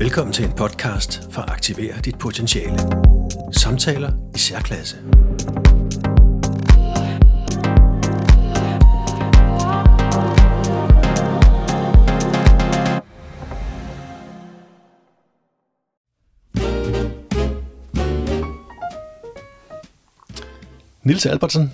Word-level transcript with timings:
Velkommen 0.00 0.32
til 0.32 0.44
en 0.44 0.52
podcast 0.52 1.28
for 1.30 1.42
at 1.42 1.50
aktivere 1.50 2.00
dit 2.04 2.18
potentiale. 2.18 2.78
Samtaler 3.52 4.12
i 4.34 4.38
særklasse. 4.38 4.96
Nils 21.02 21.26
Albertsen, 21.26 21.72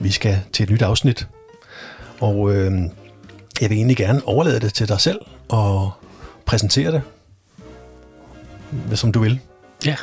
vi 0.00 0.10
skal 0.10 0.38
til 0.52 0.62
et 0.62 0.70
nyt 0.70 0.82
afsnit, 0.82 1.28
og 2.20 2.54
øh, 2.54 2.72
jeg 3.60 3.70
vil 3.70 3.76
egentlig 3.76 3.96
gerne 3.96 4.20
overlade 4.24 4.60
det 4.60 4.74
til 4.74 4.88
dig 4.88 5.00
selv 5.00 5.20
og 5.48 5.90
præsentere 6.46 6.92
det, 6.92 7.02
som 8.94 9.12
du 9.12 9.20
vil. 9.20 9.40
Ja. 9.86 9.96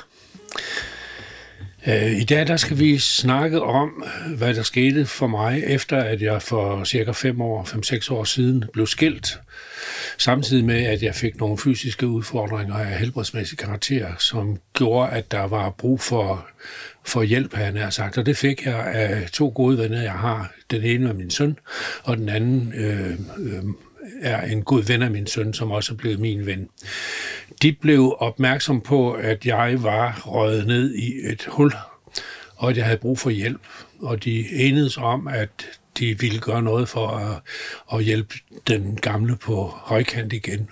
Øh, 1.88 2.12
I 2.12 2.24
dag 2.24 2.48
der 2.48 2.58
skal 2.58 2.80
vi 2.80 2.98
snakke 2.98 3.62
om, 3.62 4.04
hvad 4.38 4.54
der 4.54 4.64
skete 4.64 5.06
for 5.06 5.28
mig, 5.28 5.64
efter 5.64 5.98
at 5.98 6.22
jeg 6.22 6.42
for 6.42 6.84
cirka 6.84 7.12
5 7.12 7.42
år, 7.42 7.64
5-6 7.64 8.14
år 8.14 8.24
siden 8.24 8.64
blev 8.74 8.88
skilt. 8.88 9.40
Samtidig 10.18 10.66
med, 10.66 10.84
at 10.84 11.04
jeg 11.04 11.16
fik 11.16 11.40
nogle 11.40 11.58
fysiske 11.58 12.08
udfordringer 12.08 12.76
af 12.76 12.98
helbredsmæssig 12.98 13.58
karakter, 13.58 14.08
som 14.20 14.58
gjorde, 14.74 15.12
at 15.12 15.32
der 15.32 15.44
var 15.44 15.70
brug 15.70 16.00
for, 16.00 16.48
for 17.06 17.24
hjælp, 17.24 17.54
han 17.54 17.78
har 17.78 17.90
sagt. 17.90 18.18
Og 18.18 18.26
det 18.26 18.38
fik 18.38 18.66
jeg 18.66 18.86
af 18.86 19.30
to 19.32 19.52
gode 19.56 19.78
venner, 19.78 20.02
jeg 20.02 20.12
har. 20.12 20.54
Den 20.72 20.84
ene 20.84 21.10
er 21.10 21.14
min 21.14 21.30
søn, 21.30 21.58
og 22.04 22.18
den 22.18 22.30
anden 22.30 22.74
øh, 22.76 23.12
øh, 23.40 23.64
er 24.22 24.42
en 24.42 24.64
god 24.64 24.84
ven 24.84 25.02
af 25.02 25.12
min 25.12 25.28
søn, 25.28 25.54
som 25.54 25.72
også 25.72 25.94
er 25.94 25.98
blevet 25.98 26.20
min 26.20 26.46
ven. 26.46 26.68
De 27.62 27.74
blev 27.74 28.16
opmærksom 28.20 28.82
på, 28.82 29.12
at 29.12 29.46
jeg 29.46 29.84
var 29.84 30.22
røget 30.26 30.68
ned 30.68 30.96
i 30.96 31.14
et 31.32 31.48
hul, 31.48 31.74
og 32.56 32.70
at 32.70 32.78
jeg 32.78 32.86
havde 32.86 32.98
brug 32.98 33.20
for 33.20 33.30
hjælp. 33.30 33.62
Og 34.00 34.24
de 34.24 34.54
enedes 34.54 34.98
om, 34.98 35.28
at 35.28 35.50
de 36.00 36.20
ville 36.20 36.40
gøre 36.40 36.62
noget 36.62 36.90
for 36.90 37.08
at, 37.08 37.42
at 37.94 38.04
hjælpe 38.04 38.36
den 38.68 38.96
gamle 38.96 39.36
på 39.36 39.74
højkant 39.78 40.34
igen. 40.34 40.70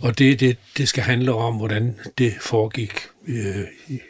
Og 0.00 0.18
det, 0.18 0.40
det, 0.40 0.56
det 0.76 0.88
skal 0.88 1.02
handle 1.02 1.34
om, 1.34 1.56
hvordan 1.56 1.98
det 2.18 2.34
foregik 2.40 2.92
øh, 3.28 3.64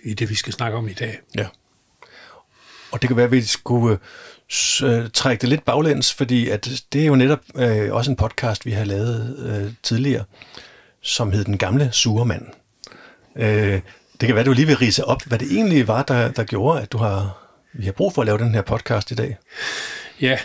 i 0.05 0.15
det, 0.15 0.31
vi 0.31 0.35
skal 0.35 0.53
snakke 0.53 0.79
om 0.79 0.89
i 0.89 0.93
dag. 0.93 1.19
Ja. 1.37 1.47
Og 2.93 3.03
det 3.03 3.09
kan 3.09 3.17
være, 3.17 3.27
at 3.27 3.33
vi 3.33 3.43
skulle 3.43 3.99
øh, 4.85 5.11
trække 5.13 5.41
det 5.41 5.49
lidt 5.49 5.65
baglæns, 5.65 6.15
fordi 6.15 6.49
at 6.49 6.69
det 6.93 7.03
er 7.03 7.07
jo 7.07 7.17
netop 7.17 7.41
øh, 7.57 7.95
også 7.95 8.11
en 8.11 8.17
podcast, 8.17 8.67
vi 8.67 8.71
har 8.71 8.85
lavet 8.85 9.37
øh, 9.39 9.73
tidligere, 9.83 10.25
som 11.03 11.33
hed 11.33 11.45
Den 11.45 11.59
Gamle 11.59 11.89
Sure 11.93 12.27
Mand. 12.27 12.47
Øh, 13.37 13.81
det 14.21 14.27
kan 14.27 14.35
være, 14.35 14.45
du 14.45 14.53
lige 14.53 14.67
vil 14.67 14.77
rise 14.77 15.05
op, 15.05 15.23
hvad 15.23 15.39
det 15.39 15.53
egentlig 15.53 15.89
var, 15.89 16.03
der, 16.03 16.31
der 16.31 16.45
gjorde, 16.45 16.81
at 16.83 16.93
du 16.93 16.99
har, 16.99 17.39
vi 17.73 17.85
har 17.85 17.93
brug 17.93 18.15
for 18.15 18.23
at 18.23 18.27
lave 18.27 18.39
den 18.39 18.55
her 18.55 18.63
podcast 18.63 19.11
i 19.11 19.15
dag. 19.15 19.37
Ja, 20.21 20.39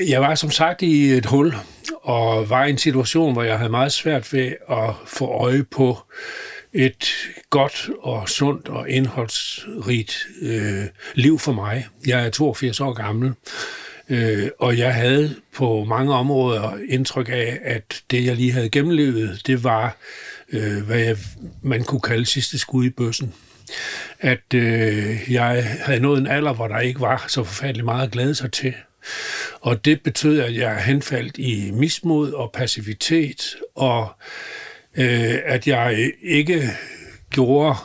jeg 0.00 0.20
var 0.20 0.34
som 0.34 0.50
sagt 0.50 0.82
i 0.82 1.12
et 1.12 1.26
hul, 1.26 1.54
og 2.02 2.50
var 2.50 2.64
i 2.64 2.70
en 2.70 2.78
situation, 2.78 3.32
hvor 3.32 3.42
jeg 3.42 3.58
havde 3.58 3.70
meget 3.70 3.92
svært 3.92 4.32
ved 4.32 4.52
at 4.70 4.90
få 5.06 5.26
øje 5.26 5.64
på 5.64 5.98
et 6.72 7.06
godt 7.50 7.90
og 8.00 8.28
sundt 8.28 8.68
og 8.68 8.90
indholdsrigt 8.90 10.26
øh, 10.42 10.84
liv 11.14 11.38
for 11.38 11.52
mig. 11.52 11.86
Jeg 12.06 12.26
er 12.26 12.30
82 12.30 12.80
år 12.80 12.92
gammel, 12.92 13.32
øh, 14.08 14.48
og 14.58 14.78
jeg 14.78 14.94
havde 14.94 15.34
på 15.56 15.84
mange 15.84 16.14
områder 16.14 16.78
indtryk 16.88 17.28
af, 17.28 17.58
at 17.62 18.02
det, 18.10 18.24
jeg 18.24 18.36
lige 18.36 18.52
havde 18.52 18.68
gennemlevet, 18.68 19.42
det 19.46 19.64
var, 19.64 19.96
øh, 20.52 20.82
hvad 20.86 20.98
jeg, 20.98 21.16
man 21.62 21.84
kunne 21.84 22.00
kalde 22.00 22.26
sidste 22.26 22.58
skud 22.58 22.84
i 22.84 22.90
bøssen 22.90 23.34
at 24.20 24.54
øh, 24.54 25.32
jeg 25.32 25.64
havde 25.80 26.00
nået 26.00 26.18
en 26.18 26.26
alder, 26.26 26.52
hvor 26.52 26.68
der 26.68 26.80
ikke 26.80 27.00
var 27.00 27.24
så 27.28 27.44
forfærdeligt 27.44 27.84
meget 27.84 28.06
at 28.06 28.12
glæde 28.12 28.34
sig 28.34 28.52
til. 28.52 28.74
Og 29.60 29.84
det 29.84 30.02
betød, 30.02 30.40
at 30.40 30.54
jeg 30.54 30.84
henfaldt 30.84 31.38
i 31.38 31.70
mismod 31.70 32.32
og 32.32 32.50
passivitet, 32.52 33.56
og 33.74 34.08
øh, 34.96 35.34
at 35.44 35.66
jeg 35.66 36.12
ikke 36.22 36.70
gjorde, 37.30 37.76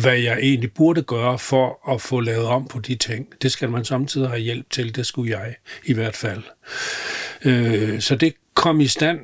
hvad 0.00 0.18
jeg 0.18 0.38
egentlig 0.38 0.72
burde 0.72 1.02
gøre 1.02 1.38
for 1.38 1.92
at 1.94 2.00
få 2.00 2.20
lavet 2.20 2.46
om 2.46 2.68
på 2.68 2.78
de 2.78 2.94
ting. 2.94 3.28
Det 3.42 3.52
skal 3.52 3.70
man 3.70 3.84
samtidig 3.84 4.28
have 4.28 4.40
hjælp 4.40 4.70
til, 4.70 4.96
det 4.96 5.06
skulle 5.06 5.38
jeg 5.38 5.54
i 5.84 5.92
hvert 5.92 6.16
fald. 6.16 6.42
Øh, 7.44 8.00
så 8.00 8.16
det 8.16 8.34
kom 8.54 8.80
i 8.80 8.86
stand 8.86 9.20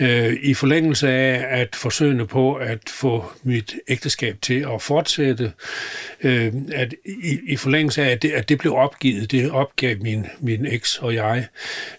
øh, 0.00 0.36
i 0.42 0.54
forlængelse 0.54 1.08
af 1.08 1.60
at 1.60 1.76
forsøge 1.76 2.26
på 2.26 2.54
at 2.54 2.78
få 2.88 3.24
mit 3.42 3.74
ægteskab 3.88 4.38
til 4.42 4.66
at 4.74 4.82
fortsætte, 4.82 5.52
øh, 6.22 6.52
at 6.72 6.94
i, 7.04 7.38
i 7.48 7.56
forlængelse 7.56 8.02
af, 8.02 8.10
at 8.10 8.22
det, 8.22 8.30
at 8.30 8.48
det 8.48 8.58
blev 8.58 8.74
opgivet, 8.74 9.30
det 9.30 9.50
opgav 9.50 9.96
min, 10.00 10.26
min 10.40 10.66
eks 10.66 10.98
og 10.98 11.14
jeg, 11.14 11.46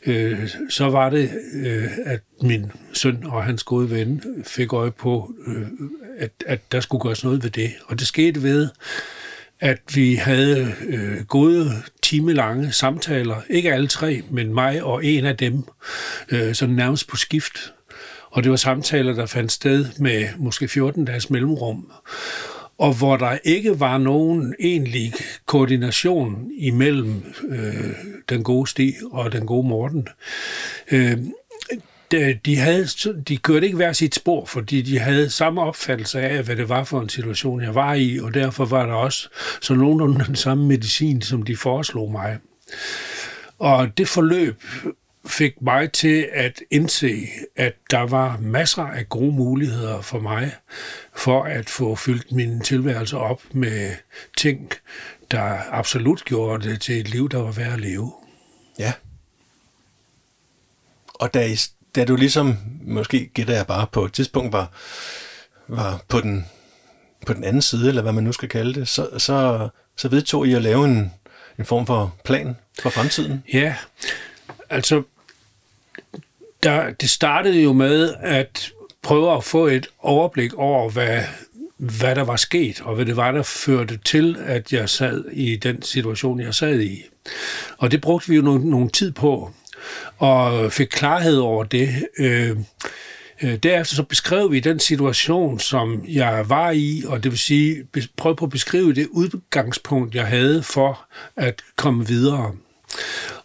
øh, 0.06 0.50
så 0.70 0.90
var 0.90 1.10
det, 1.10 1.30
øh, 1.66 1.84
at 2.06 2.20
min 2.42 2.72
søn 2.94 3.24
og 3.26 3.44
hans 3.44 3.64
gode 3.64 3.92
ven 3.92 4.24
fik 4.44 4.74
øje 4.74 4.92
på, 4.92 5.34
øh, 5.48 5.68
at, 6.18 6.32
at 6.46 6.72
der 6.72 6.80
skulle 6.80 7.02
gøres 7.02 7.24
noget 7.24 7.44
ved 7.44 7.50
det. 7.50 7.72
Og 7.88 8.00
det 8.00 8.08
skete 8.08 8.44
ved, 8.44 8.70
at 9.60 9.80
vi 9.94 10.16
havde 10.16 10.76
øh, 10.88 11.24
gode 11.26 11.72
timelange 12.02 12.72
samtaler, 12.72 13.36
ikke 13.50 13.74
alle 13.74 13.88
tre, 13.88 14.22
men 14.30 14.54
mig 14.54 14.84
og 14.84 15.06
en 15.06 15.26
af 15.26 15.38
dem, 15.38 15.64
øh, 16.30 16.56
sådan 16.56 16.76
nærmest 16.76 17.08
på 17.08 17.16
skift, 17.16 17.74
og 18.32 18.44
det 18.44 18.50
var 18.50 18.58
samtaler, 18.58 19.14
der 19.14 19.26
fandt 19.26 19.52
sted 19.52 19.86
med 20.00 20.28
måske 20.38 20.68
14 20.68 21.06
dages 21.06 21.30
mellemrum, 21.30 21.92
og 22.78 22.94
hvor 22.94 23.18
der 23.18 23.38
ikke 23.44 23.80
var 23.80 23.98
nogen 23.98 24.56
egentlig 24.60 25.14
koordination 25.46 26.52
imellem 26.58 27.24
øh, 27.50 27.90
den 28.30 28.44
gode 28.44 28.68
Stig 28.68 28.96
og 29.12 29.32
den 29.32 29.46
gode 29.46 29.68
Morten. 29.68 30.08
Øh, 30.92 31.18
Øh, 32.14 32.36
de, 32.46 32.58
havde, 32.58 32.88
de 33.28 33.38
kørte 33.38 33.66
ikke 33.66 33.76
hver 33.76 33.94
sit 33.94 34.16
spor, 34.16 34.46
fordi 34.46 34.82
de 34.82 35.00
havde 35.00 35.30
samme 35.30 35.62
opfattelse 35.62 36.22
af, 36.22 36.44
hvad 36.44 36.56
det 36.56 36.70
var 36.70 36.84
for 36.84 37.02
en 37.02 37.10
situation, 37.10 37.62
jeg 37.62 37.76
var 37.76 37.94
i, 37.94 38.20
og 38.20 38.34
derfor 38.34 38.66
var 38.66 38.86
der 38.86 38.94
også 38.94 39.30
så 39.62 39.74
nogenlunde 39.74 40.26
den 40.26 40.36
samme 40.36 40.66
medicin, 40.66 41.22
som 41.22 41.44
de 41.44 41.58
foreslog 41.58 42.12
mig. 42.12 42.38
Og 43.60 43.98
det 43.98 44.08
forløb 44.08 44.64
fik 45.28 45.62
mig 45.62 45.92
til 45.92 46.30
at 46.34 46.62
indse, 46.72 47.28
at 47.56 47.74
der 47.92 48.02
var 48.02 48.38
masser 48.42 48.84
af 48.84 49.10
gode 49.10 49.32
muligheder 49.32 50.02
for 50.02 50.20
mig 50.20 50.52
for 51.16 51.44
at 51.44 51.70
få 51.70 51.96
fyldt 51.96 52.32
min 52.32 52.62
tilværelse 52.62 53.18
op 53.18 53.42
med 53.52 53.92
ting, 54.38 54.72
der 55.32 55.58
absolut 55.72 56.26
gjorde 56.26 56.70
det 56.70 56.82
til 56.82 57.00
et 57.00 57.10
liv, 57.10 57.30
der 57.30 57.38
var 57.38 57.52
værd 57.52 57.74
at 57.74 57.82
leve. 57.82 58.14
Ja. 58.80 58.94
Og 61.14 61.34
da, 61.34 61.56
da 61.96 62.06
du 62.06 62.16
ligesom, 62.16 62.58
måske 62.82 63.30
gætter 63.34 63.56
jeg 63.56 63.68
bare 63.68 63.88
på 63.92 64.06
et 64.06 64.14
tidspunkt, 64.14 64.54
var, 64.54 64.72
var 65.68 66.02
på, 66.08 66.22
den, 66.22 66.46
på 67.26 67.34
den 67.34 67.44
anden 67.44 67.62
side, 67.62 67.90
eller 67.90 68.02
hvad 68.02 68.14
man 68.14 68.24
nu 68.24 68.32
skal 68.32 68.50
kalde 68.50 68.74
det, 68.74 68.88
så, 68.88 69.10
så, 69.18 69.70
så 69.98 70.08
vedtog 70.08 70.48
I 70.48 70.54
at 70.54 70.62
lave 70.62 70.86
en, 70.86 71.12
en 71.60 71.66
form 71.66 71.86
for 71.86 72.16
plan 72.26 72.56
for 72.82 72.90
fremtiden? 72.90 73.44
Ja, 73.54 73.76
altså 74.70 75.04
der, 76.64 76.92
det 76.92 77.10
startede 77.10 77.62
jo 77.62 77.74
med 77.74 78.14
at 78.20 78.72
prøve 79.02 79.38
at 79.38 79.44
få 79.44 79.68
et 79.68 79.88
overblik 80.00 80.54
over, 80.54 80.90
hvad, 80.90 81.24
hvad 81.78 82.16
der 82.16 82.24
var 82.24 82.36
sket, 82.36 82.82
og 82.82 82.96
hvad 82.96 83.06
det 83.06 83.16
var, 83.16 83.32
der 83.32 83.44
førte 83.44 83.98
til, 83.98 84.38
at 84.46 84.74
jeg 84.74 84.90
sad 84.90 85.26
i 85.32 85.56
den 85.56 85.82
situation, 85.82 86.40
jeg 86.40 86.56
sad 86.56 86.80
i. 86.80 87.04
Og 87.78 87.92
det 87.92 88.02
brugte 88.02 88.30
vi 88.30 88.36
jo 88.36 88.42
nogle, 88.42 88.70
nogle 88.70 88.90
tid 88.90 89.12
på, 89.12 89.54
og 90.18 90.72
fik 90.72 90.88
klarhed 90.88 91.38
over 91.38 91.64
det. 91.64 92.08
Øh, 92.20 92.58
øh, 93.44 93.56
Derefter 93.56 93.96
så 93.96 94.04
beskrev 94.04 94.52
vi 94.52 94.60
den 94.60 94.80
situation, 94.80 95.60
som 95.60 96.06
jeg 96.08 96.50
var 96.50 96.72
i, 96.72 97.04
og 97.08 97.24
det 97.24 97.32
vil 97.32 97.40
sige, 97.40 97.84
prøv 98.18 98.36
på 98.36 98.46
at 98.46 98.52
beskrive 98.52 98.94
det 98.94 99.08
udgangspunkt, 99.12 100.16
jeg 100.16 100.28
havde 100.28 100.64
for 100.64 101.06
at 101.36 101.62
komme 101.76 102.08
videre. 102.08 102.52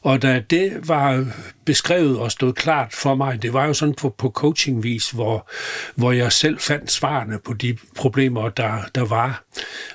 Og 0.02 0.22
da 0.22 0.42
det 0.50 0.88
var 0.88 1.26
beskrevet 1.64 2.18
og 2.18 2.32
stod 2.32 2.52
klart 2.52 2.92
for 2.92 3.14
mig, 3.14 3.42
det 3.42 3.52
var 3.52 3.66
jo 3.66 3.74
sådan 3.74 3.94
på, 3.94 4.08
på 4.08 4.30
coachingvis, 4.30 5.10
hvor, 5.10 5.50
hvor 5.94 6.12
jeg 6.12 6.32
selv 6.32 6.58
fandt 6.58 6.90
svarene 6.90 7.38
på 7.44 7.52
de 7.52 7.76
problemer, 7.96 8.48
der, 8.48 8.78
der 8.94 9.04
var. 9.04 9.44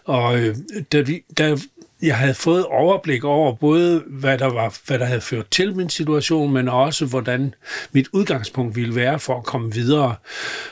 Og 0.05 0.39
øh, 0.39 0.55
da, 0.91 1.01
vi, 1.01 1.23
da 1.37 1.57
jeg 2.03 2.17
havde 2.17 2.33
fået 2.33 2.65
overblik 2.65 3.23
over 3.23 3.53
både, 3.53 4.03
hvad 4.07 4.37
der, 4.37 4.45
var, 4.45 4.77
hvad 4.85 4.99
der 4.99 5.05
havde 5.05 5.21
ført 5.21 5.49
til 5.51 5.75
min 5.75 5.89
situation, 5.89 6.53
men 6.53 6.69
også, 6.69 7.05
hvordan 7.05 7.53
mit 7.91 8.07
udgangspunkt 8.11 8.75
ville 8.75 8.95
være 8.95 9.19
for 9.19 9.37
at 9.37 9.43
komme 9.43 9.73
videre, 9.73 10.15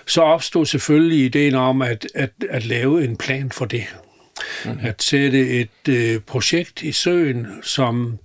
så 0.08 0.22
opstod 0.22 0.66
selvfølgelig 0.66 1.26
ideen 1.26 1.56
om 1.56 1.82
at, 1.82 2.08
at, 2.16 2.32
at 2.50 2.66
lave 2.66 3.04
en 3.04 3.18
plan 3.18 3.52
for 3.52 3.66
det. 3.66 3.84
Mm-hmm. 4.66 4.80
At 4.84 5.04
sætte 5.04 5.50
et 5.50 5.90
øh, 5.90 6.20
projekt 6.20 6.82
i 6.82 6.92
søen, 6.92 7.48
som 7.64 8.18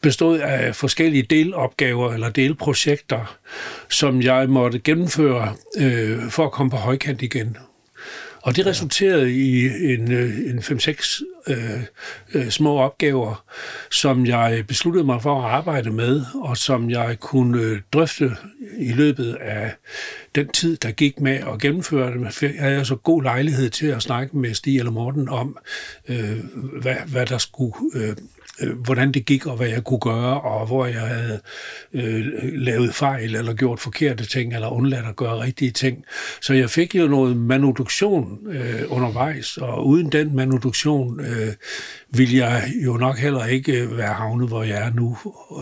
bestod 0.00 0.38
af 0.38 0.76
forskellige 0.76 1.22
delopgaver 1.22 2.12
eller 2.12 2.28
delprojekter, 2.28 3.36
som 3.88 4.22
jeg 4.22 4.48
måtte 4.48 4.78
gennemføre 4.78 5.54
øh, 5.78 6.30
for 6.30 6.44
at 6.44 6.52
komme 6.52 6.70
på 6.70 6.76
højkant 6.76 7.22
igen. 7.22 7.56
Og 8.46 8.56
det 8.56 8.66
resulterede 8.66 9.32
i 9.32 9.66
en, 9.94 10.12
øh, 10.12 10.38
en 10.38 10.58
5-6 10.58 11.22
øh, 11.46 11.80
øh, 12.34 12.50
små 12.50 12.78
opgaver, 12.78 13.44
som 13.90 14.26
jeg 14.26 14.64
besluttede 14.68 15.04
mig 15.04 15.22
for 15.22 15.42
at 15.42 15.50
arbejde 15.50 15.90
med, 15.90 16.22
og 16.34 16.56
som 16.56 16.90
jeg 16.90 17.20
kunne 17.20 17.60
øh, 17.60 17.80
drøfte 17.92 18.30
i 18.78 18.92
løbet 18.92 19.34
af 19.34 19.72
den 20.34 20.48
tid, 20.48 20.76
der 20.76 20.90
gik 20.90 21.20
med 21.20 21.32
at 21.32 21.60
gennemføre 21.60 22.18
det. 22.18 22.42
Jeg 22.42 22.62
havde 22.62 22.84
så 22.84 22.96
god 22.96 23.22
lejlighed 23.22 23.70
til 23.70 23.86
at 23.86 24.02
snakke 24.02 24.36
med 24.36 24.54
Stig 24.54 24.78
eller 24.78 24.92
Morten 24.92 25.28
om, 25.28 25.58
øh, 26.08 26.38
hvad, 26.82 26.96
hvad 27.06 27.26
der 27.26 27.38
skulle 27.38 27.74
øh, 27.94 28.16
øh, 28.60 28.78
hvordan 28.78 29.12
det 29.12 29.24
gik, 29.24 29.46
og 29.46 29.56
hvad 29.56 29.68
jeg 29.68 29.84
kunne 29.84 30.00
gøre, 30.00 30.40
og 30.40 30.66
hvor 30.66 30.86
jeg 30.86 31.00
havde 31.00 31.40
øh, 31.92 32.24
lavet 32.42 32.94
fejl, 32.94 33.34
eller 33.34 33.54
gjort 33.54 33.80
forkerte 33.80 34.26
ting, 34.26 34.54
eller 34.54 34.68
undladt 34.68 35.06
at 35.06 35.16
gøre 35.16 35.40
rigtige 35.40 35.70
ting. 35.70 36.04
Så 36.40 36.54
jeg 36.54 36.70
fik 36.70 36.94
jo 36.94 37.06
noget 37.06 37.36
manuduktion 37.36 38.38
øh, 38.48 38.82
undervejs, 38.88 39.56
og 39.56 39.86
uden 39.86 40.12
den 40.12 40.36
manuduktion 40.36 41.20
øh, 41.20 41.52
ville 42.10 42.36
jeg 42.36 42.72
jo 42.84 42.96
nok 42.96 43.18
heller 43.18 43.44
ikke 43.44 43.82
øh, 43.82 43.96
være 43.96 44.12
havnet, 44.12 44.48
hvor 44.48 44.62
jeg 44.62 44.86
er 44.86 44.92
nu, 44.92 45.16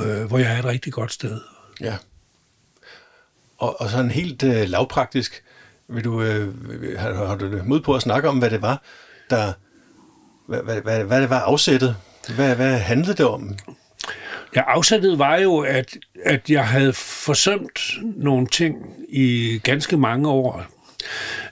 øh, 0.05 0.25
hvor 0.25 0.39
jeg 0.39 0.55
er 0.55 0.59
et 0.59 0.65
rigtig 0.65 0.93
godt 0.93 1.13
sted. 1.13 1.41
Ja. 1.81 1.97
Og, 3.59 3.81
og 3.81 3.91
sådan 3.91 4.11
helt 4.11 4.43
øh, 4.43 4.69
lavpraktisk, 4.69 5.43
vil 5.89 6.05
du, 6.05 6.23
øh, 6.23 6.55
har, 6.99 7.27
har 7.27 7.37
du 7.37 7.61
mod 7.65 7.81
på 7.81 7.95
at 7.95 8.03
snakke 8.03 8.29
om, 8.29 8.39
hvad 8.39 8.51
det 8.51 8.63
var, 8.63 8.83
der, 9.31 9.53
hvad, 10.47 10.63
hvad, 10.63 10.81
hvad, 10.81 11.05
hvad 11.05 11.21
det 11.21 11.31
var 11.31 11.41
afsættet 11.41 11.97
hvad, 12.29 12.57
hvad 12.57 12.79
handlede 12.79 13.15
det 13.15 13.27
om? 13.27 13.57
Ja, 14.57 14.63
afsættet 14.67 15.19
var 15.19 15.37
jo, 15.37 15.59
at, 15.59 15.97
at 16.25 16.51
jeg 16.51 16.69
havde 16.69 16.93
forsømt 16.93 17.81
nogle 18.17 18.47
ting 18.47 18.77
i 19.09 19.61
ganske 19.63 19.97
mange 19.97 20.29
år. 20.29 20.67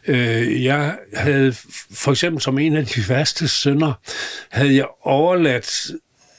Øh, 0.06 0.64
jeg 0.64 0.98
havde 1.14 1.52
for 1.94 2.10
eksempel 2.10 2.42
som 2.42 2.58
en 2.58 2.76
af 2.76 2.86
de 2.86 3.08
værste 3.08 3.48
sønder, 3.48 3.92
havde 4.50 4.76
jeg 4.76 4.86
overladt 5.02 5.90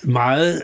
meget 0.03 0.62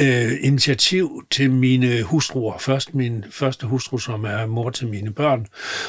øh, 0.00 0.32
initiativ 0.40 1.24
til 1.30 1.50
mine 1.50 2.02
hustruer. 2.02 2.58
Først 2.58 2.94
min 2.94 3.24
første 3.30 3.66
hustru, 3.66 3.98
som 3.98 4.24
er 4.24 4.46
mor 4.46 4.70
til 4.70 4.88
mine 4.88 5.12
børn, 5.12 5.46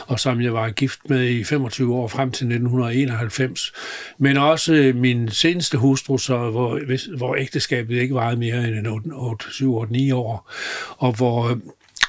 og 0.08 0.20
som 0.20 0.42
jeg 0.42 0.54
var 0.54 0.70
gift 0.70 1.00
med 1.10 1.30
i 1.30 1.44
25 1.44 1.96
år 1.96 2.08
frem 2.08 2.32
til 2.32 2.46
1991. 2.46 3.74
Men 4.18 4.38
også 4.38 4.74
øh, 4.74 4.96
min 4.96 5.30
seneste 5.30 5.78
hustru, 5.78 6.18
så, 6.18 6.38
hvor, 6.38 6.80
hvor 7.18 7.36
ægteskabet 7.36 8.02
ikke 8.02 8.16
varede 8.16 8.40
mere 8.40 8.68
end 8.68 8.88
8, 8.88 9.10
8, 9.14 9.46
7, 9.52 9.76
8, 9.76 9.94
9 9.94 10.12
år, 10.12 10.52
og 10.98 11.14
hvor 11.14 11.50
øh, 11.50 11.58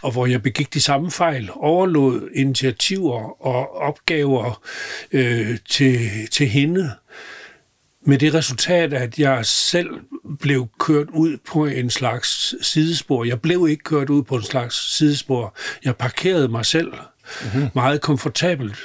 og 0.03 0.13
hvor 0.13 0.27
jeg 0.27 0.43
begik 0.43 0.75
de 0.75 0.81
samme 0.81 1.11
fejl, 1.11 1.51
overlod 1.55 2.29
initiativer 2.35 3.47
og 3.47 3.77
opgaver 3.77 4.63
øh, 5.13 5.59
til, 5.71 5.99
til 6.31 6.49
hende, 6.49 6.91
med 8.11 8.19
det 8.19 8.35
resultat, 8.35 8.93
at 8.93 9.19
jeg 9.19 9.47
selv 9.47 9.91
blev 10.41 10.69
kørt 10.79 11.07
ud 11.13 11.37
på 11.47 11.67
en 11.67 11.91
slags 11.91 12.55
sidespor. 12.67 13.25
Jeg 13.25 13.41
blev 13.41 13.67
ikke 13.71 13.85
kørt 13.85 14.11
ud 14.11 14.23
på 14.23 14.37
en 14.37 14.43
slags 14.43 14.97
sidespor. 14.97 15.57
Jeg 15.85 15.97
parkerede 15.97 16.49
mig 16.49 16.67
selv 16.67 16.93
mm-hmm. 17.45 17.69
meget 17.75 18.01
komfortabelt 18.01 18.77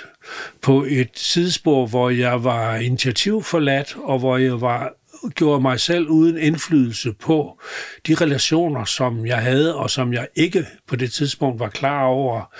på 0.62 0.86
et 0.90 1.10
sidespor, 1.16 1.88
hvor 1.88 2.10
jeg 2.10 2.44
var 2.44 2.76
initiativforladt, 2.76 3.96
og 4.04 4.20
hvor 4.20 4.38
jeg 4.38 4.62
var 4.62 4.94
gjorde 5.36 5.62
mig 5.62 5.80
selv 5.80 6.08
uden 6.08 6.38
indflydelse 6.38 7.14
på 7.14 7.60
de 8.08 8.16
relationer, 8.16 8.86
som 8.86 9.26
jeg 9.26 9.38
havde, 9.38 9.76
og 9.76 9.90
som 9.90 10.14
jeg 10.14 10.28
ikke 10.36 10.66
på 10.88 10.96
det 10.96 11.12
tidspunkt 11.12 11.60
var 11.60 11.70
klar 11.70 12.04
over, 12.04 12.54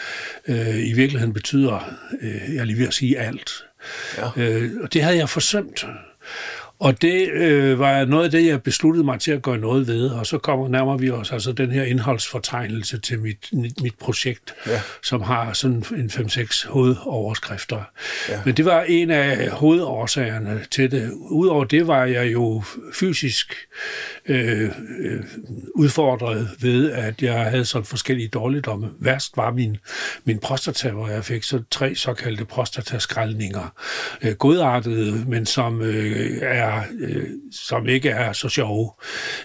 øh, 0.48 0.88
i 0.88 0.94
virkeligheden 0.94 1.34
betyder, 1.34 1.94
øh, 2.22 2.56
jeg 2.56 2.66
lige 2.66 2.80
ved 2.80 2.88
at 2.88 2.94
sige 2.94 3.20
alt. 3.20 3.52
Ja. 4.18 4.30
Øh, 4.44 4.72
og 4.84 4.94
det 4.94 5.04
havde 5.04 5.18
jeg 5.18 5.30
forsømt. 5.30 5.86
Og 6.80 7.02
det 7.02 7.30
øh, 7.30 7.80
var 7.80 8.06
noget 8.06 8.26
af 8.26 8.32
det, 8.32 8.46
jeg 8.46 8.64
besluttede 8.64 9.06
mig 9.06 9.20
til 9.20 9.32
at 9.32 9.42
gøre 9.42 9.58
noget 9.58 9.88
ved, 9.88 10.10
og 10.10 10.26
så 10.26 10.38
kommer 10.38 10.68
nærmer 10.68 10.98
vi 10.98 11.12
os 11.12 11.32
altså 11.32 11.52
den 11.52 11.72
her 11.72 11.84
indholdsfortegnelse 11.84 13.00
til 13.00 13.20
mit, 13.20 13.50
mit 13.82 13.96
projekt, 14.00 14.54
ja. 14.68 14.82
som 15.04 15.22
har 15.22 15.54
sådan 15.54 15.84
en 15.98 16.10
5-6 16.14 16.70
hovedoverskrifter. 16.70 17.84
Ja. 18.30 18.42
Men 18.46 18.58
det 18.58 18.66
var 18.66 18.82
en 18.82 19.12
af 19.12 19.50
hovedårsagerne 19.50 20.62
til 20.72 20.92
det. 20.92 21.12
Udover 21.14 21.64
det 21.64 21.88
var 21.88 22.06
jeg 22.06 22.34
jo 22.34 22.64
fysisk 22.94 23.56
øh, 24.26 24.70
øh, 25.00 25.24
udfordret 25.76 26.50
ved, 26.60 26.92
at 26.92 27.22
jeg 27.22 27.46
havde 27.46 27.66
sådan 27.66 27.86
forskellige 27.86 28.28
dårligdomme. 28.28 28.90
Værst 29.00 29.38
var 29.38 29.52
min, 29.52 29.78
min 30.24 30.40
prostata, 30.40 30.90
hvor 30.90 31.08
jeg 31.08 31.26
fik 31.26 31.44
så 31.44 31.62
tre 31.72 31.96
såkaldte 31.96 32.46
prostataskraldninger. 32.46 33.74
Øh, 34.22 34.34
godartede, 34.34 35.26
men 35.28 35.46
som 35.46 35.82
øh, 35.82 36.38
er 36.42 36.65
er, 36.66 36.84
øh, 37.00 37.28
som 37.52 37.88
ikke 37.88 38.10
er 38.10 38.34
så 38.34 38.50
sjove. 38.50 38.92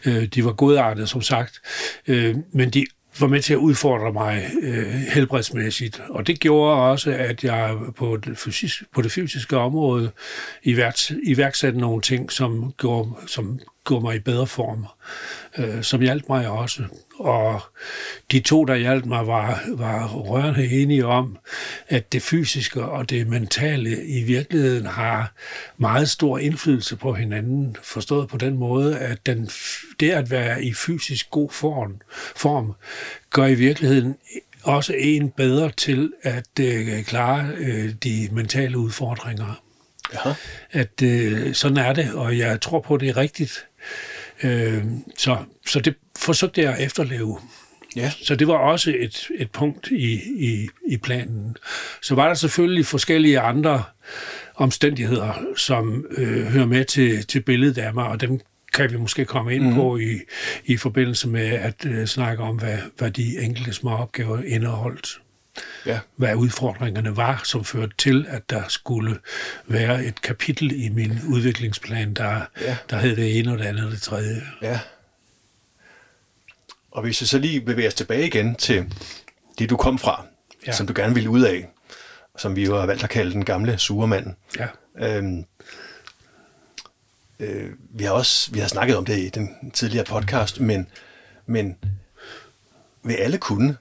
Øh, 0.06 0.24
de 0.24 0.44
var 0.44 0.52
godartede, 0.52 1.06
som 1.06 1.22
sagt, 1.22 1.60
øh, 2.08 2.36
men 2.52 2.70
de 2.70 2.86
var 3.20 3.26
med 3.26 3.42
til 3.42 3.52
at 3.52 3.58
udfordre 3.58 4.12
mig 4.12 4.50
øh, 4.62 4.86
helbredsmæssigt. 4.86 6.02
Og 6.08 6.26
det 6.26 6.40
gjorde 6.40 6.82
også, 6.82 7.10
at 7.10 7.44
jeg 7.44 7.76
på 7.96 8.16
det, 8.16 8.38
fysisk, 8.38 8.82
på 8.94 9.02
det 9.02 9.12
fysiske 9.12 9.56
område 9.56 10.10
iværks, 10.62 11.12
iværksatte 11.22 11.78
nogle 11.78 12.02
ting, 12.02 12.32
som 12.32 12.72
gjorde, 12.78 13.10
som 13.26 13.60
gjorde 13.86 14.02
mig 14.02 14.16
i 14.16 14.20
bedre 14.20 14.46
form, 14.46 14.86
øh, 15.58 15.82
som 15.82 16.00
hjalp 16.00 16.24
mig 16.28 16.48
også. 16.48 16.82
Og 17.20 17.60
de 18.32 18.40
to, 18.40 18.64
der 18.64 18.74
hjalp 18.74 19.04
mig, 19.04 19.26
var, 19.26 19.62
var 19.68 20.08
rørende 20.08 20.70
enige 20.70 21.06
om, 21.06 21.38
at 21.88 22.12
det 22.12 22.22
fysiske 22.22 22.84
og 22.84 23.10
det 23.10 23.26
mentale 23.26 24.06
i 24.06 24.22
virkeligheden 24.22 24.86
har 24.86 25.32
meget 25.76 26.08
stor 26.08 26.38
indflydelse 26.38 26.96
på 26.96 27.12
hinanden, 27.12 27.76
forstået 27.82 28.28
på 28.28 28.36
den 28.36 28.58
måde, 28.58 28.98
at 28.98 29.26
den, 29.26 29.50
det 30.00 30.10
at 30.10 30.30
være 30.30 30.64
i 30.64 30.72
fysisk 30.74 31.30
god 31.30 31.50
form, 31.50 32.00
form 32.36 32.74
gør 33.30 33.46
i 33.46 33.54
virkeligheden 33.54 34.16
også 34.62 34.94
en 34.98 35.30
bedre 35.30 35.70
til 35.76 36.12
at 36.22 36.48
øh, 36.60 37.04
klare 37.04 37.50
øh, 37.56 37.92
de 38.04 38.28
mentale 38.32 38.78
udfordringer. 38.78 39.62
Ja. 40.14 40.34
At 40.72 41.02
øh, 41.02 41.54
sådan 41.54 41.76
er 41.76 41.92
det, 41.92 42.12
og 42.12 42.38
jeg 42.38 42.60
tror 42.60 42.80
på, 42.80 42.96
det 42.96 43.08
er 43.08 43.16
rigtigt. 43.16 43.66
Øh, 44.42 44.84
så, 45.18 45.36
så 45.66 45.80
det 45.80 45.94
forsøgte 46.18 46.60
jeg 46.60 46.74
at 46.74 46.84
efterleve. 46.84 47.38
Ja. 47.96 48.12
Så 48.22 48.34
det 48.34 48.48
var 48.48 48.54
også 48.54 48.94
et, 48.98 49.28
et 49.38 49.50
punkt 49.50 49.88
i, 49.90 50.12
i, 50.38 50.68
i 50.88 50.96
planen. 50.96 51.56
Så 52.02 52.14
var 52.14 52.26
der 52.26 52.34
selvfølgelig 52.34 52.86
forskellige 52.86 53.40
andre 53.40 53.82
omstændigheder, 54.54 55.32
som 55.56 56.06
øh, 56.10 56.46
hører 56.46 56.66
med 56.66 56.84
til, 56.84 57.26
til 57.26 57.40
billedet 57.40 57.78
af 57.78 57.94
mig, 57.94 58.04
og 58.04 58.20
dem 58.20 58.40
kan 58.72 58.92
vi 58.92 58.96
måske 58.96 59.24
komme 59.24 59.54
ind 59.54 59.66
mm. 59.66 59.74
på 59.74 59.96
i, 59.96 60.20
i 60.64 60.76
forbindelse 60.76 61.28
med 61.28 61.46
at 61.46 61.86
øh, 61.86 62.06
snakke 62.06 62.42
om, 62.42 62.56
hvad, 62.56 62.78
hvad 62.98 63.10
de 63.10 63.38
enkelte 63.38 63.72
små 63.72 63.90
opgaver 63.90 64.42
indeholdt. 64.42 65.20
Ja. 65.86 65.98
Hvad 66.16 66.34
udfordringerne 66.34 67.16
var, 67.16 67.40
som 67.44 67.64
førte 67.64 67.92
til, 67.98 68.26
at 68.28 68.50
der 68.50 68.62
skulle 68.68 69.18
være 69.66 70.04
et 70.04 70.22
kapitel 70.22 70.84
i 70.84 70.88
min 70.88 71.20
udviklingsplan, 71.28 72.14
der, 72.14 72.40
ja. 72.60 72.76
der 72.90 72.96
hed 72.96 73.16
det 73.16 73.38
ene 73.38 73.52
og 73.52 73.58
det 73.58 73.64
andet 73.64 73.84
og 73.84 73.90
det 73.90 74.02
tredje. 74.02 74.42
Ja. 74.62 74.80
Og 76.90 77.02
hvis 77.02 77.20
vi 77.20 77.26
så 77.26 77.38
lige 77.38 77.60
bevæger 77.60 77.88
os 77.88 77.94
tilbage 77.94 78.26
igen 78.26 78.54
til 78.54 78.94
det, 79.58 79.70
du 79.70 79.76
kom 79.76 79.98
fra, 79.98 80.24
ja. 80.66 80.72
som 80.72 80.86
du 80.86 80.92
gerne 80.96 81.14
ville 81.14 81.30
ud 81.30 81.42
af, 81.42 81.68
som 82.38 82.56
vi 82.56 82.64
jo 82.64 82.78
har 82.78 82.86
valgt 82.86 83.04
at 83.04 83.10
kalde 83.10 83.32
den 83.32 83.44
gamle 83.44 83.78
surmand. 83.78 84.34
Ja. 84.58 84.66
Øhm, 84.98 85.44
øh, 87.40 87.70
vi 87.90 88.04
har 88.04 88.12
også 88.12 88.50
vi 88.52 88.58
har 88.58 88.68
snakket 88.68 88.96
om 88.96 89.04
det 89.04 89.18
i 89.18 89.28
den 89.28 89.70
tidligere 89.70 90.04
podcast, 90.04 90.60
men, 90.60 90.86
men 91.46 91.76
vil 93.02 93.14
alle 93.14 93.38
kunne 93.38 93.76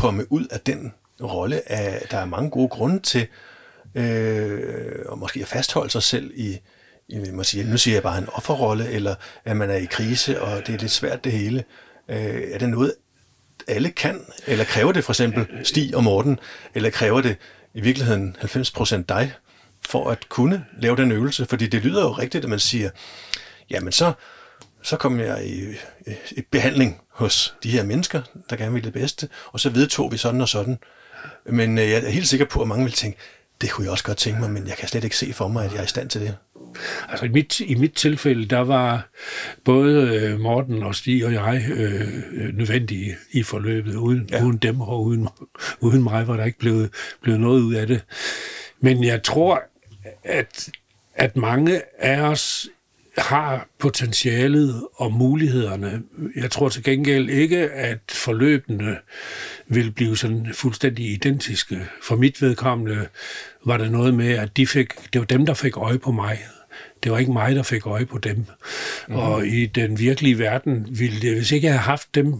komme 0.00 0.32
ud 0.32 0.46
af 0.50 0.60
den 0.60 0.94
rolle? 1.22 1.72
Af, 1.72 2.06
der 2.10 2.18
er 2.18 2.24
mange 2.24 2.50
gode 2.50 2.68
grunde 2.68 3.00
til 3.00 3.26
øh, 3.94 4.92
og 5.06 5.18
måske 5.18 5.40
at 5.40 5.48
fastholde 5.48 5.90
sig 5.90 6.02
selv 6.02 6.30
i, 6.34 6.58
i 7.08 7.18
man 7.18 7.44
siger, 7.44 7.66
nu 7.66 7.76
siger 7.76 7.94
jeg 7.94 8.02
bare 8.02 8.18
en 8.18 8.28
offerrolle, 8.32 8.88
eller 8.88 9.14
at 9.44 9.56
man 9.56 9.70
er 9.70 9.76
i 9.76 9.84
krise, 9.84 10.42
og 10.42 10.66
det 10.66 10.74
er 10.74 10.78
lidt 10.78 10.92
svært 10.92 11.24
det 11.24 11.32
hele. 11.32 11.64
Øh, 12.08 12.42
er 12.52 12.58
det 12.58 12.68
noget, 12.68 12.94
alle 13.68 13.90
kan? 13.90 14.20
Eller 14.46 14.64
kræver 14.64 14.92
det 14.92 15.04
for 15.04 15.12
eksempel 15.12 15.46
Stig 15.64 15.96
og 15.96 16.04
Morten? 16.04 16.38
Eller 16.74 16.90
kræver 16.90 17.20
det 17.20 17.36
i 17.74 17.80
virkeligheden 17.80 18.36
90% 18.40 19.02
dig, 19.08 19.32
for 19.88 20.10
at 20.10 20.28
kunne 20.28 20.64
lave 20.78 20.96
den 20.96 21.12
øvelse? 21.12 21.46
Fordi 21.46 21.66
det 21.66 21.82
lyder 21.82 22.02
jo 22.02 22.12
rigtigt, 22.12 22.44
at 22.44 22.50
man 22.50 22.58
siger, 22.58 22.90
jamen 23.70 23.92
så, 23.92 24.12
så 24.82 24.96
kommer 24.96 25.24
jeg 25.24 25.46
i, 25.46 25.62
i 26.30 26.42
behandling 26.50 27.00
hos 27.08 27.54
de 27.62 27.70
her 27.70 27.84
mennesker, 27.84 28.22
der 28.50 28.56
gerne 28.56 28.72
vil 28.72 28.84
det 28.84 28.92
bedste, 28.92 29.28
og 29.52 29.60
så 29.60 29.70
vedtog 29.70 30.12
vi 30.12 30.16
sådan 30.16 30.40
og 30.40 30.48
sådan. 30.48 30.78
Men 31.44 31.78
øh, 31.78 31.90
jeg 31.90 32.04
er 32.04 32.10
helt 32.10 32.28
sikker 32.28 32.46
på, 32.46 32.62
at 32.62 32.68
mange 32.68 32.84
vil 32.84 32.92
tænke, 32.92 33.18
det 33.60 33.70
kunne 33.70 33.84
jeg 33.84 33.92
også 33.92 34.04
godt 34.04 34.18
tænke 34.18 34.40
mig, 34.40 34.50
men 34.50 34.66
jeg 34.66 34.76
kan 34.76 34.88
slet 34.88 35.04
ikke 35.04 35.16
se 35.16 35.32
for 35.32 35.48
mig, 35.48 35.64
at 35.64 35.72
jeg 35.72 35.78
er 35.78 35.84
i 35.84 35.86
stand 35.86 36.08
til 36.08 36.20
det. 36.20 36.36
Altså 37.08 37.24
i 37.24 37.28
mit, 37.28 37.60
i 37.60 37.74
mit 37.74 37.92
tilfælde, 37.92 38.46
der 38.46 38.58
var 38.58 39.08
både 39.64 40.08
øh, 40.08 40.40
Morten 40.40 40.82
og 40.82 40.94
Stig 40.94 41.26
og 41.26 41.32
jeg 41.32 41.64
øh, 41.72 42.08
nødvendige 42.54 43.16
i 43.32 43.42
forløbet. 43.42 43.94
Uden, 43.94 44.28
ja. 44.30 44.44
uden 44.44 44.56
dem 44.56 44.80
og 44.80 45.02
uden, 45.02 45.28
uden 45.80 46.02
mig 46.02 46.28
var 46.28 46.36
der 46.36 46.44
ikke 46.44 46.58
blevet, 46.58 46.90
blevet 47.22 47.40
noget 47.40 47.60
ud 47.60 47.74
af 47.74 47.86
det. 47.86 48.04
Men 48.80 49.04
jeg 49.04 49.22
tror, 49.22 49.62
at, 50.24 50.68
at 51.14 51.36
mange 51.36 51.82
af 51.98 52.20
os 52.20 52.68
har 53.18 53.68
potentialet 53.78 54.82
og 54.94 55.12
mulighederne. 55.12 56.02
Jeg 56.36 56.50
tror 56.50 56.68
til 56.68 56.82
gengæld 56.82 57.30
ikke, 57.30 57.70
at 57.70 57.98
forløbene 58.08 58.96
vil 59.68 59.90
blive 59.90 60.16
sådan 60.16 60.46
fuldstændig 60.54 61.12
identiske. 61.12 61.86
For 62.02 62.16
mit 62.16 62.42
vedkommende 62.42 63.08
var 63.64 63.76
der 63.76 63.90
noget 63.90 64.14
med, 64.14 64.32
at 64.32 64.56
de 64.56 64.66
fik, 64.66 65.12
det 65.12 65.18
var 65.18 65.24
dem, 65.24 65.46
der 65.46 65.54
fik 65.54 65.76
øje 65.76 65.98
på 65.98 66.12
mig. 66.12 66.38
Det 67.02 67.12
var 67.12 67.18
ikke 67.18 67.32
mig, 67.32 67.56
der 67.56 67.62
fik 67.62 67.86
øje 67.86 68.06
på 68.06 68.18
dem. 68.18 68.36
Mm-hmm. 68.36 69.16
Og 69.16 69.46
i 69.46 69.66
den 69.66 69.98
virkelige 69.98 70.38
verden 70.38 70.86
ville 70.90 71.20
det, 71.20 71.34
hvis 71.34 71.52
ikke 71.52 71.66
jeg 71.66 71.74
havde 71.74 71.82
haft 71.82 72.14
dem, 72.14 72.34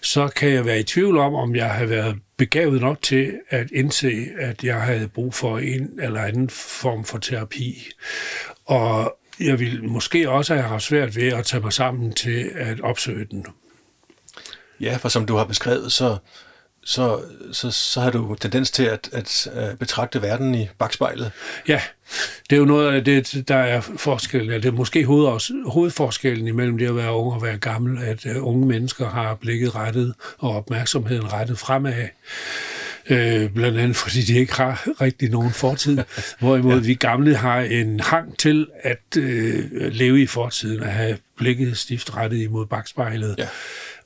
så 0.00 0.28
kan 0.28 0.48
jeg 0.48 0.66
være 0.66 0.80
i 0.80 0.82
tvivl 0.82 1.18
om, 1.18 1.34
om 1.34 1.56
jeg 1.56 1.70
havde 1.70 1.90
været 1.90 2.16
begavet 2.36 2.80
nok 2.80 3.02
til 3.02 3.32
at 3.48 3.70
indse, 3.70 4.26
at 4.38 4.64
jeg 4.64 4.80
havde 4.80 5.08
brug 5.08 5.34
for 5.34 5.58
en 5.58 5.90
eller 6.02 6.20
anden 6.20 6.50
form 6.50 7.04
for 7.04 7.18
terapi. 7.18 7.90
Og 8.64 9.16
jeg 9.40 9.60
ville 9.60 9.82
måske 9.82 10.30
også 10.30 10.54
have 10.54 10.66
haft 10.66 10.82
svært 10.82 11.16
ved 11.16 11.32
at 11.32 11.44
tage 11.44 11.62
mig 11.62 11.72
sammen 11.72 12.12
til 12.12 12.50
at 12.54 12.80
opsøge 12.80 13.26
den. 13.30 13.46
Ja, 14.80 14.96
for 14.96 15.08
som 15.08 15.26
du 15.26 15.36
har 15.36 15.44
beskrevet, 15.44 15.92
så, 15.92 16.16
så, 16.84 17.20
så, 17.52 17.70
så 17.70 18.00
har 18.00 18.10
du 18.10 18.34
tendens 18.34 18.70
til 18.70 18.82
at, 18.82 19.08
at, 19.12 19.78
betragte 19.78 20.22
verden 20.22 20.54
i 20.54 20.68
bagspejlet. 20.78 21.32
Ja, 21.68 21.80
det 22.50 22.56
er 22.56 22.60
jo 22.60 22.64
noget 22.64 22.94
af 22.94 23.04
det, 23.04 23.48
der 23.48 23.56
er 23.56 23.80
forskellen. 23.80 24.62
Det 24.62 24.64
er 24.64 24.72
måske 24.72 25.04
hoved, 25.04 25.70
hovedforskellen 25.70 26.48
imellem 26.48 26.78
det 26.78 26.88
at 26.88 26.96
være 26.96 27.12
ung 27.12 27.32
og 27.32 27.42
være 27.42 27.58
gammel, 27.58 28.02
at 28.02 28.26
uh, 28.26 28.46
unge 28.48 28.66
mennesker 28.66 29.08
har 29.08 29.34
blikket 29.34 29.74
rettet 29.74 30.14
og 30.38 30.56
opmærksomheden 30.56 31.32
rettet 31.32 31.58
fremad. 31.58 32.08
Øh, 33.10 33.50
blandt 33.50 33.78
andet 33.78 33.96
fordi 33.96 34.22
de 34.22 34.38
ikke 34.38 34.54
har 34.54 34.88
rigtig 35.00 35.30
nogen 35.30 35.50
fortid. 35.50 35.98
Hvorimod 36.40 36.74
ja. 36.74 36.80
vi 36.80 36.94
gamle 36.94 37.36
har 37.36 37.60
en 37.60 38.00
hang 38.00 38.38
til 38.38 38.66
at 38.82 39.16
øh, 39.16 39.64
leve 39.72 40.22
i 40.22 40.26
fortiden, 40.26 40.82
at 40.82 40.92
have 40.92 41.16
blikket 41.36 41.76
stift 41.76 42.16
rettet 42.16 42.38
imod 42.38 42.66
bagspejlet. 42.66 43.34
Ja 43.38 43.46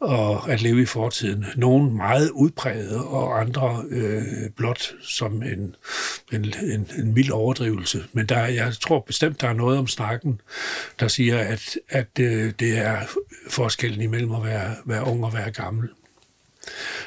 og 0.04 0.52
at 0.52 0.62
leve 0.62 0.82
i 0.82 0.87
fortiden. 0.87 1.46
Nogle 1.56 1.92
meget 1.92 2.30
udpræget, 2.30 2.96
og 2.96 3.40
andre 3.40 3.84
øh, 3.90 4.23
blot 4.56 4.92
som 5.02 5.42
en, 5.42 5.76
en, 6.32 6.54
en, 6.62 6.88
en 6.99 7.14
mild 7.14 7.30
overdrivelse. 7.30 8.04
Men 8.12 8.26
der, 8.26 8.46
jeg 8.46 8.73
tror 8.80 9.00
bestemt, 9.00 9.40
der 9.40 9.49
er 9.49 9.52
noget 9.52 9.78
om 9.78 9.87
snakken, 9.87 10.40
der 11.00 11.08
siger, 11.08 11.38
at, 11.38 11.76
at 11.88 12.08
øh, 12.20 12.52
det 12.58 12.78
er 12.78 12.99
forskellen 13.49 14.00
imellem 14.00 14.32
at 14.32 14.44
være, 14.44 14.75
være 14.87 15.06
ung 15.06 15.25
og 15.25 15.34
være 15.34 15.50
gammel. 15.50 15.88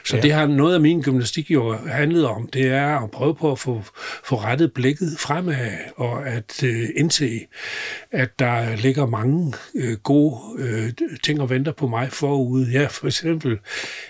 Så 0.04 0.16
ja. 0.16 0.22
det 0.22 0.34
har 0.34 0.46
noget 0.46 0.76
af 0.76 0.82
min 0.82 1.02
gymnastik 1.02 1.52
jo 1.52 1.78
handlet 1.88 2.26
om, 2.26 2.50
det 2.54 2.68
er 2.68 3.04
at 3.04 3.12
prøve 3.12 3.36
på 3.36 3.52
at 3.52 3.60
få, 3.60 3.84
få 4.24 4.36
rettet 4.36 4.74
blikket 4.74 5.18
fremad, 5.20 5.72
og 5.96 6.28
at 6.28 6.64
øh, 6.64 6.90
indse, 6.96 7.40
at 8.12 8.40
der 8.40 8.76
ligger 8.76 9.06
mange 9.06 9.54
øh, 9.76 9.98
gode 9.98 10.40
øh, 10.58 10.92
ting 11.24 11.42
og 11.42 11.50
venter 11.50 11.72
på 11.72 11.88
mig 11.88 12.12
forude. 12.12 12.72
Ja, 12.72 12.86
for 12.86 13.08
eksempel, 13.08 13.60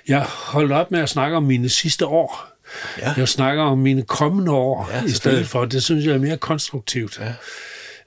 jeg 0.08 0.22
holdt 0.22 0.72
op 0.72 0.92
med 0.92 1.00
at 1.00 1.10
snakke 1.10 1.38
om 1.38 1.44
mine 1.44 1.70
sidste 1.70 2.06
år. 2.06 2.48
Ja. 3.02 3.14
Jeg 3.18 3.28
snakker 3.28 3.64
om 3.64 3.78
mine 3.78 4.02
kommende 4.02 4.52
år 4.52 4.90
ja, 4.94 5.04
i 5.06 5.10
stedet 5.10 5.48
for. 5.48 5.66
Det 5.66 5.84
synes 5.84 6.06
jeg 6.06 6.14
er 6.14 6.20
mere 6.20 6.38
konstruktivt. 6.38 7.20
Ja. 7.20 7.34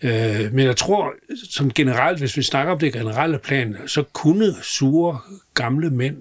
Øh, 0.03 0.53
men 0.53 0.67
jeg 0.67 0.77
tror, 0.77 1.13
som 1.51 1.71
generelt, 1.71 2.19
hvis 2.19 2.37
vi 2.37 2.43
snakker 2.43 2.73
om 2.73 2.79
det 2.79 2.93
generelle 2.93 3.39
plan, 3.39 3.77
så 3.87 4.03
kunne 4.03 4.55
sure 4.63 5.19
gamle 5.55 5.91
mænd 5.91 6.17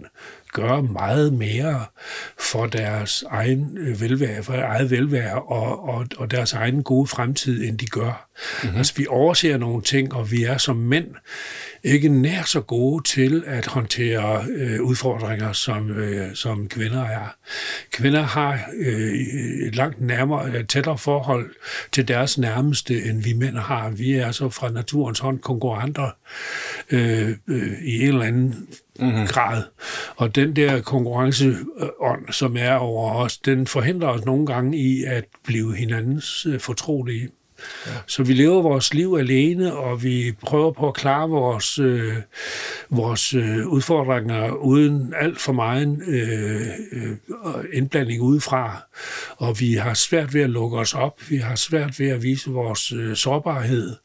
gøre 0.54 0.84
meget 0.84 1.34
mere 1.34 1.86
for 2.40 2.66
deres 2.66 3.24
egen 3.30 3.78
øh, 3.78 4.02
velvære, 4.02 4.44
for 4.44 4.54
eget 4.54 4.92
velvære 4.92 5.42
og, 5.42 5.90
og, 5.90 6.06
og 6.18 6.32
deres 6.32 6.54
egen 6.54 6.84
gode 6.84 7.08
fremtid, 7.08 7.64
end 7.64 7.78
de 7.78 7.86
gør. 7.86 8.30
Mm-hmm. 8.64 8.78
Altså, 8.78 8.94
vi 8.98 9.06
overser 9.10 9.58
nogle 9.58 9.82
ting, 9.82 10.14
og 10.14 10.32
vi 10.32 10.44
er 10.44 10.58
som 10.58 10.76
mænd 10.76 11.08
ikke 11.84 12.10
nær 12.10 12.44
så 12.44 12.62
gode 12.62 13.04
til 13.04 13.44
at 13.48 13.66
håndtere 13.66 14.46
øh, 14.50 14.82
udfordringer, 14.82 15.54
som, 15.54 15.92
øh, 15.92 16.36
som 16.36 16.68
kvinder 16.68 17.06
er. 17.06 17.36
Kvinder 17.92 18.22
har 18.22 18.60
øh, 18.80 19.14
et 19.68 19.76
langt 19.76 20.02
nærmere, 20.02 20.64
tættere 20.64 20.98
forhold 20.98 21.50
til 21.92 22.08
deres 22.08 22.38
nærmeste, 22.38 23.04
end 23.04 23.24
vi 23.24 23.34
mænd 23.34 23.58
har. 23.58 23.90
Vi 23.90 24.14
er 24.14 24.32
så 24.32 24.50
fra 24.50 24.72
naturens 24.72 25.20
hånd 25.20 25.40
konkurrenter 25.40 26.10
øh, 26.92 27.36
øh, 27.48 27.74
i 27.82 28.02
en 28.02 28.08
eller 28.08 28.26
anden 28.26 28.68
mm-hmm. 29.02 29.28
grad. 29.28 29.64
Og 30.16 30.36
den 30.36 30.56
der 30.56 30.82
konkurrenceånd, 30.82 32.32
som 32.32 32.58
er 32.58 32.74
over 32.74 33.14
os, 33.14 33.38
den 33.38 33.68
forhindrer 33.68 34.08
os 34.08 34.26
nogle 34.26 34.46
gange 34.46 34.78
i 34.78 35.04
at 35.04 35.26
blive 35.46 35.76
hinandens 35.76 36.46
øh, 36.46 36.60
fortrolige. 36.60 37.30
Ja. 37.88 37.92
Så 38.08 38.24
vi 38.24 38.34
lever 38.34 38.62
vores 38.62 38.94
liv 38.94 39.16
alene, 39.20 39.74
og 39.76 40.04
vi 40.04 40.36
prøver 40.42 40.72
på 40.72 40.88
at 40.88 40.94
klare 40.94 41.30
vores, 41.30 41.80
øh, 41.80 42.14
vores 42.90 43.34
øh, 43.34 43.68
udfordringer 43.68 44.52
uden 44.52 45.14
alt 45.18 45.40
for 45.42 45.52
meget 45.52 46.02
øh, 46.08 46.62
øh, 46.92 47.18
indblanding 47.74 48.22
udefra. 48.22 48.84
Og 49.38 49.60
vi 49.60 49.74
har 49.74 49.94
svært 49.94 50.34
ved 50.34 50.42
at 50.42 50.50
lukke 50.50 50.78
os 50.78 50.94
op. 50.94 51.22
Vi 51.30 51.38
har 51.38 51.56
svært 51.56 52.00
ved 52.00 52.10
at 52.10 52.24
vise 52.24 52.50
vores 52.50 52.92
øh, 52.92 53.16
sårbarhed. 53.16 53.96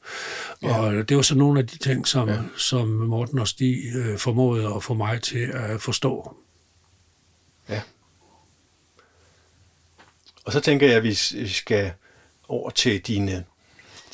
Ja. 0.62 0.78
Og 0.78 1.08
det 1.08 1.16
var 1.16 1.23
så 1.23 1.34
nogle 1.34 1.61
af 1.61 1.66
de 1.66 1.78
ting, 1.78 2.08
som, 2.08 2.28
ja. 2.28 2.38
som 2.56 2.88
Morten 2.88 3.38
og 3.38 3.49
Stig 3.49 3.76
øh, 3.96 4.18
formåede 4.18 4.75
at 4.76 4.82
få 4.82 4.94
mig 4.94 5.23
til 5.23 5.50
at 5.54 5.80
forstå. 5.80 6.37
Ja. 7.68 7.80
Og 10.44 10.52
så 10.52 10.61
tænker 10.61 10.87
jeg, 10.87 10.96
at 10.96 11.02
vi 11.02 11.14
skal 11.49 11.92
over 12.49 12.71
til 12.71 13.01
dine, 13.01 13.33
øh, 13.37 13.43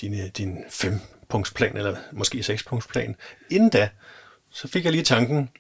dine, 0.01 0.23
øh, 0.23 0.29
din 0.29 0.65
fempunktsplan, 0.71 1.77
eller 1.77 1.97
måske 2.13 2.43
sekspunktsplan. 2.43 3.17
Inden 3.51 3.71
da, 3.71 3.89
så 4.51 4.69
fik 4.69 4.85
jeg 4.85 4.93
lige 4.93 5.05
tanken 5.05 5.51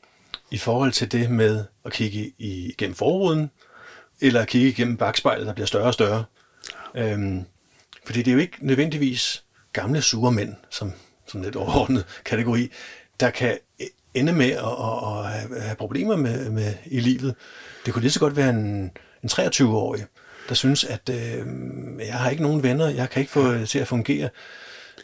i 0.50 0.58
forhold 0.58 0.92
til 0.92 1.12
det 1.12 1.30
med 1.30 1.64
at 1.84 1.92
kigge 1.92 2.32
igennem 2.38 2.94
forruden, 2.94 3.50
eller 4.20 4.40
at 4.40 4.48
kigge 4.48 4.68
igennem 4.68 4.96
bagspejlet, 4.96 5.46
der 5.46 5.52
bliver 5.52 5.66
større 5.66 5.86
og 5.86 5.94
større. 5.94 6.24
Øhm, 6.94 7.44
fordi 8.06 8.18
det 8.18 8.30
er 8.30 8.34
jo 8.34 8.40
ikke 8.40 8.56
nødvendigvis 8.60 9.44
gamle 9.72 10.02
sure 10.02 10.32
mænd, 10.32 10.54
som, 10.70 10.92
som 11.26 11.42
lidt 11.42 11.56
overordnet 11.56 12.04
kategori, 12.24 12.70
der 13.20 13.30
kan 13.30 13.58
ende 14.14 14.32
med 14.32 14.50
at, 14.50 14.64
at, 14.64 15.56
at 15.56 15.62
have 15.62 15.76
problemer 15.76 16.16
med, 16.16 16.50
med 16.50 16.74
i 16.86 17.00
livet. 17.00 17.34
Det 17.86 17.92
kunne 17.94 18.02
lige 18.02 18.12
så 18.12 18.20
godt 18.20 18.36
være 18.36 18.50
en, 18.50 18.90
en 19.22 19.28
23-årig, 19.32 20.06
der 20.50 20.56
synes, 20.56 20.84
at 20.84 21.08
øh, 21.08 21.46
jeg 22.06 22.14
har 22.14 22.30
ikke 22.30 22.42
nogen 22.42 22.62
venner, 22.62 22.88
jeg 22.88 23.10
kan 23.10 23.20
ikke 23.20 23.32
få 23.32 23.52
det 23.52 23.68
til 23.68 23.78
at 23.78 23.88
fungere. 23.88 24.28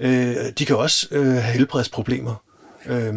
Øh, 0.00 0.36
de 0.58 0.66
kan 0.66 0.76
også 0.76 1.08
øh, 1.10 1.26
have 1.26 1.42
helbredsproblemer. 1.42 2.34
Øh, 2.86 3.14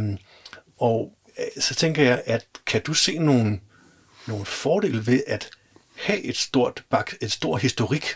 og 0.77 1.11
øh, 1.39 1.61
så 1.61 1.75
tænker 1.75 2.03
jeg, 2.03 2.21
at 2.25 2.45
kan 2.65 2.81
du 2.81 2.93
se 2.93 3.17
nogle, 3.17 3.59
nogle 4.27 4.45
fordele 4.45 5.07
ved 5.07 5.23
at 5.27 5.49
have 5.95 6.21
et 6.21 6.37
stort, 6.37 6.83
bak, 6.89 7.11
et 7.21 7.31
stort 7.31 7.61
historik 7.61 8.15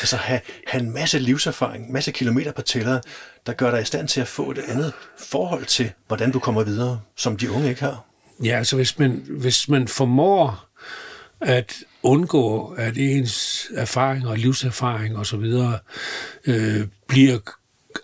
Altså 0.00 0.16
have, 0.16 0.40
have 0.66 0.82
en 0.82 0.90
masse 0.90 1.18
livserfaring, 1.18 1.92
masse 1.92 2.12
kilometer 2.12 2.52
på 2.52 2.62
tæller, 2.62 3.00
der 3.46 3.52
gør 3.52 3.70
dig 3.70 3.82
i 3.82 3.84
stand 3.84 4.08
til 4.08 4.20
at 4.20 4.28
få 4.28 4.50
et 4.50 4.58
andet 4.58 4.92
forhold 5.18 5.64
til, 5.64 5.92
hvordan 6.06 6.32
du 6.32 6.38
kommer 6.38 6.62
videre, 6.64 7.00
som 7.16 7.36
de 7.36 7.50
unge 7.50 7.68
ikke 7.68 7.80
har. 7.80 8.04
Ja, 8.44 8.58
altså 8.58 8.76
hvis 8.76 8.98
man, 8.98 9.10
hvis 9.28 9.68
man 9.68 9.88
formår 9.88 10.66
at 11.40 11.74
undgå, 12.06 12.74
at 12.78 12.96
ens 12.96 13.66
erfaring 13.74 14.28
og 14.28 14.38
livserfaring 14.38 15.18
osv. 15.18 15.52
Øh, 16.46 16.86
bliver 17.08 17.38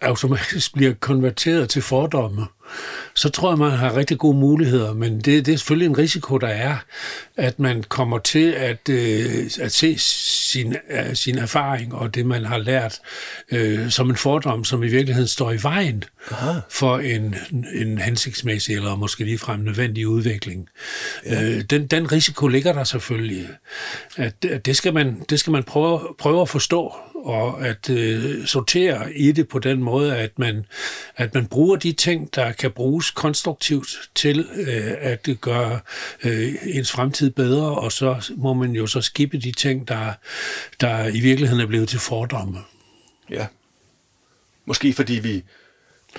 automatisk 0.02 0.74
bliver 0.74 0.94
konverteret 1.00 1.68
til 1.68 1.82
fordomme, 1.82 2.46
så 3.14 3.28
tror 3.28 3.50
jeg, 3.50 3.58
man 3.58 3.70
har 3.70 3.96
rigtig 3.96 4.18
gode 4.18 4.36
muligheder. 4.36 4.94
Men 4.94 5.20
det, 5.20 5.46
det 5.46 5.54
er 5.54 5.56
selvfølgelig 5.56 5.86
en 5.86 5.98
risiko, 5.98 6.38
der 6.38 6.48
er, 6.48 6.76
at 7.36 7.58
man 7.58 7.82
kommer 7.88 8.18
til 8.18 8.50
at, 8.52 8.88
øh, 8.88 9.50
at 9.60 9.72
se 9.72 9.98
sin, 9.98 10.76
uh, 10.90 11.14
sin 11.14 11.38
erfaring 11.38 11.94
og 11.94 12.14
det, 12.14 12.26
man 12.26 12.44
har 12.44 12.58
lært, 12.58 13.00
øh, 13.50 13.90
som 13.90 14.10
en 14.10 14.16
fordom, 14.16 14.64
som 14.64 14.82
i 14.82 14.88
virkeligheden 14.88 15.28
står 15.28 15.52
i 15.52 15.62
vejen 15.62 16.04
Aha. 16.30 16.60
for 16.70 16.98
en, 16.98 17.34
en 17.74 17.98
hensigtsmæssig 17.98 18.76
eller 18.76 18.96
måske 18.96 19.24
ligefrem 19.24 19.60
nødvendig 19.60 20.08
udvikling. 20.08 20.68
Ja. 21.26 21.42
Øh, 21.42 21.62
den, 21.62 21.86
den 21.86 22.12
risiko 22.12 22.48
ligger 22.48 22.72
der 22.72 22.84
selvfølgelig. 22.84 23.48
At, 24.16 24.44
at 24.44 24.66
det, 24.66 24.76
skal 24.76 24.94
man, 24.94 25.24
det 25.30 25.40
skal 25.40 25.50
man 25.50 25.62
prøve, 25.62 26.00
prøve 26.18 26.42
at 26.42 26.48
forstå 26.48 26.94
og 27.24 27.66
at 27.66 27.90
øh, 27.90 28.46
sortere 28.46 29.12
i 29.12 29.32
det 29.32 29.48
på 29.48 29.58
den 29.58 29.82
måde, 29.82 30.16
at 30.16 30.38
man, 30.38 30.64
at 31.16 31.34
man 31.34 31.46
bruger 31.46 31.76
de 31.76 31.92
ting, 31.92 32.34
der 32.34 32.52
kan 32.62 32.70
bruges 32.70 33.10
konstruktivt 33.10 34.10
til 34.14 34.48
øh, 34.54 34.92
at 35.00 35.28
gøre 35.40 35.80
øh, 36.24 36.54
ens 36.64 36.92
fremtid 36.92 37.30
bedre, 37.30 37.78
og 37.78 37.92
så 37.92 38.32
må 38.36 38.54
man 38.54 38.70
jo 38.70 38.86
så 38.86 39.00
skippe 39.00 39.38
de 39.38 39.52
ting, 39.52 39.88
der, 39.88 40.12
der 40.80 41.06
i 41.06 41.20
virkeligheden 41.20 41.60
er 41.62 41.66
blevet 41.66 41.88
til 41.88 41.98
fordomme. 41.98 42.58
Ja. 43.30 43.46
Måske 44.64 44.92
fordi 44.92 45.14
vi, 45.14 45.44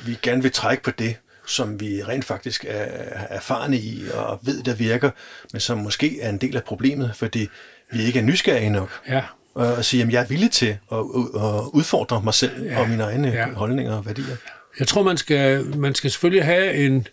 vi 0.06 0.18
gerne 0.22 0.42
vil 0.42 0.52
trække 0.52 0.84
på 0.84 0.92
det, 0.92 1.16
som 1.48 1.80
vi 1.80 2.04
rent 2.04 2.26
faktisk 2.26 2.66
er 2.68 2.84
erfarne 3.30 3.78
i 3.78 4.04
og 4.14 4.40
ved, 4.42 4.64
der 4.64 4.76
virker, 4.76 5.12
men 5.52 5.60
som 5.60 5.78
måske 5.78 6.22
er 6.22 6.30
en 6.30 6.38
del 6.38 6.56
af 6.56 6.64
problemet, 6.64 7.12
fordi 7.16 7.48
vi 7.92 8.04
ikke 8.04 8.20
er 8.20 8.24
nysgerrige 8.24 8.70
nok. 8.70 8.90
Ja. 9.10 9.24
Og 9.54 9.86
sige, 9.86 10.04
at 10.04 10.12
jeg 10.12 10.22
er 10.22 10.28
villig 10.28 10.52
til 10.52 10.78
at, 10.92 10.98
at 11.36 11.70
udfordre 11.74 12.22
mig 12.22 12.34
selv 12.34 12.64
ja. 12.64 12.80
og 12.80 12.90
mine 12.90 13.04
egne 13.04 13.28
ja. 13.28 13.50
holdninger 13.54 13.96
og 13.96 14.06
værdier. 14.06 14.36
Jeg 14.80 14.88
tror, 14.88 15.04
man 15.04 15.18
skal, 15.18 15.78
man 15.78 15.96
skal 15.96 16.12
selvfølgelig 16.12 16.46
have 16.46 16.74
en, 16.74 17.08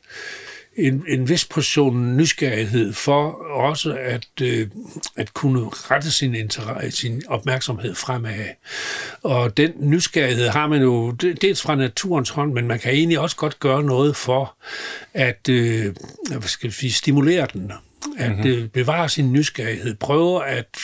en, 0.77 1.05
en 1.09 1.29
vis 1.29 1.45
portion 1.45 2.17
nysgerrighed 2.17 2.93
for 2.93 3.31
også 3.43 3.97
at, 4.01 4.29
øh, 4.43 4.69
at 5.17 5.35
kunne 5.35 5.69
rette 5.69 6.11
sin, 6.11 6.35
interesse, 6.35 7.01
sin 7.01 7.23
opmærksomhed 7.29 7.95
fremad. 7.95 8.47
Og 9.23 9.57
den 9.57 9.73
nysgerrighed 9.79 10.49
har 10.49 10.67
man 10.67 10.83
jo 10.83 11.11
dels 11.11 11.63
fra 11.63 11.75
naturens 11.75 12.31
hånd, 12.31 12.53
men 12.53 12.67
man 12.67 12.79
kan 12.79 12.93
egentlig 12.93 13.19
også 13.19 13.37
godt 13.37 13.61
gøre 13.61 13.83
noget 13.83 14.17
for 14.17 14.57
at 15.15 15.49
øh, 15.49 15.95
hvad 16.31 16.43
skal 16.49 16.75
vi, 16.81 16.91
stimulere 16.91 17.47
den 17.53 17.73
at 18.19 18.37
mm-hmm. 18.37 18.69
bevare 18.69 19.09
sin 19.09 19.33
nysgerrighed, 19.33 19.95
prøve 19.95 20.47
at 20.47 20.79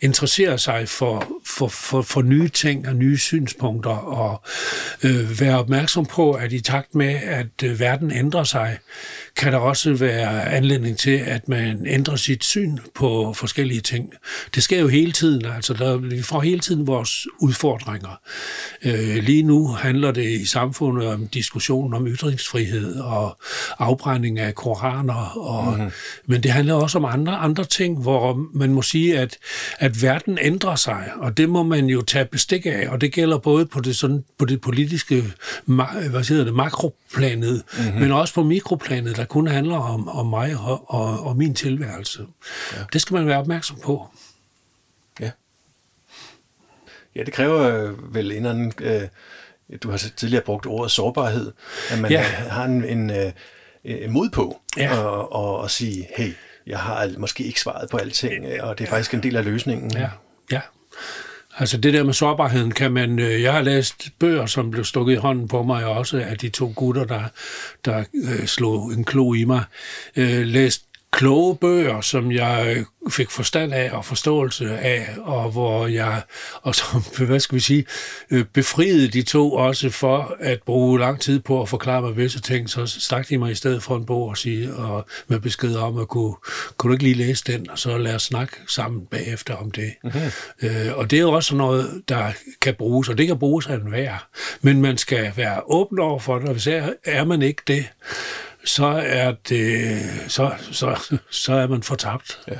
interessere 0.00 0.58
sig 0.58 0.88
for, 0.88 1.28
for, 1.46 1.68
for, 1.68 2.02
for 2.02 2.22
nye 2.22 2.48
ting 2.48 2.88
og 2.88 2.96
nye 2.96 3.18
synspunkter, 3.18 3.90
og 3.90 4.42
øh, 5.02 5.40
være 5.40 5.58
opmærksom 5.58 6.06
på, 6.06 6.32
at 6.32 6.52
i 6.52 6.60
takt 6.60 6.94
med, 6.94 7.14
at 7.14 7.62
øh, 7.64 7.80
verden 7.80 8.10
ændrer 8.10 8.44
sig, 8.44 8.78
kan 9.36 9.52
der 9.52 9.58
også 9.58 9.94
være 9.94 10.48
anledning 10.48 10.98
til, 10.98 11.10
at 11.10 11.48
man 11.48 11.86
ændrer 11.86 12.16
sit 12.16 12.44
syn 12.44 12.78
på 12.94 13.32
forskellige 13.32 13.80
ting. 13.80 14.12
Det 14.54 14.62
sker 14.62 14.80
jo 14.80 14.88
hele 14.88 15.12
tiden, 15.12 15.44
altså 15.44 15.74
der, 15.74 15.96
vi 15.96 16.22
får 16.22 16.40
hele 16.40 16.60
tiden 16.60 16.86
vores 16.86 17.26
udfordringer. 17.38 18.20
Øh, 18.84 19.16
lige 19.16 19.42
nu 19.42 19.66
handler 19.66 20.10
det 20.10 20.30
i 20.30 20.46
samfundet 20.46 21.06
om 21.06 21.26
diskussionen 21.26 21.94
om 21.94 22.06
ytringsfrihed 22.06 22.94
og 23.00 23.38
afbrænding 23.78 24.38
af 24.38 24.54
koraner, 24.54 25.38
og, 25.38 25.72
mm-hmm. 25.72 25.90
men 26.26 26.42
det 26.42 26.50
handler 26.50 26.74
også 26.74 26.98
om 26.98 27.04
andre, 27.04 27.36
andre 27.36 27.64
ting, 27.64 28.02
hvor 28.02 28.46
man 28.54 28.72
må 28.72 28.82
sige, 28.82 29.18
at, 29.18 29.36
at 29.78 30.02
verden 30.02 30.38
ændrer 30.40 30.76
sig, 30.76 31.10
og 31.16 31.36
det 31.36 31.48
må 31.48 31.62
man 31.62 31.86
jo 31.86 32.02
tage 32.02 32.24
bestik 32.24 32.66
af, 32.66 32.86
og 32.88 33.00
det 33.00 33.12
gælder 33.12 33.38
både 33.38 33.66
på 33.66 33.80
det, 33.80 33.96
sådan, 33.96 34.24
på 34.38 34.44
det 34.44 34.60
politiske 34.60 35.24
hvad 35.64 36.28
hedder 36.28 36.44
det, 36.44 36.54
makroplanet, 36.54 37.62
mm-hmm. 37.78 38.00
men 38.00 38.12
også 38.12 38.34
på 38.34 38.42
mikroplanet, 38.42 39.18
der 39.22 39.28
kun 39.28 39.46
handler 39.46 39.76
om, 39.76 40.08
om 40.08 40.26
mig 40.26 40.56
og, 40.56 40.90
og, 40.90 41.20
og 41.20 41.36
min 41.36 41.54
tilværelse. 41.54 42.26
Ja. 42.72 42.84
Det 42.92 43.00
skal 43.00 43.14
man 43.14 43.26
være 43.26 43.38
opmærksom 43.38 43.78
på. 43.84 44.08
Ja. 45.20 45.30
Ja, 47.14 47.22
det 47.22 47.32
kræver 47.32 47.92
vel 48.12 48.32
en 48.32 48.46
anden... 48.46 48.72
Øh, 48.80 49.02
du 49.82 49.90
har 49.90 49.98
tidligere 50.16 50.44
brugt 50.44 50.66
ordet 50.66 50.90
sårbarhed, 50.90 51.52
at 51.90 51.98
man 51.98 52.10
ja. 52.10 52.22
har 52.22 52.64
en, 52.64 52.84
en, 52.84 53.10
en, 53.10 53.32
en 53.84 54.10
mod 54.10 54.30
på 54.30 54.60
ja. 54.76 54.98
og, 54.98 55.32
og, 55.32 55.58
og 55.58 55.70
sige, 55.70 56.08
hey, 56.16 56.32
jeg 56.66 56.78
har 56.78 57.14
måske 57.18 57.44
ikke 57.44 57.60
svaret 57.60 57.90
på 57.90 57.96
alting, 57.96 58.62
og 58.62 58.78
det 58.78 58.84
er 58.84 58.88
faktisk 58.88 59.14
en 59.14 59.22
del 59.22 59.36
af 59.36 59.44
løsningen. 59.44 59.92
Ja, 59.96 60.08
ja. 60.52 60.60
Altså 61.58 61.76
det 61.76 61.92
der 61.94 62.02
med 62.02 62.12
sårbarheden 62.12 62.70
kan 62.70 62.92
man... 62.92 63.18
Øh, 63.18 63.42
jeg 63.42 63.52
har 63.52 63.62
læst 63.62 64.08
bøger, 64.18 64.46
som 64.46 64.70
blev 64.70 64.84
stukket 64.84 65.12
i 65.12 65.16
hånden 65.16 65.48
på 65.48 65.62
mig 65.62 65.84
også 65.84 66.20
af 66.20 66.38
de 66.38 66.48
to 66.48 66.72
gutter, 66.76 67.04
der, 67.04 67.22
der 67.84 68.04
øh, 68.14 68.46
slog 68.46 68.92
en 68.92 69.04
klo 69.04 69.34
i 69.34 69.44
mig. 69.44 69.64
Øh, 70.16 70.46
læst 70.46 70.84
kloge 71.12 71.56
bøger, 71.56 72.00
som 72.00 72.32
jeg 72.32 72.84
fik 73.10 73.30
forstand 73.30 73.74
af 73.74 73.90
og 73.92 74.04
forståelse 74.04 74.78
af, 74.78 75.08
og 75.18 75.50
hvor 75.50 75.86
jeg, 75.86 76.22
og 76.62 76.74
som, 76.74 77.02
hvad 77.26 77.40
skal 77.40 77.54
vi 77.56 77.60
sige, 77.60 77.84
øh, 78.30 78.44
befriede 78.44 79.08
de 79.08 79.22
to 79.22 79.52
også 79.52 79.90
for 79.90 80.36
at 80.40 80.62
bruge 80.62 80.98
lang 80.98 81.20
tid 81.20 81.40
på 81.40 81.62
at 81.62 81.68
forklare 81.68 82.02
mig 82.02 82.16
visse 82.16 82.40
ting, 82.40 82.70
så 82.70 82.86
stak 82.86 83.28
de 83.28 83.38
mig 83.38 83.52
i 83.52 83.54
stedet 83.54 83.82
for 83.82 83.96
en 83.96 84.06
bog 84.06 84.28
og 84.28 84.38
sige, 84.38 84.74
og 84.74 85.06
med 85.28 85.40
besked 85.40 85.74
om 85.74 85.98
at 85.98 86.08
kunne, 86.08 86.34
kunne 86.76 86.88
du 86.88 86.92
ikke 86.92 87.04
lige 87.04 87.26
læse 87.26 87.44
den, 87.46 87.70
og 87.70 87.78
så 87.78 87.98
lade 87.98 88.14
os 88.14 88.22
snakke 88.22 88.56
sammen 88.68 89.06
bagefter 89.06 89.54
om 89.54 89.70
det. 89.70 89.92
Mm-hmm. 90.04 90.20
Øh, 90.62 90.98
og 90.98 91.10
det 91.10 91.16
er 91.16 91.22
jo 91.22 91.32
også 91.32 91.54
noget, 91.54 92.02
der 92.08 92.32
kan 92.60 92.74
bruges, 92.74 93.08
og 93.08 93.18
det 93.18 93.26
kan 93.26 93.38
bruges 93.38 93.66
af 93.66 93.74
enhver. 93.74 94.26
Men 94.60 94.82
man 94.82 94.98
skal 94.98 95.32
være 95.36 95.60
åben 95.66 95.98
over 95.98 96.18
for 96.18 96.38
det, 96.38 96.48
og 96.48 96.52
hvis 96.52 96.66
er, 96.66 96.92
er 97.04 97.24
man 97.24 97.42
ikke 97.42 97.62
det, 97.66 97.84
så 98.64 98.86
er 99.06 99.34
det, 99.48 100.00
så, 100.28 100.52
så, 100.72 101.16
så 101.30 101.52
er 101.52 101.66
man 101.66 101.82
fortabt. 101.82 102.40
Ja. 102.48 102.58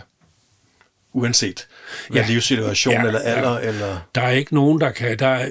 Uanset 1.14 1.66
hvad 2.10 2.20
ja. 2.22 2.26
livssituation 2.28 2.94
ja, 2.94 3.06
eller 3.06 3.20
alder? 3.20 3.58
Ja. 3.58 3.68
Eller... 3.68 4.08
Der 4.14 4.20
er 4.20 4.30
ikke 4.30 4.54
nogen, 4.54 4.80
der 4.80 4.90
kan... 4.90 5.18
Der 5.18 5.26
er, 5.26 5.48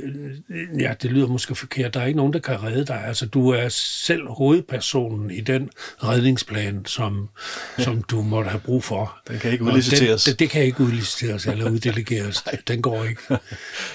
ja, 0.80 0.94
det 1.02 1.12
lyder 1.12 1.28
måske 1.28 1.56
forkert. 1.56 1.94
Der 1.94 2.02
er 2.02 2.06
ikke 2.06 2.18
nogen, 2.18 2.34
der 2.34 2.40
kan 2.40 2.64
redde 2.64 2.86
dig. 2.86 3.04
Altså, 3.06 3.26
du 3.26 3.50
er 3.50 3.70
selv 3.70 4.28
hovedpersonen 4.28 5.32
i 5.32 5.42
den 5.42 5.70
redningsplan, 6.04 6.86
som, 6.86 7.30
ja. 7.78 7.84
som 7.84 8.04
du 8.04 8.22
måtte 8.22 8.50
have 8.50 8.62
brug 8.62 8.84
for. 8.84 9.18
Den 9.28 9.40
kan 9.40 9.52
ikke 9.52 9.64
udliciteres. 9.64 10.24
Den, 10.24 10.32
det, 10.32 10.40
det 10.40 10.50
kan 10.50 10.64
ikke 10.64 10.82
udliciteres 10.82 11.46
eller 11.46 11.70
uddelegeres. 11.74 12.44
den 12.68 12.82
går 12.82 13.04
ikke. 13.04 13.22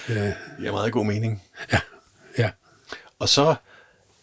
Ja. 0.08 0.32
ja, 0.62 0.72
meget 0.72 0.92
god 0.92 1.06
mening. 1.06 1.42
Ja, 1.72 1.78
ja. 2.38 2.50
Og 3.18 3.28
så 3.28 3.54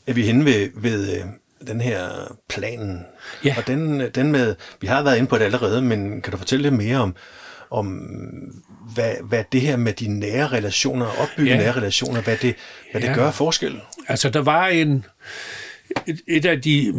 er 0.07 0.13
vi 0.13 0.23
henne 0.23 0.45
ved, 0.45 0.69
ved 0.75 1.17
øh, 1.17 1.25
den 1.67 1.81
her 1.81 2.07
planen. 2.49 3.05
Ja. 3.45 3.55
Og 3.57 3.67
den, 3.67 4.09
den 4.15 4.31
med, 4.31 4.55
vi 4.81 4.87
har 4.87 5.03
været 5.03 5.17
inde 5.17 5.27
på 5.27 5.37
det 5.37 5.43
allerede, 5.43 5.81
men 5.81 6.21
kan 6.21 6.31
du 6.31 6.37
fortælle 6.37 6.63
lidt 6.63 6.73
mere 6.73 6.97
om, 6.97 7.15
om 7.69 7.87
hvad, 8.93 9.13
hvad 9.23 9.43
det 9.51 9.61
her 9.61 9.77
med 9.77 9.93
de 9.93 10.07
nære 10.07 10.47
relationer, 10.47 11.05
opbygge 11.05 11.51
ja. 11.51 11.57
nære 11.57 11.71
relationer, 11.71 12.21
hvad 12.21 12.37
det, 12.37 12.55
hvad 12.91 13.01
ja. 13.01 13.07
det 13.07 13.15
gør 13.15 13.31
forskel? 13.31 13.81
Altså, 14.07 14.29
der 14.29 14.41
var 14.41 14.67
en, 14.67 15.05
et, 16.07 16.21
et 16.27 16.45
af 16.45 16.61
de 16.61 16.93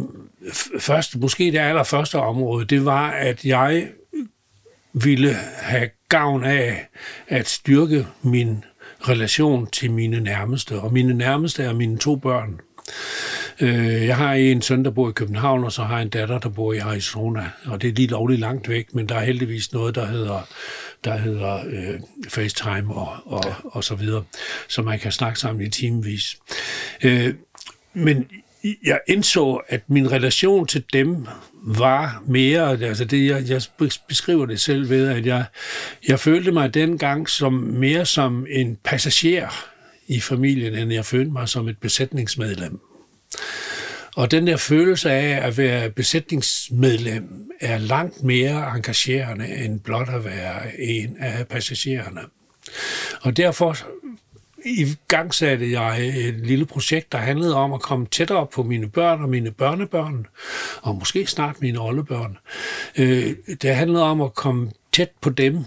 første, 0.78 1.18
måske 1.18 1.44
det 1.44 1.58
allerførste 1.58 2.18
område, 2.18 2.64
det 2.64 2.84
var, 2.84 3.10
at 3.10 3.44
jeg 3.44 3.88
ville 4.92 5.34
have 5.56 5.90
gavn 6.08 6.44
af 6.44 6.88
at 7.28 7.48
styrke 7.48 8.06
min 8.22 8.64
relation 9.00 9.66
til 9.66 9.90
mine 9.90 10.20
nærmeste. 10.20 10.80
Og 10.80 10.92
mine 10.92 11.14
nærmeste 11.14 11.62
er 11.62 11.72
mine 11.72 11.98
to 11.98 12.16
børn. 12.16 12.60
Øh, 13.60 14.06
jeg 14.06 14.16
har 14.16 14.34
en 14.34 14.62
søn, 14.62 14.84
der 14.84 14.90
bor 14.90 15.08
i 15.08 15.12
København, 15.12 15.64
og 15.64 15.72
så 15.72 15.82
har 15.82 15.94
jeg 15.94 16.02
en 16.02 16.08
datter, 16.08 16.38
der 16.38 16.48
bor 16.48 16.72
i 16.72 16.78
Arizona. 16.78 17.50
Og 17.66 17.82
det 17.82 17.88
er 17.88 17.92
lige 17.92 18.08
lovligt 18.08 18.40
langt 18.40 18.68
væk, 18.68 18.94
men 18.94 19.08
der 19.08 19.14
er 19.14 19.24
heldigvis 19.24 19.72
noget, 19.72 19.94
der 19.94 20.06
hedder, 20.06 20.48
der 21.04 21.16
hedder 21.16 21.64
øh, 21.66 22.00
FaceTime 22.28 22.94
og, 22.94 23.16
og, 23.26 23.42
ja. 23.44 23.54
og 23.64 23.84
så 23.84 23.94
videre, 23.94 24.24
så 24.68 24.82
man 24.82 24.98
kan 24.98 25.12
snakke 25.12 25.40
sammen 25.40 25.66
i 25.66 25.70
timevis. 25.70 26.36
Øh, 27.02 27.34
men 27.94 28.26
jeg 28.84 29.00
indså, 29.06 29.60
at 29.68 29.82
min 29.88 30.12
relation 30.12 30.66
til 30.66 30.84
dem 30.92 31.26
var 31.66 32.22
mere, 32.26 32.70
altså 32.70 33.04
det, 33.04 33.26
jeg, 33.26 33.48
jeg 33.48 33.62
beskriver 34.08 34.46
det 34.46 34.60
selv 34.60 34.90
ved, 34.90 35.08
at 35.08 35.26
jeg, 35.26 35.44
jeg 36.08 36.20
følte 36.20 36.52
mig 36.52 36.74
dengang 36.74 37.28
som 37.28 37.52
mere 37.52 38.06
som 38.06 38.46
en 38.50 38.78
passager 38.84 39.73
i 40.06 40.20
familien, 40.20 40.74
end 40.74 40.92
jeg 40.92 41.04
følte 41.04 41.30
mig 41.30 41.48
som 41.48 41.68
et 41.68 41.78
besætningsmedlem. 41.78 42.80
Og 44.16 44.30
den 44.30 44.46
der 44.46 44.56
følelse 44.56 45.10
af 45.10 45.46
at 45.46 45.58
være 45.58 45.90
besætningsmedlem 45.90 47.50
er 47.60 47.78
langt 47.78 48.22
mere 48.22 48.76
engagerende 48.76 49.46
end 49.46 49.80
blot 49.80 50.08
at 50.08 50.24
være 50.24 50.80
en 50.80 51.16
af 51.20 51.48
passagererne. 51.48 52.20
Og 53.22 53.36
derfor 53.36 53.76
i 54.64 54.96
gang 55.08 55.34
satte 55.34 55.72
jeg 55.72 56.06
et 56.06 56.34
lille 56.34 56.66
projekt, 56.66 57.12
der 57.12 57.18
handlede 57.18 57.54
om 57.54 57.72
at 57.72 57.80
komme 57.80 58.06
tættere 58.06 58.46
på 58.46 58.62
mine 58.62 58.88
børn 58.88 59.22
og 59.22 59.28
mine 59.28 59.50
børnebørn, 59.50 60.26
og 60.82 60.94
måske 60.94 61.26
snart 61.26 61.60
mine 61.60 61.80
oldebørn. 61.80 62.38
Øh, 62.98 63.34
det 63.62 63.76
handlede 63.76 64.04
om 64.04 64.20
at 64.20 64.34
komme 64.34 64.70
tæt 64.94 65.10
på 65.20 65.30
dem 65.30 65.64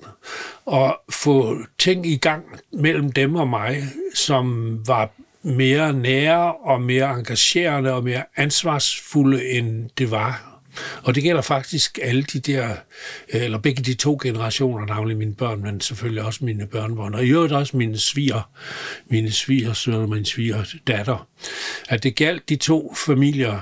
og 0.65 0.99
få 1.09 1.57
ting 1.79 2.05
i 2.05 2.15
gang 2.15 2.43
mellem 2.73 3.11
dem 3.11 3.35
og 3.35 3.47
mig, 3.47 3.83
som 4.15 4.77
var 4.87 5.11
mere 5.43 5.93
nære 5.93 6.53
og 6.55 6.81
mere 6.81 7.13
engagerende 7.13 7.93
og 7.93 8.03
mere 8.03 8.23
ansvarsfulde, 8.35 9.49
end 9.49 9.89
det 9.97 10.11
var. 10.11 10.57
Og 11.03 11.15
det 11.15 11.23
gælder 11.23 11.41
faktisk 11.41 11.99
alle 12.01 12.23
de 12.23 12.39
der, 12.39 12.75
eller 13.29 13.57
begge 13.57 13.83
de 13.83 13.93
to 13.93 14.19
generationer, 14.21 14.85
navnlig 14.85 15.17
mine 15.17 15.35
børn, 15.35 15.61
men 15.61 15.81
selvfølgelig 15.81 16.23
også 16.23 16.45
mine 16.45 16.67
børnebørn, 16.67 17.13
og 17.13 17.25
i 17.25 17.29
øvrigt 17.29 17.53
også 17.53 17.77
mine 17.77 17.97
sviger, 17.97 18.49
mine 19.07 19.31
sviger 19.31 19.89
og 19.93 20.09
min 20.09 20.25
sviger 20.25 20.63
datter. 20.87 21.27
At 21.89 22.03
det 22.03 22.15
galt 22.15 22.49
de 22.49 22.55
to 22.55 22.95
familier, 23.05 23.59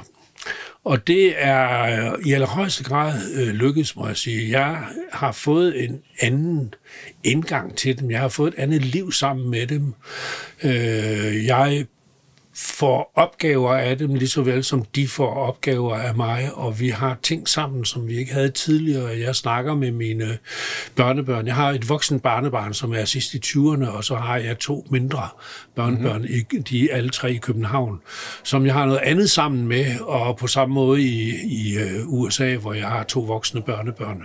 og 0.85 1.07
det 1.07 1.33
er 1.37 1.81
øh, 1.81 2.25
i 2.25 2.31
allerhøjeste 2.33 2.83
grad 2.83 3.13
øh, 3.35 3.47
lykkedes, 3.47 3.95
må 3.95 4.07
jeg 4.07 4.17
sige. 4.17 4.59
Jeg 4.59 4.83
har 5.11 5.31
fået 5.31 5.83
en 5.83 6.01
anden 6.21 6.73
indgang 7.23 7.75
til 7.75 7.99
dem. 7.99 8.11
Jeg 8.11 8.19
har 8.19 8.27
fået 8.27 8.53
et 8.53 8.59
andet 8.59 8.81
liv 8.81 9.11
sammen 9.11 9.49
med 9.49 9.67
dem. 9.67 9.93
Øh, 10.63 11.45
jeg 11.45 11.85
får 12.55 13.11
opgaver 13.15 13.73
af 13.73 13.97
dem, 13.97 14.15
lige 14.15 14.29
så 14.29 14.41
vel 14.41 14.63
som 14.63 14.85
de 14.85 15.07
får 15.07 15.33
opgaver 15.33 15.95
af 15.95 16.15
mig, 16.15 16.49
og 16.53 16.79
vi 16.79 16.89
har 16.89 17.17
ting 17.23 17.49
sammen, 17.49 17.85
som 17.85 18.07
vi 18.07 18.17
ikke 18.17 18.33
havde 18.33 18.49
tidligere. 18.49 19.19
Jeg 19.19 19.35
snakker 19.35 19.75
med 19.75 19.91
mine 19.91 20.37
børnebørn. 20.95 21.47
Jeg 21.47 21.55
har 21.55 21.71
et 21.71 21.89
voksen 21.89 22.19
barnebarn, 22.19 22.73
som 22.73 22.93
er 22.93 23.05
sidst 23.05 23.33
i 23.33 23.37
20'erne, 23.45 23.87
og 23.87 24.03
så 24.03 24.15
har 24.15 24.37
jeg 24.37 24.59
to 24.59 24.87
mindre 24.91 25.27
børnebørn, 25.75 26.21
mm-hmm. 26.21 26.63
de 26.63 26.91
er 26.91 26.95
alle 26.95 27.09
tre 27.09 27.33
i 27.33 27.37
København, 27.37 27.99
som 28.43 28.65
jeg 28.65 28.73
har 28.73 28.85
noget 28.85 29.01
andet 29.03 29.29
sammen 29.31 29.67
med, 29.67 29.99
og 29.99 30.37
på 30.37 30.47
samme 30.47 30.75
måde 30.75 31.01
i, 31.01 31.29
i 31.45 31.77
øh, 31.77 32.07
USA, 32.07 32.55
hvor 32.55 32.73
jeg 32.73 32.87
har 32.87 33.03
to 33.03 33.19
voksne 33.19 33.61
børnebørn. 33.61 34.23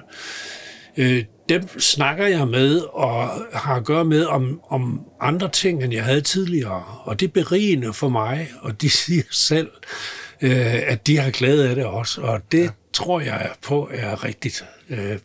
Dem 1.51 1.81
snakker 1.81 2.27
jeg 2.27 2.49
med 2.49 2.81
og 2.81 3.29
har 3.53 3.75
at 3.75 3.85
gøre 3.85 4.05
med 4.05 4.25
om, 4.25 4.61
om 4.69 5.07
andre 5.21 5.49
ting, 5.49 5.85
end 5.85 5.93
jeg 5.93 6.05
havde 6.05 6.21
tidligere. 6.21 6.85
Og 7.05 7.21
det 7.21 7.27
er 7.27 7.33
berigende 7.33 7.93
for 7.93 8.09
mig, 8.09 8.51
og 8.61 8.81
de 8.81 8.91
siger 9.01 9.23
selv, 9.31 9.71
øh, 10.41 10.83
at 10.87 11.07
de 11.07 11.19
har 11.19 11.31
glæde 11.31 11.69
af 11.69 11.75
det 11.75 11.85
også. 11.85 12.21
Og 12.21 12.41
det 12.53 12.63
ja. 12.63 12.69
tror 12.93 13.21
jeg 13.21 13.51
på 13.63 13.91
er 13.93 14.25
rigtigt. 14.25 14.65
Øh, 14.91 15.19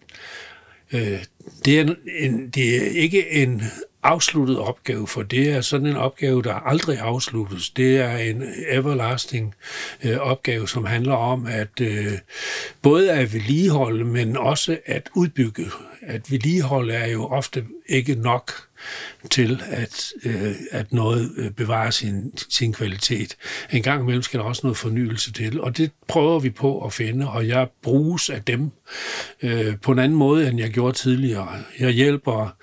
øh, 0.93 1.19
det, 1.65 1.79
er 1.79 1.95
en, 2.19 2.49
det 2.49 2.77
er 2.77 2.89
ikke 2.89 3.31
en 3.31 3.63
afsluttet 4.03 4.59
opgave, 4.59 5.07
for 5.07 5.23
det 5.23 5.49
er 5.49 5.61
sådan 5.61 5.88
en 5.88 5.95
opgave, 5.95 6.43
der 6.43 6.53
aldrig 6.53 6.99
afsluttes. 6.99 7.69
Det 7.69 7.97
er 7.97 8.17
en 8.17 8.43
everlasting 8.69 9.55
øh, 10.03 10.17
opgave, 10.17 10.67
som 10.67 10.85
handler 10.85 11.13
om 11.13 11.45
at 11.45 11.81
øh, 11.81 12.11
både 12.81 13.11
at 13.11 13.33
vedligeholde, 13.33 14.05
men 14.05 14.38
også 14.38 14.77
at 14.85 15.09
udbygge. 15.15 15.65
At 16.07 16.31
vedligeholde 16.31 16.93
er 16.93 17.07
jo 17.07 17.27
ofte 17.27 17.65
ikke 17.85 18.15
nok 18.15 18.51
til, 19.31 19.61
at, 19.67 20.13
øh, 20.25 20.55
at 20.71 20.93
noget 20.93 21.31
øh, 21.38 21.51
bevarer 21.51 21.89
sin, 21.89 22.38
sin 22.49 22.73
kvalitet. 22.73 23.35
En 23.71 23.83
gang 23.83 24.01
imellem 24.01 24.21
skal 24.21 24.39
der 24.39 24.45
også 24.45 24.61
noget 24.63 24.77
fornyelse 24.77 25.31
til, 25.31 25.61
og 25.61 25.77
det 25.77 25.91
prøver 26.07 26.39
vi 26.39 26.49
på 26.49 26.85
at 26.85 26.93
finde, 26.93 27.29
og 27.29 27.47
jeg 27.47 27.67
bruges 27.83 28.29
af 28.29 28.43
dem 28.43 28.71
øh, 29.43 29.77
på 29.81 29.91
en 29.91 29.99
anden 29.99 30.17
måde, 30.17 30.47
end 30.47 30.59
jeg 30.59 30.69
gjorde 30.69 30.97
tidligere. 30.97 31.49
Jeg 31.79 31.91
hjælper 31.91 32.55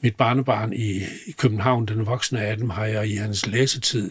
mit 0.00 0.16
barnebarn 0.16 0.72
i, 0.72 0.96
i 1.26 1.32
København, 1.38 1.86
den 1.86 2.06
voksne 2.06 2.40
af 2.40 2.56
dem, 2.56 2.70
har 2.70 2.84
jeg 2.84 3.08
i 3.08 3.14
hans 3.14 3.46
læsetid 3.46 4.10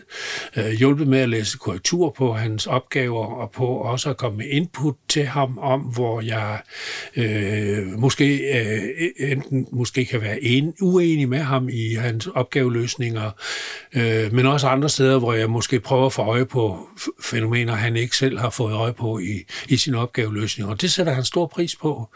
øh, 0.58 0.72
hjulpet 0.72 1.08
med 1.08 1.20
at 1.20 1.30
læse 1.30 1.58
korrektur 1.58 2.10
på 2.10 2.34
hans 2.34 2.68
opgaver, 2.68 3.26
og 3.26 3.52
på 3.52 3.66
også 3.66 4.10
at 4.10 4.18
komme 4.18 4.38
med 4.38 4.46
input 4.50 4.96
til 5.08 5.26
ham 5.26 5.58
om, 5.58 5.82
hvor 5.82 6.22
jeg 6.22 6.62
øh, 7.16 8.00
måske 8.00 8.38
øh, 8.38 8.84
e-, 8.84 9.32
enten 9.32 9.68
måske 9.72 10.06
kan 10.06 10.22
være 10.22 10.44
en, 10.44 10.74
uenig 10.82 11.30
med 11.30 11.40
ham 11.40 11.70
i 11.70 11.93
hans 11.96 12.28
opgaveløsninger, 12.28 13.32
øh, 13.94 14.34
men 14.34 14.46
også 14.46 14.68
andre 14.68 14.90
steder, 14.90 15.20
hvor 15.20 15.34
jeg 15.34 15.50
måske 15.50 15.80
prøver 15.80 16.06
at 16.06 16.14
få 16.14 16.22
øje 16.22 16.46
på 16.46 16.90
fænomener, 17.22 17.76
han 17.76 17.96
ikke 17.96 18.18
selv 18.18 18.40
har 18.40 18.50
fået 18.50 18.74
øje 18.74 18.94
på 18.94 19.20
i, 19.20 19.44
i 19.68 19.78
sin 19.78 19.96
opgaveløsning, 19.96 20.70
og 20.70 20.82
det 20.82 20.92
sætter 20.92 21.14
han 21.14 21.24
stor 21.24 21.48
pris 21.48 21.76
på. 21.76 22.10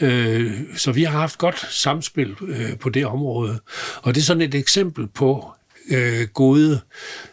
Øh, 0.00 0.52
så 0.76 0.92
vi 0.92 1.04
har 1.04 1.18
haft 1.18 1.38
godt 1.38 1.66
samspil 1.70 2.36
øh, 2.48 2.78
på 2.78 2.88
det 2.88 3.06
område, 3.06 3.60
og 4.02 4.14
det 4.14 4.20
er 4.20 4.24
sådan 4.24 4.42
et 4.42 4.54
eksempel 4.54 5.06
på, 5.06 5.52
øh, 5.90 6.28
gode 6.28 6.80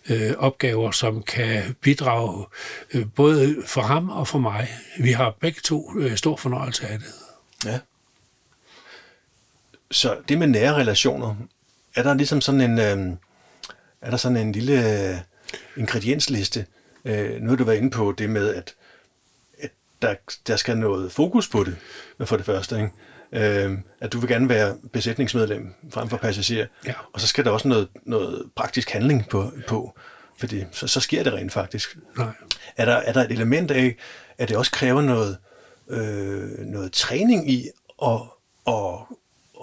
øh, 0.10 0.34
opgaver, 0.38 0.92
som 0.92 1.24
kan 1.24 1.76
bidrage 1.82 2.46
øh, 2.94 3.06
både 3.16 3.56
for 3.66 3.82
ham 3.82 4.10
og 4.10 4.28
for 4.28 4.40
mig. 4.40 4.68
Vi 5.00 5.12
har 5.12 5.36
begge 5.40 5.60
to 5.64 6.00
øh, 6.00 6.18
stor 6.18 6.36
fornøjelse 6.36 6.88
af 6.88 7.00
det. 7.00 7.08
Ja. 7.66 7.80
Så 9.92 10.18
det 10.30 10.38
med 10.38 10.48
nære 10.48 10.76
relationer, 10.76 11.36
er 11.96 12.04
der 12.04 12.14
ligesom 12.14 12.42
sådan 12.42 12.62
en, 12.62 12.80
øh, 12.80 13.16
er 14.02 14.10
der 14.10 14.18
sådan 14.18 14.38
en 14.38 14.52
lille 14.52 15.10
øh, 15.10 15.18
ingrediensliste? 15.78 16.66
Øh, 17.06 17.42
nu 17.42 17.50
har 17.50 17.56
du 17.56 17.64
været 17.64 17.78
inde 17.78 17.92
på 17.92 18.14
det 18.18 18.30
med, 18.30 18.56
at, 18.56 18.76
at 19.60 19.72
der, 20.02 20.16
der 20.48 20.56
skal 20.56 20.78
noget 20.78 21.12
fokus 21.12 21.50
på 21.50 21.64
det, 21.64 21.76
for 22.28 22.38
det 22.38 22.46
første. 22.46 22.76
Ikke? 22.76 22.92
Øh, 23.66 23.78
at 24.00 24.14
du 24.14 24.20
vil 24.20 24.30
gerne 24.30 24.50
være 24.50 24.78
besætningsmedlem 24.94 25.74
frem 25.90 26.10
for 26.10 26.18
passager. 26.18 26.68
Ja. 26.86 26.94
Og 27.14 27.22
så 27.22 27.28
skal 27.28 27.46
der 27.46 27.52
også 27.52 27.68
noget, 27.68 27.88
noget 28.06 28.50
praktisk 28.56 28.90
handling 28.90 29.30
på, 29.30 29.52
på 29.68 29.98
fordi 30.38 30.64
så, 30.72 30.88
så 30.88 31.00
sker 31.00 31.24
det 31.24 31.34
rent 31.34 31.52
faktisk. 31.52 31.98
Nej. 32.18 32.28
Er, 32.78 32.86
der, 32.86 32.96
er 32.96 33.14
der 33.14 33.24
et 33.24 33.32
element 33.32 33.72
af, 33.72 33.96
at 34.38 34.50
det 34.50 34.58
også 34.58 34.72
kræver 34.72 35.02
noget, 35.02 35.38
øh, 35.90 36.60
noget 36.60 36.92
træning 36.92 37.52
i 37.52 37.70
at, 38.06 38.22
at 38.68 39.00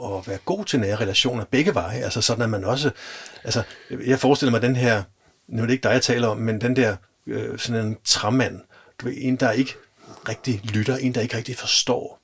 at 0.05 0.29
være 0.29 0.39
god 0.45 0.65
til 0.65 0.81
nære 0.81 0.97
relationer 0.97 1.45
begge 1.45 1.75
veje, 1.75 1.99
altså 1.99 2.21
sådan 2.21 2.43
at 2.43 2.51
man 2.51 2.65
også, 2.65 2.91
altså 3.45 3.63
jeg 4.07 4.19
forestiller 4.19 4.51
mig 4.51 4.63
den 4.63 4.77
her, 4.77 5.03
nu 5.49 5.63
er 5.63 5.67
det 5.67 5.73
ikke 5.73 5.83
dig, 5.83 5.93
jeg 5.93 6.03
taler 6.03 6.29
om, 6.29 6.37
men 6.37 6.61
den 6.61 6.77
der 6.77 6.97
øh, 7.27 7.59
sådan 7.59 7.87
en 7.87 7.97
træmand, 8.05 8.61
du 9.01 9.07
ved, 9.07 9.15
en, 9.17 9.37
der 9.37 9.51
ikke 9.51 9.75
rigtig 10.29 10.61
lytter, 10.65 10.97
en, 10.97 11.15
der 11.15 11.21
ikke 11.21 11.37
rigtig 11.37 11.57
forstår. 11.57 12.21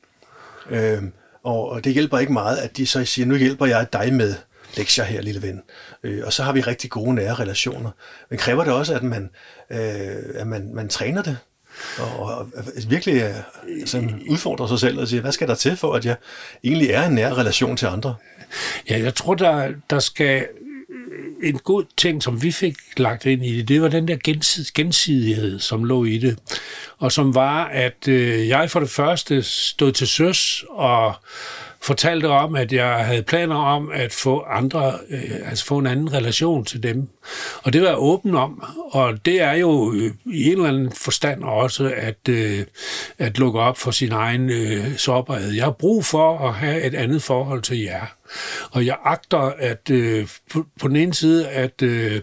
Øh, 0.70 1.02
og, 1.44 1.68
og 1.68 1.84
det 1.84 1.92
hjælper 1.92 2.18
ikke 2.18 2.32
meget, 2.32 2.56
at 2.56 2.76
de 2.76 2.86
så 2.86 3.04
siger, 3.04 3.26
nu 3.26 3.36
hjælper 3.36 3.66
jeg 3.66 3.92
dig 3.92 4.12
med 4.12 4.34
lektier 4.76 5.04
her, 5.04 5.22
lille 5.22 5.42
ven. 5.42 5.62
Øh, 6.02 6.22
og 6.26 6.32
så 6.32 6.42
har 6.42 6.52
vi 6.52 6.60
rigtig 6.60 6.90
gode 6.90 7.14
nære 7.14 7.34
relationer. 7.34 7.90
Men 8.30 8.38
kræver 8.38 8.64
det 8.64 8.72
også, 8.72 8.94
at 8.94 9.02
man, 9.02 9.30
øh, 9.70 10.24
at 10.34 10.46
man, 10.46 10.74
man 10.74 10.88
træner 10.88 11.22
det? 11.22 11.38
Og, 11.98 12.20
og 12.20 12.46
virkelig 12.88 13.22
øh, 13.22 13.34
altså, 13.80 14.08
udfordrer 14.28 14.66
sig 14.66 14.78
selv 14.78 14.98
og 14.98 15.08
siger, 15.08 15.20
hvad 15.20 15.32
skal 15.32 15.48
der 15.48 15.54
til 15.54 15.76
for, 15.76 15.92
at 15.92 16.04
jeg 16.04 16.16
egentlig 16.64 16.90
er 16.90 17.06
en 17.06 17.14
nær 17.14 17.34
relation 17.34 17.76
til 17.76 17.86
andre? 17.86 18.14
Ja, 18.90 18.98
jeg 18.98 19.14
tror, 19.14 19.34
der, 19.34 19.72
der 19.90 19.98
skal 19.98 20.46
øh, 20.90 21.48
en 21.48 21.58
god 21.58 21.84
ting, 21.96 22.22
som 22.22 22.42
vi 22.42 22.52
fik 22.52 22.76
lagt 22.96 23.26
ind 23.26 23.44
i 23.44 23.56
det, 23.56 23.68
det 23.68 23.82
var 23.82 23.88
den 23.88 24.08
der 24.08 24.16
gensidighed, 24.74 25.60
som 25.60 25.84
lå 25.84 26.04
i 26.04 26.18
det. 26.18 26.38
Og 26.98 27.12
som 27.12 27.34
var, 27.34 27.64
at 27.64 28.08
øh, 28.08 28.48
jeg 28.48 28.70
for 28.70 28.80
det 28.80 28.90
første 28.90 29.42
stod 29.42 29.92
til 29.92 30.06
søs 30.06 30.64
og 30.68 31.14
fortalte 31.86 32.28
om, 32.28 32.56
at 32.56 32.72
jeg 32.72 33.06
havde 33.06 33.22
planer 33.22 33.56
om 33.56 33.90
at 33.94 34.12
få 34.12 34.40
andre, 34.40 34.92
øh, 35.10 35.48
altså 35.48 35.64
få 35.64 35.78
en 35.78 35.86
anden 35.86 36.12
relation 36.12 36.64
til 36.64 36.82
dem. 36.82 37.08
Og 37.62 37.72
det 37.72 37.82
var 37.82 37.88
jeg 37.88 37.98
åben 37.98 38.34
om, 38.34 38.64
og 38.90 39.24
det 39.24 39.42
er 39.42 39.52
jo 39.52 39.92
øh, 39.92 40.10
i 40.26 40.44
en 40.46 40.52
eller 40.52 40.68
anden 40.68 40.92
forstand 40.92 41.44
også 41.44 41.92
at, 41.96 42.28
øh, 42.28 42.64
at 43.18 43.38
lukke 43.38 43.60
op 43.60 43.78
for 43.78 43.90
sin 43.90 44.12
egen 44.12 44.50
øh, 44.50 44.96
sårbarhed. 44.96 45.52
Jeg 45.52 45.64
har 45.64 45.70
brug 45.70 46.04
for 46.04 46.48
at 46.48 46.54
have 46.54 46.82
et 46.82 46.94
andet 46.94 47.22
forhold 47.22 47.62
til 47.62 47.78
jer. 47.78 48.06
Og 48.70 48.86
jeg 48.86 48.96
agter 49.04 49.52
at 49.58 49.90
øh, 49.90 50.28
på, 50.52 50.66
på 50.80 50.88
den 50.88 50.96
ene 50.96 51.14
side 51.14 51.48
at, 51.48 51.82
øh, 51.82 52.20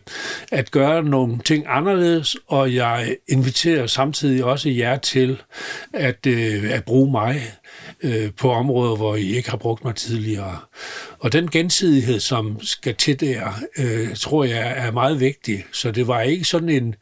at 0.51 0.71
gøre 0.71 1.03
nogle 1.03 1.39
ting 1.39 1.65
anderledes, 1.67 2.37
og 2.47 2.75
jeg 2.75 3.17
inviterer 3.27 3.87
samtidig 3.87 4.43
også 4.43 4.69
jer 4.69 4.97
til 4.97 5.41
at, 5.93 6.25
øh, 6.27 6.71
at 6.71 6.83
bruge 6.83 7.11
mig 7.11 7.41
øh, 8.03 8.31
på 8.37 8.51
områder, 8.51 8.95
hvor 8.95 9.15
I 9.15 9.35
ikke 9.35 9.49
har 9.49 9.57
brugt 9.57 9.83
mig 9.83 9.95
tidligere. 9.95 10.59
Og 11.19 11.31
den 11.31 11.49
gensidighed, 11.49 12.19
som 12.19 12.59
skal 12.61 12.95
til 12.95 13.19
der, 13.19 13.59
øh, 13.77 14.15
tror 14.15 14.43
jeg 14.43 14.73
er 14.77 14.91
meget 14.91 15.19
vigtig. 15.19 15.65
Så 15.71 15.91
det 15.91 16.07
var 16.07 16.21
ikke 16.21 16.45
sådan 16.45 16.69
en, 16.69 16.95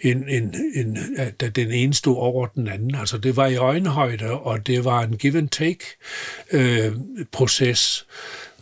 en, 0.00 0.28
en, 0.28 0.54
en 0.74 0.98
at 1.40 1.56
den 1.56 1.72
ene 1.72 1.94
stod 1.94 2.16
over 2.16 2.46
den 2.46 2.68
anden. 2.68 2.94
Altså 2.94 3.18
det 3.18 3.36
var 3.36 3.46
i 3.46 3.56
øjenhøjde, 3.56 4.30
og 4.30 4.66
det 4.66 4.84
var 4.84 5.02
en 5.02 5.16
give 5.16 5.38
and 5.38 5.48
take 5.48 5.84
øh, 6.52 6.92
proces, 7.32 8.06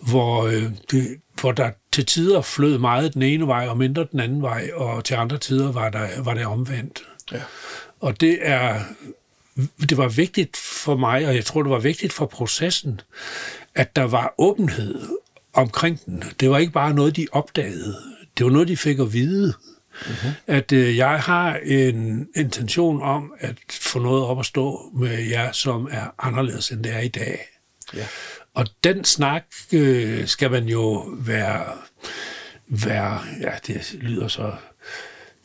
hvor, 0.00 0.46
øh, 0.46 0.62
det, 0.90 1.16
hvor 1.40 1.52
der 1.52 1.70
til 1.92 2.06
tider 2.06 2.40
flød 2.40 2.78
meget 2.78 3.14
den 3.14 3.22
ene 3.22 3.46
vej 3.46 3.68
og 3.68 3.78
mindre 3.78 4.06
den 4.12 4.20
anden 4.20 4.42
vej, 4.42 4.70
og 4.74 5.04
til 5.04 5.14
andre 5.14 5.38
tider 5.38 5.72
var, 5.72 5.90
der, 5.90 6.22
var 6.22 6.34
det 6.34 6.46
omvendt. 6.46 7.02
Ja. 7.32 7.40
Og 8.00 8.20
det 8.20 8.38
er 8.42 8.80
det 9.80 9.96
var 9.96 10.08
vigtigt 10.08 10.56
for 10.56 10.96
mig, 10.96 11.26
og 11.26 11.34
jeg 11.34 11.44
tror, 11.44 11.62
det 11.62 11.70
var 11.70 11.78
vigtigt 11.78 12.12
for 12.12 12.26
processen, 12.26 13.00
at 13.74 13.96
der 13.96 14.02
var 14.02 14.34
åbenhed 14.38 15.08
omkring 15.52 16.04
den. 16.04 16.24
Det 16.40 16.50
var 16.50 16.58
ikke 16.58 16.72
bare 16.72 16.94
noget, 16.94 17.16
de 17.16 17.26
opdagede. 17.32 17.96
Det 18.38 18.46
var 18.46 18.52
noget, 18.52 18.68
de 18.68 18.76
fik 18.76 18.98
at 18.98 19.12
vide. 19.12 19.54
Uh-huh. 20.00 20.28
At 20.46 20.72
øh, 20.72 20.96
jeg 20.96 21.20
har 21.20 21.56
en 21.56 22.28
intention 22.36 23.02
om 23.02 23.32
at 23.38 23.56
få 23.70 23.98
noget 23.98 24.24
op 24.24 24.38
at 24.38 24.46
stå 24.46 24.90
med 24.94 25.18
jer, 25.18 25.52
som 25.52 25.88
er 25.90 26.14
anderledes, 26.18 26.70
end 26.70 26.84
det 26.84 26.94
er 26.94 27.00
i 27.00 27.08
dag. 27.08 27.38
Ja. 27.94 28.06
Og 28.54 28.66
den 28.84 29.04
snak 29.04 29.44
øh, 29.72 30.26
skal 30.26 30.50
man 30.50 30.68
jo 30.68 31.14
være, 31.18 31.64
være, 32.68 33.20
ja, 33.40 33.52
det 33.66 33.96
lyder 34.00 34.28
så 34.28 34.52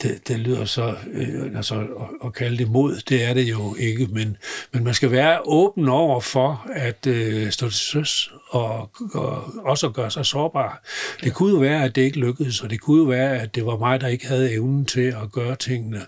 det, 0.01 0.27
det 0.27 0.39
lyder 0.39 0.65
så, 0.65 0.95
øh, 1.13 1.58
altså 1.58 1.75
at, 1.75 2.25
at 2.25 2.34
kalde 2.34 2.58
det 2.58 2.71
mod, 2.71 2.95
det 3.10 3.23
er 3.23 3.34
det 3.34 3.49
jo 3.49 3.75
ikke, 3.79 4.08
men, 4.12 4.38
men 4.71 4.84
man 4.84 4.93
skal 4.93 5.12
være 5.12 5.39
åben 5.45 5.89
over 5.89 6.19
for 6.19 6.67
at 6.73 7.08
øh, 7.08 7.51
stå 7.51 7.69
til 7.69 7.79
søs 7.79 8.31
og, 8.49 8.89
og 9.13 9.43
også 9.65 9.88
at 9.88 9.93
gøre 9.93 10.12
sig 10.12 10.25
sårbar. 10.25 10.84
Det 11.23 11.34
kunne 11.34 11.51
jo 11.51 11.58
være, 11.58 11.84
at 11.84 11.95
det 11.95 12.01
ikke 12.01 12.19
lykkedes, 12.19 12.62
og 12.62 12.69
det 12.69 12.81
kunne 12.81 12.97
jo 12.97 13.03
være, 13.03 13.39
at 13.39 13.55
det 13.55 13.65
var 13.65 13.77
mig, 13.77 14.01
der 14.01 14.08
ikke 14.08 14.27
havde 14.27 14.53
evnen 14.53 14.86
til 14.86 15.15
at 15.23 15.31
gøre 15.31 15.55
tingene. 15.55 16.01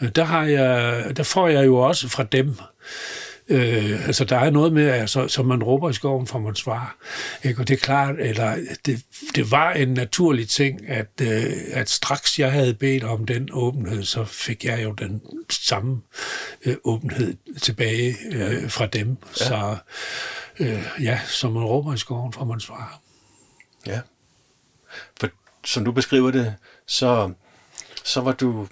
Ja. 0.00 0.06
Der, 0.06 0.24
har 0.24 0.44
jeg, 0.44 1.04
der 1.16 1.22
får 1.22 1.48
jeg 1.48 1.66
jo 1.66 1.76
også 1.76 2.08
fra 2.08 2.22
dem 2.22 2.54
Øh, 3.50 4.06
altså, 4.06 4.24
der 4.24 4.36
er 4.36 4.50
noget 4.50 4.72
med, 4.72 4.88
altså, 4.88 5.28
som 5.28 5.46
man 5.46 5.62
råber 5.62 5.90
i 5.90 5.92
skoven, 5.92 6.26
får 6.26 6.38
man 6.38 6.54
svar. 6.54 6.96
Ikke? 7.44 7.60
Og 7.60 7.68
det 7.68 7.74
er 7.74 7.78
klart, 7.78 8.14
eller 8.18 8.56
det, 8.86 9.04
det 9.34 9.50
var 9.50 9.72
en 9.72 9.88
naturlig 9.88 10.48
ting, 10.48 10.88
at, 10.88 11.08
øh, 11.22 11.52
at 11.72 11.90
straks 11.90 12.38
jeg 12.38 12.52
havde 12.52 12.74
bedt 12.74 13.04
om 13.04 13.26
den 13.26 13.48
åbenhed, 13.52 14.04
så 14.04 14.24
fik 14.24 14.64
jeg 14.64 14.84
jo 14.84 14.92
den 14.92 15.22
samme 15.50 16.00
øh, 16.64 16.76
åbenhed 16.84 17.36
tilbage 17.60 18.16
øh, 18.32 18.70
fra 18.70 18.86
dem. 18.86 19.16
Ja. 19.40 19.44
Så 19.44 19.76
øh, 20.58 20.86
ja, 21.02 21.20
som 21.26 21.52
man 21.52 21.64
råber 21.64 21.94
i 21.94 21.98
skoven, 21.98 22.32
får 22.32 22.44
man 22.44 22.60
svar. 22.60 23.00
Ja. 23.86 24.00
For 25.20 25.28
som 25.64 25.84
du 25.84 25.92
beskriver 25.92 26.30
det, 26.30 26.54
så, 26.86 27.32
så 28.04 28.20
var 28.20 28.32
du, 28.32 28.68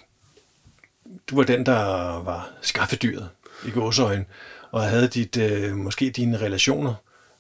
du 1.30 1.36
var 1.36 1.42
den, 1.42 1.66
der 1.66 1.82
var 2.22 2.50
skaffedyret 2.62 3.28
i 3.66 3.70
gåsøjen, 3.70 4.26
og 4.70 4.83
havde 4.83 5.09
dit, 5.09 5.37
øh, 5.37 5.76
måske 5.76 6.11
dine 6.11 6.37
relationer 6.37 6.94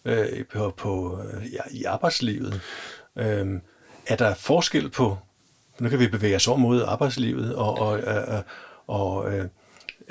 øh, 0.04 0.44
på, 0.52 0.74
på, 0.76 1.20
ja, 1.52 1.60
i 1.70 1.84
arbejdslivet. 1.84 2.60
Øh, 3.18 3.46
er 4.06 4.16
der 4.16 4.34
forskel 4.34 4.90
på, 4.90 5.18
nu 5.78 5.88
kan 5.88 5.98
vi 5.98 6.08
bevæge 6.08 6.36
os 6.36 6.48
over 6.48 6.58
mod 6.58 6.82
arbejdslivet, 6.82 7.54
og, 7.54 7.78
og, 7.78 8.00
og, 8.00 8.44
og 8.86 9.32
øh, 9.32 9.48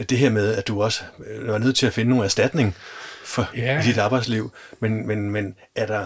det 0.09 0.17
her 0.17 0.29
med, 0.29 0.55
at 0.55 0.67
du 0.67 0.83
også 0.83 1.03
var 1.45 1.57
nødt 1.57 1.75
til 1.75 1.87
at 1.87 1.93
finde 1.93 2.09
nogle 2.09 2.25
erstatning 2.25 2.75
for 3.25 3.49
ja. 3.55 3.81
dit 3.85 3.97
arbejdsliv, 3.97 4.51
men, 4.79 5.07
men, 5.07 5.31
men 5.31 5.55
er, 5.75 5.85
der, 5.85 6.05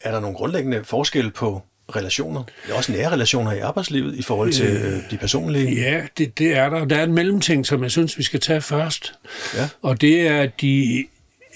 er 0.00 0.12
der 0.12 0.20
nogle 0.20 0.36
grundlæggende 0.36 0.84
forskelle 0.84 1.30
på 1.30 1.62
relationer, 1.96 2.42
også 2.72 2.92
nære 2.92 3.12
relationer 3.12 3.52
i 3.52 3.58
arbejdslivet 3.58 4.14
i 4.14 4.22
forhold 4.22 4.52
til 4.52 4.66
øh, 4.66 5.10
de 5.10 5.16
personlige? 5.16 5.82
Ja, 5.82 6.00
det, 6.18 6.38
det 6.38 6.56
er 6.56 6.68
der. 6.68 6.84
Der 6.84 6.96
er 6.96 7.04
en 7.04 7.12
mellemting, 7.12 7.66
som 7.66 7.82
jeg 7.82 7.90
synes, 7.90 8.18
vi 8.18 8.22
skal 8.22 8.40
tage 8.40 8.60
først. 8.60 9.14
Ja. 9.56 9.68
Og 9.82 10.00
det 10.00 10.28
er 10.28 10.46
de 10.46 11.04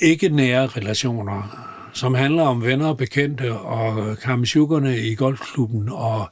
ikke 0.01 0.29
nære 0.29 0.67
relationer 0.67 1.67
som 1.97 2.15
handler 2.15 2.43
om 2.43 2.65
venner 2.65 2.87
og 2.87 2.97
bekendte 2.97 3.53
og 3.53 4.19
kamsjukkerne 4.19 4.99
i 4.99 5.15
golfklubben 5.15 5.89
og 5.89 6.29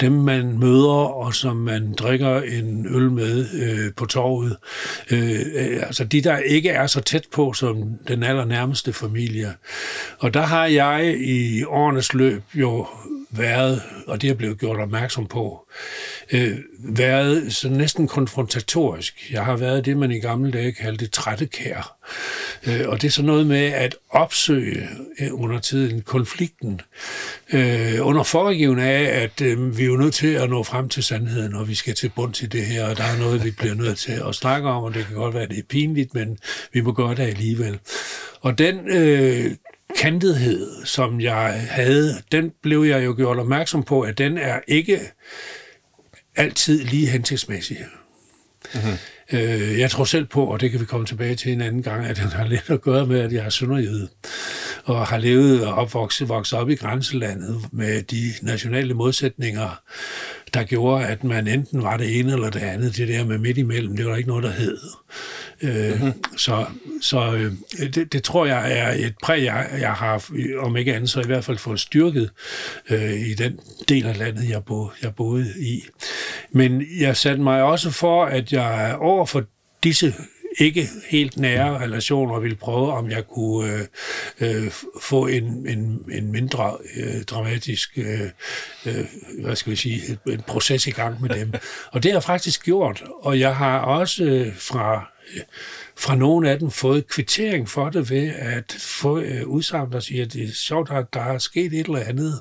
dem, 0.00 0.12
man 0.12 0.58
møder 0.58 1.04
og 1.14 1.34
som 1.34 1.56
man 1.56 1.92
drikker 1.92 2.40
en 2.40 2.86
øl 2.94 3.10
med 3.10 3.46
øh, 3.54 3.94
på 3.96 4.06
torvet. 4.06 4.56
Øh, 5.10 5.40
øh, 5.54 5.82
altså 5.82 6.04
de, 6.04 6.20
der 6.20 6.38
ikke 6.38 6.68
er 6.68 6.86
så 6.86 7.00
tæt 7.00 7.24
på 7.32 7.52
som 7.52 7.98
den 8.08 8.22
allernærmeste 8.22 8.92
familie. 8.92 9.52
Og 10.18 10.34
der 10.34 10.42
har 10.42 10.66
jeg 10.66 11.16
i 11.20 11.64
årenes 11.64 12.14
løb 12.14 12.42
jo 12.54 12.86
været, 13.32 13.82
og 14.06 14.22
det 14.22 14.30
er 14.30 14.34
blevet 14.34 14.58
gjort 14.58 14.80
opmærksom 14.80 15.26
på, 15.26 15.68
øh, 16.32 16.58
været 16.78 17.52
så 17.52 17.68
næsten 17.68 18.08
konfrontatorisk. 18.08 19.32
Jeg 19.32 19.44
har 19.44 19.56
været 19.56 19.84
det, 19.84 19.96
man 19.96 20.10
i 20.10 20.18
gamle 20.18 20.50
dage 20.50 20.72
kaldte 20.72 21.06
trættekær. 21.06 21.96
Øh, 22.66 22.88
og 22.88 23.02
det 23.02 23.08
er 23.08 23.12
så 23.12 23.22
noget 23.22 23.46
med 23.46 23.66
at 23.66 23.96
opsøge 24.10 24.88
øh, 25.20 25.28
under 25.32 25.58
tiden 25.58 26.02
konflikten, 26.02 26.80
øh, 27.52 28.06
under 28.06 28.22
foregivende 28.22 28.82
af, 28.82 29.22
at 29.22 29.40
øh, 29.40 29.78
vi 29.78 29.82
er 29.82 29.86
jo 29.86 29.96
nødt 29.96 30.14
til 30.14 30.34
at 30.34 30.50
nå 30.50 30.62
frem 30.62 30.88
til 30.88 31.02
sandheden, 31.02 31.54
og 31.54 31.68
vi 31.68 31.74
skal 31.74 31.94
til 31.94 32.08
bund 32.16 32.32
til 32.32 32.52
det 32.52 32.66
her, 32.66 32.88
og 32.88 32.96
der 32.96 33.04
er 33.04 33.18
noget, 33.18 33.44
vi 33.44 33.50
bliver 33.50 33.74
nødt 33.74 33.98
til 33.98 34.22
at 34.28 34.34
snakke 34.34 34.68
om, 34.68 34.84
og 34.84 34.94
det 34.94 35.06
kan 35.06 35.16
godt 35.16 35.34
være, 35.34 35.42
at 35.42 35.50
det 35.50 35.58
er 35.58 35.62
pinligt, 35.68 36.14
men 36.14 36.38
vi 36.72 36.80
må 36.80 36.92
gøre 36.92 37.14
det 37.14 37.22
alligevel. 37.22 37.78
Og 38.40 38.58
den 38.58 38.88
øh, 38.88 39.50
kantethed, 39.96 40.84
som 40.84 41.20
jeg 41.20 41.66
havde, 41.70 42.22
den 42.32 42.52
blev 42.62 42.82
jeg 42.82 43.04
jo 43.04 43.14
gjort 43.16 43.38
opmærksom 43.38 43.82
på, 43.82 44.00
at 44.00 44.18
den 44.18 44.38
er 44.38 44.60
ikke 44.68 45.00
altid 46.36 46.84
lige 46.84 47.06
hensigtsmæssig. 47.06 47.78
Mm-hmm. 48.74 48.98
Øh, 49.32 49.78
jeg 49.78 49.90
tror 49.90 50.04
selv 50.04 50.26
på, 50.26 50.44
og 50.44 50.60
det 50.60 50.70
kan 50.70 50.80
vi 50.80 50.84
komme 50.84 51.06
tilbage 51.06 51.34
til 51.34 51.52
en 51.52 51.60
anden 51.60 51.82
gang, 51.82 52.06
at 52.06 52.16
den 52.16 52.28
har 52.28 52.46
lidt 52.46 52.70
at 52.70 52.80
gøre 52.80 53.06
med, 53.06 53.20
at 53.20 53.32
jeg 53.32 53.44
er 53.44 53.50
sønderjyde, 53.50 54.08
og 54.84 55.06
har 55.06 55.18
levet 55.18 55.66
og 55.66 55.74
opvokset, 55.74 56.28
vokset 56.28 56.58
op 56.58 56.70
i 56.70 56.74
grænselandet 56.74 57.60
med 57.72 58.02
de 58.02 58.32
nationale 58.42 58.94
modsætninger, 58.94 59.80
der 60.54 60.64
gjorde, 60.64 61.06
at 61.06 61.24
man 61.24 61.48
enten 61.48 61.82
var 61.82 61.96
det 61.96 62.18
ene 62.18 62.32
eller 62.32 62.50
det 62.50 62.60
andet. 62.60 62.96
Det 62.96 63.08
der 63.08 63.24
med 63.24 63.38
midt 63.38 63.58
imellem, 63.58 63.96
det 63.96 64.04
var 64.04 64.10
der 64.10 64.18
ikke 64.18 64.28
noget, 64.28 64.44
der 64.44 64.50
hed. 64.50 64.78
mm-hmm. 65.62 66.12
Så, 66.36 66.66
så 67.00 67.32
øh, 67.34 67.52
det, 67.94 68.12
det 68.12 68.22
tror 68.22 68.46
jeg 68.46 68.78
er 68.78 69.06
et 69.06 69.14
præg, 69.22 69.44
jeg, 69.44 69.68
jeg 69.80 69.92
har, 69.92 70.24
om 70.58 70.76
ikke 70.76 70.94
andet, 70.94 71.10
så 71.10 71.20
i 71.20 71.26
hvert 71.26 71.44
fald 71.44 71.58
fået 71.58 71.80
styrket 71.80 72.30
øh, 72.90 73.12
i 73.12 73.34
den 73.34 73.58
del 73.88 74.06
af 74.06 74.18
landet, 74.18 74.48
jeg, 74.48 74.64
bo, 74.64 74.90
jeg 75.02 75.14
boede 75.14 75.54
i. 75.58 75.84
Men 76.52 76.82
jeg 77.00 77.16
satte 77.16 77.42
mig 77.42 77.62
også 77.62 77.90
for, 77.90 78.24
at 78.24 78.52
jeg 78.52 78.96
over 79.00 79.26
for 79.26 79.44
disse 79.82 80.14
ikke 80.58 80.88
helt 81.08 81.36
nære 81.38 81.78
relationer 81.78 82.40
ville 82.40 82.56
prøve, 82.56 82.92
om 82.92 83.10
jeg 83.10 83.28
kunne 83.28 83.88
øh, 84.40 84.64
øh, 84.64 84.70
få 85.02 85.26
en, 85.26 85.68
en, 85.68 86.04
en 86.12 86.32
mindre 86.32 86.76
øh, 86.96 87.22
dramatisk 87.22 87.98
øh, 87.98 88.20
øh, 88.86 89.04
hvad 89.44 89.56
skal 89.56 89.70
vi 89.70 89.76
sige, 89.76 90.18
en 90.26 90.42
proces 90.46 90.86
i 90.86 90.90
gang 90.90 91.20
med 91.20 91.30
dem. 91.30 91.52
Og 91.92 92.02
det 92.02 92.10
har 92.10 92.16
jeg 92.16 92.22
faktisk 92.22 92.64
gjort, 92.64 93.02
og 93.22 93.40
jeg 93.40 93.56
har 93.56 93.78
også 93.78 94.24
øh, 94.24 94.56
fra 94.56 95.12
fra 96.02 96.14
nogle 96.14 96.50
af 96.50 96.58
dem 96.58 96.70
fået 96.70 97.08
kvittering 97.08 97.68
for 97.68 97.90
det 97.90 98.10
ved 98.10 98.32
at 98.38 98.76
få 98.78 99.18
øh, 99.18 99.46
udsagn, 99.46 99.92
der 99.92 100.00
siger, 100.00 100.24
at 100.24 100.32
det 100.32 100.44
er 100.44 100.52
sjovt, 100.54 100.90
at 100.90 101.14
der 101.14 101.20
er 101.20 101.38
sket 101.38 101.72
et 101.72 101.86
eller 101.86 101.98
andet. 101.98 102.40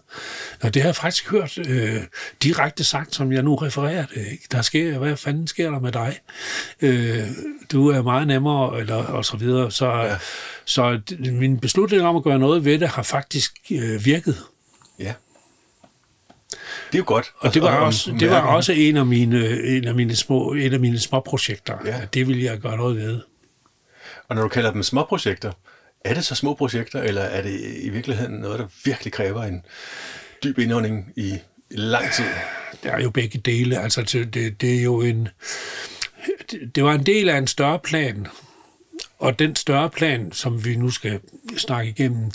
Og 0.61 0.73
det 0.73 0.81
har 0.81 0.87
jeg 0.87 0.95
faktisk 0.95 1.29
hørt 1.31 1.57
øh, 1.57 1.95
direkte 2.43 2.83
sagt, 2.83 3.15
som 3.15 3.31
jeg 3.31 3.43
nu 3.43 3.55
refererer 3.55 4.05
det. 4.05 4.27
Ikke? 4.31 4.47
Der 4.51 4.61
sker, 4.61 4.97
hvad 4.97 5.17
fanden 5.17 5.47
sker 5.47 5.71
der 5.71 5.79
med 5.79 5.91
dig? 5.91 6.19
Øh, 6.81 7.27
du 7.71 7.89
er 7.89 8.01
meget 8.01 8.27
nemmere, 8.27 8.79
eller, 8.79 8.95
og 8.95 9.25
så 9.25 9.37
videre. 9.37 9.71
Så, 9.71 9.91
ja. 9.91 10.15
så 10.65 10.99
min 11.19 11.59
beslutning 11.59 12.01
om 12.01 12.15
at 12.15 12.23
gøre 12.23 12.39
noget 12.39 12.65
ved 12.65 12.79
det 12.79 12.87
har 12.87 13.03
faktisk 13.03 13.53
øh, 13.71 14.05
virket. 14.05 14.37
Ja. 14.99 15.13
Det 16.91 16.97
er 16.97 16.97
jo 16.97 17.03
godt. 17.07 17.31
Og 17.37 17.53
det 17.53 17.61
var 17.61 17.75
også, 17.75 18.15
det 18.19 18.29
var 18.29 18.41
også 18.41 18.73
en 18.73 18.97
af 18.97 19.05
mine, 19.05 19.61
en 19.63 19.87
af 19.87 19.95
mine 19.95 20.15
små, 20.15 20.53
en 20.53 20.73
af 20.73 20.79
mine 20.79 20.99
små 20.99 21.19
projekter. 21.19 21.77
Ja. 21.85 22.01
Det 22.13 22.27
vil 22.27 22.41
jeg 22.41 22.59
gøre 22.59 22.77
noget 22.77 22.97
ved. 22.97 23.21
Og 24.31 24.35
når 24.35 24.43
du 24.43 24.49
kalder 24.49 24.71
dem 24.71 24.83
små 24.83 25.05
projekter, 25.05 25.51
er 26.05 26.13
det 26.13 26.25
så 26.25 26.35
små 26.35 26.53
projekter, 26.53 27.01
eller 27.01 27.21
er 27.21 27.41
det 27.41 27.79
i 27.81 27.89
virkeligheden 27.89 28.35
noget, 28.35 28.59
der 28.59 28.67
virkelig 28.85 29.13
kræver 29.13 29.43
en 29.43 29.65
dyb 30.43 30.59
indånding 30.59 31.13
i 31.15 31.37
lang 31.69 32.11
tid? 32.11 32.25
Der 32.83 32.91
er 32.91 33.01
jo 33.01 33.09
begge 33.09 33.39
dele. 33.39 33.79
Altså, 33.79 34.01
det, 34.33 34.61
det 34.61 34.77
er 34.79 34.83
jo 34.83 35.01
en... 35.01 35.27
Det 36.75 36.83
var 36.83 36.93
en 36.93 37.05
del 37.05 37.29
af 37.29 37.37
en 37.37 37.47
større 37.47 37.79
plan, 37.79 38.27
og 39.19 39.39
den 39.39 39.55
større 39.55 39.89
plan, 39.89 40.31
som 40.31 40.65
vi 40.65 40.75
nu 40.75 40.89
skal 40.89 41.19
snakke 41.57 41.89
igennem, 41.89 42.31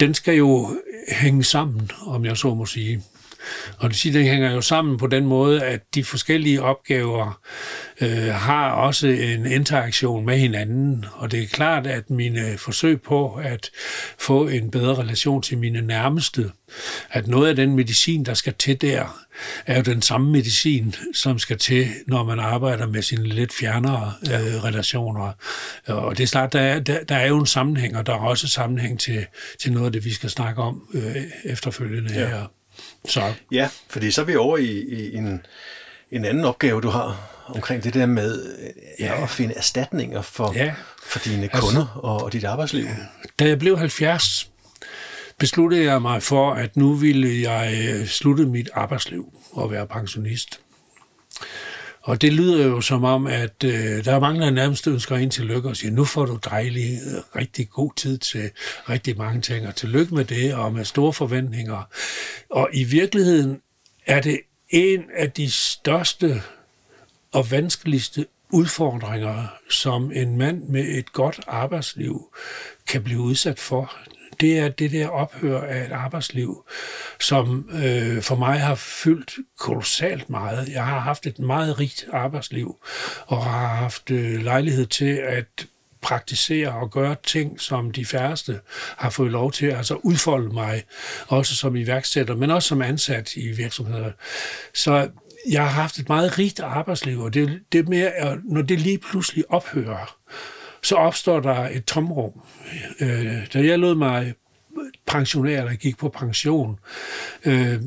den 0.00 0.14
skal 0.14 0.34
jo 0.34 0.80
hænge 1.08 1.44
sammen, 1.44 1.90
om 2.06 2.24
jeg 2.24 2.36
så 2.36 2.54
må 2.54 2.66
sige. 2.66 3.02
Og 3.78 3.90
det 3.90 3.96
siger, 3.96 4.12
det 4.12 4.30
hænger 4.30 4.52
jo 4.52 4.60
sammen 4.60 4.98
på 4.98 5.06
den 5.06 5.26
måde, 5.26 5.62
at 5.62 5.80
de 5.94 6.04
forskellige 6.04 6.62
opgaver 6.62 7.40
øh, 8.00 8.26
har 8.26 8.70
også 8.70 9.06
en 9.06 9.46
interaktion 9.46 10.26
med 10.26 10.38
hinanden. 10.38 11.04
Og 11.12 11.30
det 11.30 11.42
er 11.42 11.46
klart, 11.46 11.86
at 11.86 12.10
mine 12.10 12.58
forsøg 12.58 13.02
på 13.02 13.34
at 13.34 13.70
få 14.18 14.48
en 14.48 14.70
bedre 14.70 14.94
relation 14.94 15.42
til 15.42 15.58
mine 15.58 15.80
nærmeste, 15.80 16.50
at 17.10 17.26
noget 17.26 17.48
af 17.48 17.56
den 17.56 17.76
medicin, 17.76 18.24
der 18.24 18.34
skal 18.34 18.54
til 18.58 18.80
der, 18.80 19.24
er 19.66 19.76
jo 19.76 19.82
den 19.82 20.02
samme 20.02 20.32
medicin, 20.32 20.94
som 21.14 21.38
skal 21.38 21.58
til, 21.58 21.88
når 22.06 22.24
man 22.24 22.38
arbejder 22.38 22.86
med 22.86 23.02
sine 23.02 23.22
lidt 23.22 23.52
fjernere 23.52 24.12
ja. 24.26 24.40
øh, 24.40 24.64
relationer. 24.64 25.32
Og 25.86 26.18
det 26.18 26.24
er 26.24 26.28
klart, 26.28 26.52
der 26.52 26.60
er, 26.60 26.80
der, 26.80 27.04
der 27.04 27.16
er 27.16 27.26
jo 27.26 27.38
en 27.38 27.46
sammenhæng, 27.46 27.96
og 27.96 28.06
der 28.06 28.12
er 28.12 28.18
også 28.18 28.48
sammenhæng 28.48 29.00
til, 29.00 29.26
til 29.60 29.72
noget 29.72 29.86
af 29.86 29.92
det, 29.92 30.04
vi 30.04 30.12
skal 30.12 30.30
snakke 30.30 30.62
om 30.62 30.88
øh, 30.94 31.16
efterfølgende 31.44 32.14
ja. 32.14 32.28
her. 32.28 32.46
Så. 33.08 33.32
Ja, 33.52 33.68
fordi 33.88 34.10
så 34.10 34.20
er 34.20 34.24
vi 34.24 34.36
over 34.36 34.58
i, 34.58 34.78
i 34.78 35.16
en, 35.16 35.46
en 36.10 36.24
anden 36.24 36.44
opgave, 36.44 36.80
du 36.80 36.88
har 36.88 37.30
omkring 37.46 37.84
det 37.84 37.94
der 37.94 38.06
med 38.06 38.56
ja. 38.98 39.22
at 39.22 39.30
finde 39.30 39.54
erstatninger 39.54 40.22
for, 40.22 40.52
ja. 40.54 40.74
for 41.06 41.18
dine 41.18 41.42
altså, 41.42 41.60
kunder 41.60 41.86
og, 42.02 42.22
og 42.22 42.32
dit 42.32 42.44
arbejdsliv. 42.44 42.86
Da 43.38 43.48
jeg 43.48 43.58
blev 43.58 43.78
70, 43.78 44.50
besluttede 45.38 45.84
jeg 45.84 46.02
mig 46.02 46.22
for, 46.22 46.54
at 46.54 46.76
nu 46.76 46.94
ville 46.94 47.50
jeg 47.50 47.88
øh, 47.88 48.06
slutte 48.06 48.46
mit 48.46 48.68
arbejdsliv 48.74 49.32
og 49.52 49.70
være 49.70 49.86
pensionist. 49.86 50.60
Og 52.04 52.22
det 52.22 52.32
lyder 52.32 52.66
jo 52.66 52.80
som 52.80 53.04
om, 53.04 53.26
at 53.26 53.64
øh, 53.64 54.04
der 54.04 54.12
er 54.12 54.20
mange, 54.20 54.40
der 54.40 54.50
nærmest 54.50 54.86
ønsker 54.86 55.16
ind 55.16 55.30
til 55.30 55.44
lykke 55.44 55.68
og 55.68 55.76
siger, 55.76 55.92
nu 55.92 56.04
får 56.04 56.26
du 56.26 56.38
dejlig, 56.44 56.98
øh, 57.06 57.40
rigtig 57.40 57.70
god 57.70 57.90
tid 57.96 58.18
til 58.18 58.50
rigtig 58.88 59.18
mange 59.18 59.40
ting, 59.40 59.66
og 59.66 59.76
tillykke 59.76 60.14
med 60.14 60.24
det, 60.24 60.54
og 60.54 60.72
med 60.72 60.84
store 60.84 61.12
forventninger. 61.12 61.88
Og 62.50 62.68
i 62.72 62.84
virkeligheden 62.84 63.60
er 64.06 64.20
det 64.20 64.40
en 64.70 65.04
af 65.16 65.32
de 65.32 65.50
største 65.50 66.42
og 67.32 67.50
vanskeligste 67.50 68.26
udfordringer, 68.50 69.46
som 69.70 70.12
en 70.12 70.36
mand 70.36 70.62
med 70.62 70.84
et 70.84 71.12
godt 71.12 71.40
arbejdsliv 71.46 72.34
kan 72.88 73.02
blive 73.02 73.20
udsat 73.20 73.58
for 73.58 73.96
det 74.40 74.58
er 74.58 74.68
det 74.68 74.90
der 74.90 75.08
ophør 75.08 75.60
af 75.60 75.84
et 75.84 75.92
arbejdsliv, 75.92 76.64
som 77.20 77.70
øh, 77.84 78.22
for 78.22 78.36
mig 78.36 78.60
har 78.60 78.74
fyldt 78.74 79.34
kolossalt 79.58 80.30
meget. 80.30 80.68
Jeg 80.68 80.86
har 80.86 80.98
haft 80.98 81.26
et 81.26 81.38
meget 81.38 81.80
rigt 81.80 82.06
arbejdsliv, 82.12 82.76
og 83.26 83.44
har 83.44 83.66
haft 83.66 84.10
øh, 84.10 84.42
lejlighed 84.42 84.86
til 84.86 85.20
at 85.26 85.66
praktisere 86.02 86.72
og 86.72 86.90
gøre 86.90 87.16
ting, 87.26 87.60
som 87.60 87.90
de 87.90 88.06
færreste 88.06 88.60
har 88.96 89.10
fået 89.10 89.30
lov 89.30 89.52
til, 89.52 89.66
altså 89.66 89.94
udfolde 89.94 90.54
mig, 90.54 90.82
også 91.26 91.56
som 91.56 91.76
iværksætter, 91.76 92.36
men 92.36 92.50
også 92.50 92.68
som 92.68 92.82
ansat 92.82 93.36
i 93.36 93.48
virksomheder. 93.48 94.12
Så 94.74 95.08
jeg 95.48 95.62
har 95.62 95.70
haft 95.70 95.98
et 95.98 96.08
meget 96.08 96.38
rigt 96.38 96.60
arbejdsliv, 96.60 97.20
og 97.20 97.34
det, 97.34 97.60
det 97.72 97.88
med, 97.88 97.98
mere, 97.98 98.38
når 98.44 98.62
det 98.62 98.80
lige 98.80 98.98
pludselig 98.98 99.44
ophører, 99.48 100.16
så 100.84 100.96
opstår 100.96 101.40
der 101.40 101.68
et 101.68 101.84
tomrum. 101.84 102.32
Øh, 103.00 103.46
da 103.54 103.64
jeg 103.64 103.78
lod 103.78 103.94
mig 103.94 104.34
pensionere, 105.06 105.58
eller 105.58 105.74
gik 105.74 105.96
på 105.98 106.08
pension, 106.08 106.78
øh, 107.44 107.80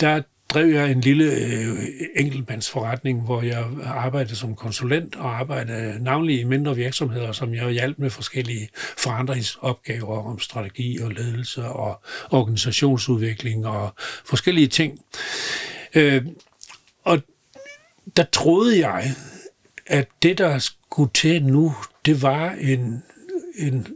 der 0.00 0.22
drev 0.48 0.66
jeg 0.66 0.90
en 0.90 1.00
lille 1.00 1.24
øh, 1.32 1.78
enkeltmandsforretning, 2.16 3.22
hvor 3.22 3.42
jeg 3.42 3.66
arbejdede 3.84 4.36
som 4.36 4.54
konsulent 4.56 5.16
og 5.16 5.38
arbejdede 5.38 6.04
navnlig 6.04 6.40
i 6.40 6.44
mindre 6.44 6.76
virksomheder, 6.76 7.32
som 7.32 7.54
jeg 7.54 7.70
hjalp 7.70 7.98
med 7.98 8.10
forskellige 8.10 8.68
forandringsopgaver 8.98 10.26
om 10.26 10.38
strategi 10.38 10.98
og 10.98 11.10
ledelse 11.10 11.64
og 11.64 12.02
organisationsudvikling 12.30 13.66
og 13.66 13.94
forskellige 14.24 14.68
ting. 14.68 14.98
Øh, 15.94 16.26
og 17.04 17.22
der 18.16 18.24
troede 18.32 18.88
jeg, 18.88 19.12
at 19.86 20.08
det, 20.22 20.38
der 20.38 20.70
skulle 20.98 21.10
til 21.14 21.44
nu, 21.44 21.74
det 22.06 22.22
var 22.22 22.50
en, 22.50 23.02
en, 23.54 23.86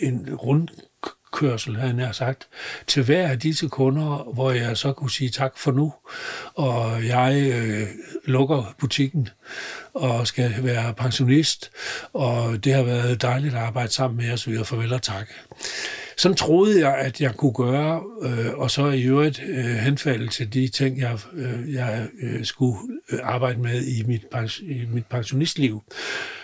en 0.00 0.34
rundkørsel, 0.34 1.76
havde 1.76 1.96
jeg 1.96 2.14
sagt, 2.14 2.48
til 2.86 3.02
hver 3.02 3.28
af 3.28 3.38
disse 3.38 3.68
kunder, 3.68 4.32
hvor 4.34 4.50
jeg 4.50 4.76
så 4.76 4.92
kunne 4.92 5.10
sige 5.10 5.30
tak 5.30 5.58
for 5.58 5.72
nu, 5.72 5.92
og 6.54 7.06
jeg 7.06 7.50
øh, 7.54 7.86
lukker 8.24 8.74
butikken 8.78 9.28
og 9.94 10.26
skal 10.26 10.54
være 10.58 10.94
pensionist, 10.94 11.70
og 12.12 12.64
det 12.64 12.72
har 12.74 12.82
været 12.82 13.22
dejligt 13.22 13.54
at 13.54 13.60
arbejde 13.60 13.92
sammen 13.92 14.16
med 14.16 14.26
jer, 14.26 14.36
så 14.36 14.50
vi 14.50 14.56
har 14.56 14.64
farvel 14.64 14.92
og 14.92 15.02
tak. 15.02 15.28
Sådan 16.20 16.36
troede 16.36 16.88
jeg, 16.88 16.98
at 16.98 17.20
jeg 17.20 17.34
kunne 17.36 17.52
gøre, 17.52 18.02
øh, 18.22 18.58
og 18.58 18.70
så 18.70 18.86
i 18.86 19.02
øvrigt 19.02 19.42
øh, 19.48 19.64
henfalde 19.64 20.28
til 20.28 20.52
de 20.52 20.68
ting, 20.68 20.98
jeg, 20.98 21.18
øh, 21.32 21.72
jeg 21.72 22.08
øh, 22.22 22.44
skulle 22.44 22.78
øh, 23.12 23.18
arbejde 23.22 23.60
med 23.60 23.86
i 23.86 24.02
mit, 24.02 24.26
i 24.62 24.86
mit 24.92 25.06
pensionistliv. 25.06 25.82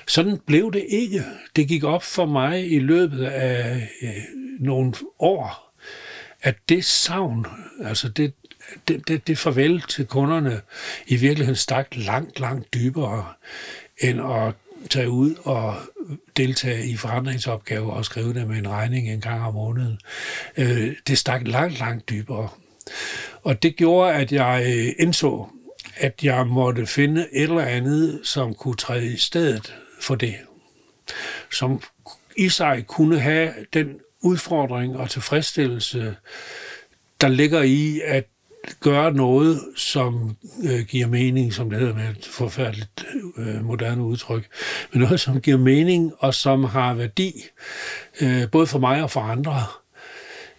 Sådan 0.07 0.39
blev 0.47 0.73
det 0.73 0.85
ikke. 0.89 1.25
Det 1.57 1.69
gik 1.69 1.85
op 1.85 2.03
for 2.03 2.27
mig 2.27 2.73
i 2.73 2.79
løbet 2.79 3.25
af 3.25 3.89
øh, 4.03 4.11
nogle 4.61 4.93
år, 5.19 5.75
at 6.43 6.57
det 6.69 6.85
savn, 6.85 7.47
altså 7.85 8.09
det, 8.09 8.33
det, 8.89 9.09
det, 9.09 9.27
det 9.27 9.39
farvel 9.39 9.81
til 9.81 10.07
kunderne, 10.07 10.61
i 11.07 11.17
virkeligheden 11.17 11.57
stak 11.57 11.87
langt, 11.93 12.41
langt 12.41 12.75
dybere, 12.75 13.27
end 14.01 14.21
at 14.21 14.55
tage 14.91 15.11
ud 15.11 15.35
og 15.45 15.75
deltage 16.37 16.87
i 16.87 16.97
forandringsopgaver 16.97 17.93
og 17.93 18.05
skrive 18.05 18.35
dem 18.35 18.49
med 18.49 18.57
en 18.57 18.69
regning 18.69 19.11
en 19.11 19.21
gang 19.21 19.43
om 19.43 19.55
måneden. 19.55 19.99
Øh, 20.57 20.97
det 21.07 21.19
stak 21.19 21.49
langt, 21.49 21.79
langt 21.79 22.09
dybere. 22.11 22.49
Og 23.43 23.63
det 23.63 23.77
gjorde, 23.77 24.15
at 24.15 24.33
jeg 24.33 24.65
øh, 24.67 24.93
indså, 24.99 25.49
at 25.97 26.25
jeg 26.25 26.47
måtte 26.47 26.87
finde 26.87 27.27
et 27.33 27.43
eller 27.43 27.65
andet, 27.65 28.21
som 28.25 28.55
kunne 28.55 28.77
træde 28.77 29.13
i 29.13 29.17
stedet 29.17 29.75
for 30.01 30.15
det. 30.15 30.35
Som 31.53 31.83
i 32.37 32.49
sig 32.49 32.85
kunne 32.87 33.21
have 33.21 33.53
den 33.73 34.01
udfordring 34.21 34.97
og 34.97 35.11
tilfredsstillelse, 35.11 36.17
der 37.21 37.29
ligger 37.29 37.63
i 37.63 38.01
at 38.05 38.27
gøre 38.81 39.13
noget, 39.13 39.61
som 39.77 40.37
øh, 40.65 40.81
giver 40.81 41.07
mening, 41.07 41.53
som 41.53 41.71
det 41.71 41.79
hedder 41.79 41.95
med 41.95 42.11
et 42.11 42.29
forfærdeligt 42.31 43.07
øh, 43.39 43.65
moderne 43.65 44.03
udtryk, 44.03 44.47
men 44.93 45.03
noget, 45.03 45.21
som 45.21 45.41
giver 45.41 45.59
mening 45.59 46.13
og 46.19 46.35
som 46.35 46.65
har 46.65 46.95
værdi, 46.95 47.33
øh, 48.21 48.51
både 48.51 48.67
for 48.67 48.79
mig 48.79 49.03
og 49.03 49.11
for 49.11 49.21
andre. 49.21 49.65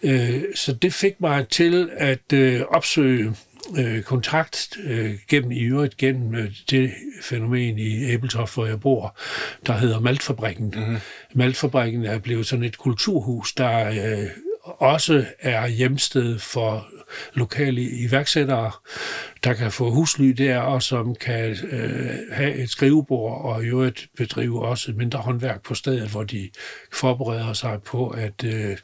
Øh, 0.02 0.42
så 0.54 0.72
det 0.72 0.92
fik 0.92 1.20
mig 1.20 1.48
til 1.48 1.90
at 1.96 2.32
øh, 2.32 2.60
opsøge 2.70 3.34
øh, 3.78 4.02
kontakt 4.02 4.78
øh, 4.84 5.14
gennem 5.28 5.52
i 5.52 5.60
øvrigt 5.60 5.96
gennem 5.96 6.34
øh, 6.34 6.50
det 6.70 6.90
fænomen 7.22 7.78
i 7.78 8.04
Æbeltoft, 8.04 8.54
hvor 8.54 8.66
jeg 8.66 8.80
bor, 8.80 9.16
der 9.66 9.72
hedder 9.72 10.00
Maltfabrikken. 10.00 10.74
Mm-hmm. 10.76 10.96
Maltfabrikken 11.34 12.04
er 12.04 12.18
blevet 12.18 12.46
sådan 12.46 12.64
et 12.64 12.78
kulturhus, 12.78 13.52
der 13.52 13.88
øh, 13.88 14.26
også 14.64 15.24
er 15.40 15.66
hjemsted 15.66 16.38
for 16.38 16.88
lokale 17.34 17.82
iværksættere, 17.82 18.70
der 19.44 19.54
kan 19.54 19.72
få 19.72 19.90
husly 19.90 20.28
der, 20.28 20.58
og 20.58 20.82
som 20.82 21.14
kan 21.14 21.56
øh, 21.70 22.10
have 22.32 22.54
et 22.54 22.70
skrivebord 22.70 23.44
og 23.44 23.64
i 23.64 23.66
øvrigt 23.66 24.08
bedrive 24.16 24.66
også 24.66 24.92
mindre 24.92 25.18
håndværk 25.18 25.62
på 25.62 25.74
stedet, 25.74 26.08
hvor 26.08 26.24
de 26.24 26.50
forbereder 26.92 27.52
sig 27.52 27.82
på 27.82 28.08
at 28.08 28.44
øh, 28.44 28.76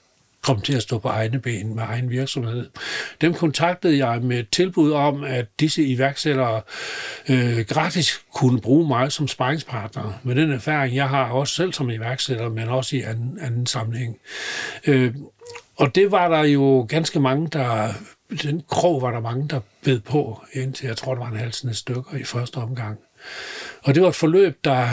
komme 0.44 0.62
til 0.62 0.76
at 0.76 0.82
stå 0.82 0.98
på 0.98 1.08
egne 1.08 1.38
ben 1.38 1.74
med 1.74 1.82
egen 1.82 2.10
virksomhed. 2.10 2.68
Dem 3.20 3.34
kontaktede 3.34 4.06
jeg 4.06 4.22
med 4.22 4.38
et 4.38 4.50
tilbud 4.50 4.92
om, 4.92 5.24
at 5.24 5.46
disse 5.60 5.84
iværksættere 5.84 6.62
øh, 7.28 7.58
gratis 7.68 8.20
kunne 8.34 8.60
bruge 8.60 8.88
mig 8.88 9.12
som 9.12 9.28
sparringspartner. 9.28 10.20
Med 10.22 10.34
den 10.34 10.52
erfaring, 10.52 10.96
jeg 10.96 11.08
har 11.08 11.24
også 11.24 11.54
selv 11.54 11.72
som 11.72 11.90
iværksætter, 11.90 12.48
men 12.48 12.68
også 12.68 12.96
i 12.96 13.00
anden, 13.00 13.38
anden 13.40 13.66
sammenhæng. 13.66 14.18
Øh, 14.86 15.14
og 15.76 15.94
det 15.94 16.10
var 16.10 16.28
der 16.28 16.44
jo 16.44 16.86
ganske 16.88 17.20
mange, 17.20 17.48
der 17.52 17.88
den 18.42 18.62
krog 18.68 19.02
var 19.02 19.10
der 19.10 19.20
mange, 19.20 19.48
der 19.48 19.60
bed 19.84 20.00
på, 20.00 20.44
indtil 20.52 20.86
jeg 20.86 20.96
tror, 20.96 21.14
der 21.14 21.20
var 21.20 21.30
en 21.30 21.36
halsende 21.36 21.74
stykker 21.74 22.16
i 22.16 22.24
første 22.24 22.56
omgang. 22.56 22.98
Og 23.82 23.94
det 23.94 24.02
var 24.02 24.08
et 24.08 24.14
forløb, 24.14 24.58
der, 24.64 24.88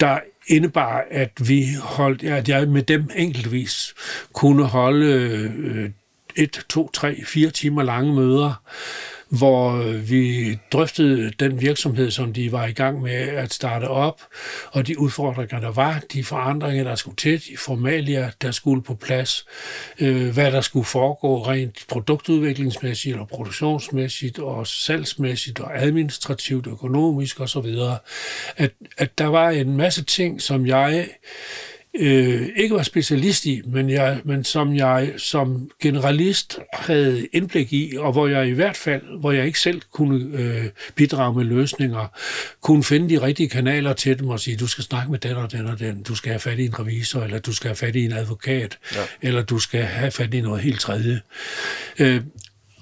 der 0.00 0.18
indebar, 0.46 1.04
at 1.10 1.48
vi 1.48 1.66
holdt, 1.80 2.22
ja, 2.22 2.36
at 2.36 2.48
jeg 2.48 2.68
med 2.68 2.82
dem 2.82 3.10
enkeltvis 3.16 3.94
kunne 4.32 4.64
holde 4.64 5.06
øh, 5.06 5.90
et, 6.36 6.64
to, 6.68 6.90
tre, 6.90 7.24
fire 7.24 7.50
timer 7.50 7.82
lange 7.82 8.14
møder, 8.14 8.62
hvor 9.28 9.82
vi 9.92 10.58
drøftede 10.72 11.30
den 11.40 11.60
virksomhed, 11.60 12.10
som 12.10 12.32
de 12.32 12.52
var 12.52 12.66
i 12.66 12.72
gang 12.72 13.02
med 13.02 13.12
at 13.12 13.52
starte 13.52 13.88
op, 13.88 14.22
og 14.72 14.86
de 14.86 14.98
udfordringer, 14.98 15.60
der 15.60 15.70
var, 15.72 16.02
de 16.12 16.24
forandringer, 16.24 16.84
der 16.84 16.94
skulle 16.94 17.16
til, 17.16 17.42
de 17.48 17.56
formalier, 17.56 18.30
der 18.42 18.50
skulle 18.50 18.82
på 18.82 18.94
plads, 18.94 19.46
øh, 20.00 20.34
hvad 20.34 20.52
der 20.52 20.60
skulle 20.60 20.86
foregå 20.86 21.46
rent 21.46 21.84
produktudviklingsmæssigt 21.88 23.16
og 23.16 23.28
produktionsmæssigt 23.28 24.38
og 24.38 24.66
salgsmæssigt 24.66 25.60
og 25.60 25.82
administrativt, 25.82 26.66
økonomisk 26.66 27.40
osv. 27.40 27.66
At, 28.56 28.70
at 28.98 29.18
der 29.18 29.26
var 29.26 29.50
en 29.50 29.76
masse 29.76 30.04
ting, 30.04 30.42
som 30.42 30.66
jeg 30.66 31.08
øh, 31.98 32.48
ikke 32.56 32.74
var 32.74 32.82
specialist 32.82 33.46
i, 33.46 33.62
men, 33.66 33.90
jeg, 33.90 34.20
men 34.24 34.44
som 34.44 34.76
jeg 34.76 35.12
som 35.16 35.70
generalist 35.82 36.58
havde 36.72 37.28
indblik 37.32 37.72
i, 37.72 37.96
og 37.98 38.12
hvor 38.12 38.26
jeg 38.26 38.48
i 38.48 38.50
hvert 38.50 38.76
fald, 38.76 39.20
hvor 39.20 39.32
jeg 39.32 39.46
ikke 39.46 39.60
selv 39.60 39.82
kunne 39.92 40.38
øh, 40.38 40.64
bidrage 40.94 41.34
med 41.34 41.44
løsninger, 41.44 42.06
kunne 42.60 42.84
finde 42.84 43.08
de 43.08 43.22
rigtige 43.22 43.48
kanaler 43.48 43.92
til 43.92 44.18
dem 44.18 44.28
og 44.28 44.40
sige, 44.40 44.56
du 44.56 44.66
skal 44.66 44.84
snakke 44.84 45.10
med 45.10 45.18
den 45.18 45.36
og 45.36 45.52
den 45.52 45.66
og 45.66 45.78
den, 45.78 46.02
du 46.02 46.14
skal 46.14 46.30
have 46.30 46.40
fat 46.40 46.58
i 46.58 46.64
en 46.64 46.78
revisor, 46.78 47.20
eller 47.20 47.38
du 47.38 47.52
skal 47.52 47.68
have 47.68 47.76
fat 47.76 47.96
i 47.96 48.04
en 48.04 48.12
advokat, 48.12 48.78
ja. 48.94 49.00
eller 49.22 49.42
du 49.42 49.58
skal 49.58 49.82
have 49.82 50.10
fat 50.10 50.34
i 50.34 50.40
noget 50.40 50.62
helt 50.62 50.80
tredje. 50.80 51.20
Øh, 51.98 52.20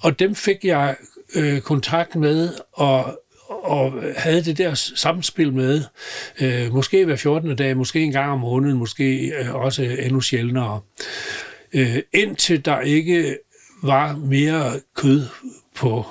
og 0.00 0.18
dem 0.18 0.34
fik 0.34 0.64
jeg 0.64 0.96
øh, 1.34 1.60
kontakt 1.60 2.14
med, 2.14 2.52
og 2.72 3.18
og 3.62 3.92
havde 4.16 4.44
det 4.44 4.58
der 4.58 4.74
samspil 4.74 5.52
med, 5.52 5.82
øh, 6.40 6.72
måske 6.72 7.04
hver 7.04 7.16
14. 7.16 7.56
dag, 7.56 7.76
måske 7.76 8.00
en 8.00 8.12
gang 8.12 8.32
om 8.32 8.38
måneden, 8.38 8.78
måske 8.78 9.26
øh, 9.26 9.54
også 9.54 9.82
endnu 9.82 10.20
sjældnere, 10.20 10.80
øh, 11.72 11.98
indtil 12.12 12.64
der 12.64 12.80
ikke 12.80 13.38
var 13.82 14.16
mere 14.16 14.72
kød 14.94 15.26
på 15.74 16.06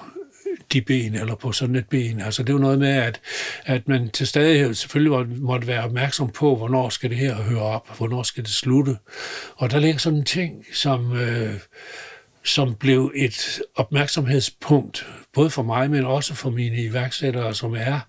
de 0.74 0.82
ben, 0.82 1.16
eller 1.16 1.36
på 1.36 1.52
sådan 1.52 1.76
et 1.76 1.90
ben. 1.90 2.22
Altså 2.22 2.44
det 2.44 2.56
var 2.56 2.62
noget 2.62 2.80
med, 2.80 2.94
at, 2.94 3.22
at 3.66 3.88
man 3.88 4.10
til 4.10 4.28
stadighed 4.28 4.74
selvfølgelig 4.74 5.42
måtte 5.42 5.68
være 5.68 5.84
opmærksom 5.84 6.30
på, 6.30 6.56
hvornår 6.56 6.90
skal 6.90 7.10
det 7.10 7.18
her 7.18 7.36
høre 7.36 7.62
op, 7.62 7.98
hvornår 7.98 8.24
skal 8.24 8.44
det 8.44 8.52
slutte. 8.52 8.98
Og 9.56 9.72
der 9.72 9.80
ligger 9.80 10.00
sådan 10.00 10.20
en 10.20 10.26
ting, 10.26 10.66
som... 10.74 11.18
Øh, 11.18 11.54
som 12.44 12.76
blev 12.76 13.12
et 13.16 13.62
opmærksomhedspunkt, 13.76 15.08
både 15.34 15.50
for 15.50 15.64
mig, 15.64 15.90
men 15.90 16.06
også 16.06 16.34
for 16.34 16.50
mine 16.50 16.84
iværksættere, 16.84 17.56
som 17.56 17.76
er, 17.76 18.00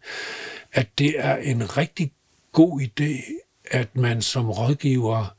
at 0.72 0.98
det 0.98 1.14
er 1.18 1.36
en 1.36 1.76
rigtig 1.76 2.12
god 2.52 2.80
idé, 2.80 3.32
at 3.70 3.96
man 3.96 4.22
som 4.22 4.50
rådgiver 4.50 5.34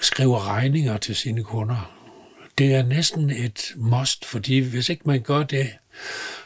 skriver 0.00 0.48
regninger 0.48 0.96
til 0.96 1.16
sine 1.16 1.44
kunder. 1.44 1.92
Det 2.58 2.74
er 2.74 2.82
næsten 2.82 3.30
et 3.30 3.72
must, 3.76 4.24
fordi 4.24 4.58
hvis 4.58 4.88
ikke 4.88 5.02
man 5.04 5.20
gør 5.20 5.42
det, 5.42 5.68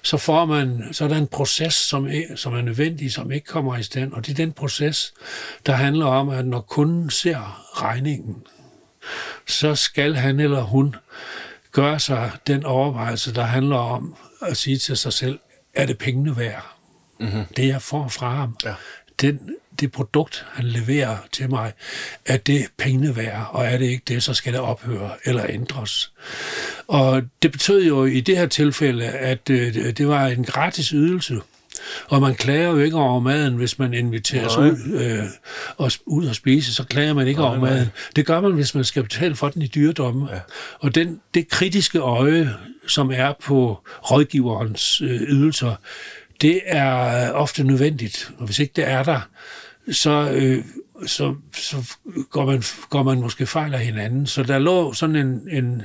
så 0.03 0.17
får 0.17 0.45
man, 0.45 0.85
så 0.93 1.05
er 1.05 1.09
der 1.09 1.17
en 1.17 1.27
proces, 1.27 1.75
som 1.75 2.07
er, 2.07 2.37
som 2.37 2.55
er 2.55 2.61
nødvendig, 2.61 3.13
som 3.13 3.33
ikke 3.33 3.47
kommer 3.47 3.77
i 3.77 3.83
stand. 3.83 4.13
Og 4.13 4.27
det 4.27 4.33
er 4.33 4.37
den 4.37 4.53
proces, 4.53 5.15
der 5.67 5.73
handler 5.73 6.07
om, 6.07 6.29
at 6.29 6.47
når 6.47 6.61
kunden 6.61 7.11
ser 7.11 7.67
regningen, 7.83 8.47
så 9.47 9.75
skal 9.75 10.15
han 10.15 10.41
eller 10.41 10.63
hun 10.63 10.95
gør 11.73 11.99
sig 11.99 12.33
den 12.47 12.65
overvejelse, 12.65 13.35
der 13.35 13.43
handler 13.43 13.77
om 13.77 14.17
at 14.43 14.57
sige 14.57 14.79
til 14.79 14.97
sig 14.97 15.13
selv, 15.13 15.39
er 15.75 15.87
det 15.87 15.99
pengene 15.99 16.37
værd? 16.37 16.77
Mm-hmm. 17.21 17.45
Det, 17.57 17.67
jeg 17.67 17.83
får 17.83 18.09
fra 18.09 18.35
ham, 18.35 18.57
ja. 18.65 18.75
den, 19.21 19.57
det 19.81 19.93
produkt, 19.93 20.47
han 20.53 20.65
leverer 20.65 21.17
til 21.33 21.51
mig, 21.51 21.73
er 22.27 22.37
det 22.37 22.67
pengene 22.79 23.17
værd, 23.17 23.51
og 23.51 23.67
er 23.67 23.79
det 23.79 23.87
ikke 23.87 24.05
det, 24.09 24.23
så 24.23 24.35
skal 24.35 24.53
det 24.53 24.61
ophøre 24.61 25.11
eller 25.25 25.47
ændres. 25.49 26.13
Og 26.89 27.23
det 27.43 27.53
betød 27.53 27.85
jo 27.85 28.05
i 28.05 28.21
det 28.21 28.37
her 28.37 28.47
tilfælde, 28.47 29.05
at 29.05 29.51
øh, 29.51 29.75
det 29.75 30.09
var 30.09 30.27
en 30.27 30.45
gratis 30.45 30.89
ydelse, 30.89 31.41
og 32.09 32.21
man 32.21 32.35
klager 32.35 32.69
jo 32.69 32.79
ikke 32.79 32.97
over 32.97 33.21
maden, 33.21 33.55
hvis 33.55 33.79
man 33.79 33.95
inviteres 33.95 34.57
ud, 34.57 34.77
øh, 34.95 35.25
og, 35.77 35.93
ud 36.07 36.27
og 36.27 36.35
spise, 36.35 36.75
så 36.75 36.85
klager 36.85 37.15
man 37.15 37.27
ikke 37.27 37.41
nej, 37.41 37.51
over 37.51 37.61
maden. 37.61 37.77
Nej. 37.77 37.87
Det 38.17 38.27
gør 38.27 38.41
man, 38.41 38.53
hvis 38.53 38.75
man 38.75 38.85
skal 38.85 39.03
betale 39.03 39.37
for 39.37 39.49
den 39.49 39.63
i 39.63 39.67
dyredomme. 39.67 40.29
Ja. 40.33 40.41
Og 40.79 40.95
den, 40.95 41.21
det 41.35 41.49
kritiske 41.49 41.99
øje, 41.99 42.55
som 42.87 43.11
er 43.15 43.33
på 43.43 43.81
rådgiverens 44.11 45.01
øh, 45.01 45.21
ydelser, 45.21 45.75
det 46.41 46.61
er 46.67 47.31
ofte 47.31 47.65
nødvendigt. 47.65 48.31
Og 48.39 48.47
hvis 48.47 48.59
ikke 48.59 48.73
det 48.77 48.89
er 48.89 49.03
der, 49.03 49.21
så, 49.91 50.31
øh, 50.33 50.65
så, 51.07 51.35
så 51.55 51.77
går, 52.31 52.45
man, 52.45 52.63
går 52.91 53.03
man 53.03 53.21
måske 53.21 53.47
fejl 53.47 53.75
af 53.75 53.81
hinanden. 53.81 54.27
Så 54.27 54.43
der 54.43 54.59
lå 54.59 54.93
sådan 54.93 55.17
en, 55.17 55.49
en, 55.51 55.83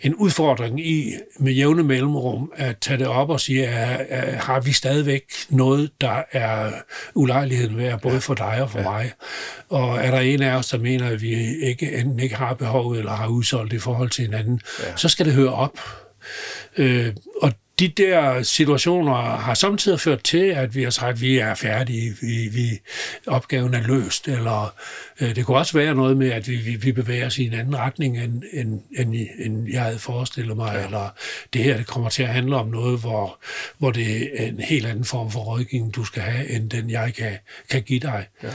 en 0.00 0.14
udfordring 0.14 0.86
i 0.86 1.12
med 1.38 1.52
jævne 1.52 1.82
mellemrum 1.82 2.52
at 2.56 2.78
tage 2.78 2.98
det 2.98 3.06
op 3.06 3.30
og 3.30 3.40
sige, 3.40 3.68
at, 3.68 4.06
at 4.08 4.34
har 4.34 4.60
vi 4.60 4.72
stadigvæk 4.72 5.22
noget, 5.50 5.90
der 6.00 6.22
er 6.32 6.72
ulejligheden 7.14 7.76
værd, 7.76 8.00
både 8.00 8.20
for 8.20 8.34
dig 8.34 8.62
og 8.62 8.70
for 8.70 8.78
ja. 8.78 8.90
mig? 8.90 9.12
Og 9.68 9.98
er 9.98 10.10
der 10.10 10.20
en 10.20 10.42
af 10.42 10.56
os, 10.56 10.68
der 10.68 10.78
mener, 10.78 11.08
at 11.08 11.22
vi 11.22 11.34
ikke, 11.62 11.92
enten 11.92 12.20
ikke 12.20 12.36
har 12.36 12.54
behov 12.54 12.92
eller 12.92 13.12
har 13.12 13.26
udsolgt 13.28 13.72
i 13.72 13.78
forhold 13.78 14.10
til 14.10 14.24
hinanden, 14.24 14.60
ja. 14.80 14.96
så 14.96 15.08
skal 15.08 15.26
det 15.26 15.34
høre 15.34 15.52
op. 15.52 15.78
Øh, 16.76 17.14
og 17.42 17.52
de 17.82 17.88
der 17.88 18.42
situationer 18.42 19.14
har 19.14 19.54
samtidig 19.54 20.00
ført 20.00 20.22
til, 20.22 20.44
at 20.46 20.74
vi 20.74 20.82
har 20.82 20.90
sagt, 20.90 21.08
at 21.08 21.20
vi 21.20 21.38
er 21.38 21.54
færdige, 21.54 22.16
vi, 22.20 22.48
vi, 22.52 22.80
opgaven 23.26 23.74
er 23.74 23.82
løst, 23.82 24.28
eller 24.28 24.74
øh, 25.20 25.36
det 25.36 25.46
kunne 25.46 25.56
også 25.56 25.78
være 25.78 25.94
noget 25.94 26.16
med, 26.16 26.30
at 26.30 26.48
vi, 26.48 26.56
vi, 26.56 26.76
vi 26.76 26.92
bevæger 26.92 27.26
os 27.26 27.38
i 27.38 27.46
en 27.46 27.54
anden 27.54 27.76
retning, 27.76 28.18
end, 28.18 28.42
end, 28.52 28.80
end, 28.98 29.14
end 29.38 29.68
jeg 29.72 29.82
havde 29.82 29.98
forestillet 29.98 30.56
mig, 30.56 30.74
ja. 30.74 30.84
eller 30.84 31.08
det 31.52 31.62
her 31.62 31.76
det 31.76 31.86
kommer 31.86 32.10
til 32.10 32.22
at 32.22 32.28
handle 32.28 32.56
om 32.56 32.68
noget, 32.68 33.00
hvor, 33.00 33.38
hvor 33.78 33.90
det 33.90 34.42
er 34.42 34.46
en 34.46 34.60
helt 34.60 34.86
anden 34.86 35.04
form 35.04 35.30
for 35.30 35.40
rådgivning, 35.40 35.94
du 35.94 36.04
skal 36.04 36.22
have, 36.22 36.48
end 36.48 36.70
den 36.70 36.90
jeg 36.90 37.14
kan, 37.14 37.32
kan 37.70 37.82
give 37.82 38.00
dig. 38.00 38.26
Ja. 38.42 38.48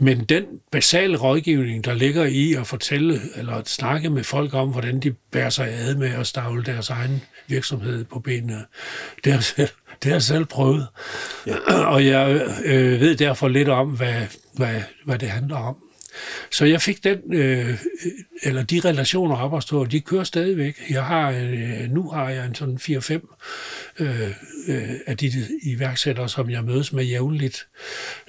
Men 0.00 0.24
den 0.24 0.44
basale 0.72 1.16
rådgivning, 1.16 1.84
der 1.84 1.94
ligger 1.94 2.24
i 2.24 2.52
at 2.52 2.66
fortælle 2.66 3.20
eller 3.36 3.52
at 3.54 3.68
snakke 3.68 4.10
med 4.10 4.24
folk 4.24 4.54
om, 4.54 4.68
hvordan 4.68 5.00
de 5.00 5.12
bærer 5.12 5.50
sig 5.50 5.68
ad 5.68 5.94
med 5.94 6.08
at 6.08 6.26
stavle 6.26 6.64
deres 6.64 6.90
egen 6.90 7.22
virksomhed 7.46 8.04
på 8.04 8.18
benene, 8.18 8.64
det 9.24 9.32
har 9.32 9.38
jeg 9.38 9.44
selv, 9.44 9.68
det 10.02 10.04
har 10.04 10.14
jeg 10.14 10.22
selv 10.22 10.44
prøvet. 10.44 10.86
Ja. 11.46 11.72
Og 11.72 12.06
jeg 12.06 12.46
øh, 12.64 13.00
ved 13.00 13.16
derfor 13.16 13.48
lidt 13.48 13.68
om, 13.68 13.88
hvad, 13.88 14.22
hvad, 14.54 14.82
hvad 15.04 15.18
det 15.18 15.28
handler 15.28 15.56
om. 15.56 15.76
Så 16.50 16.64
jeg 16.64 16.82
fik 16.82 17.04
den, 17.04 17.34
øh, 17.34 17.78
eller 18.42 18.62
de 18.62 18.80
relationer 18.84 19.36
op 19.36 19.56
at 19.56 19.62
stå, 19.62 19.84
de 19.84 20.00
kører 20.00 20.24
stadigvæk. 20.24 20.82
Jeg 20.90 21.04
har, 21.04 21.30
øh, 21.30 21.90
nu 21.90 22.08
har 22.10 22.30
jeg 22.30 22.46
en 22.46 22.54
sådan 22.54 22.78
4-5 22.78 23.36
øh, 23.98 24.30
øh, 24.68 24.90
af 25.06 25.16
de 25.16 25.32
iværksættere, 25.62 26.28
som 26.28 26.50
jeg 26.50 26.64
mødes 26.64 26.92
med 26.92 27.04
jævnligt. 27.04 27.66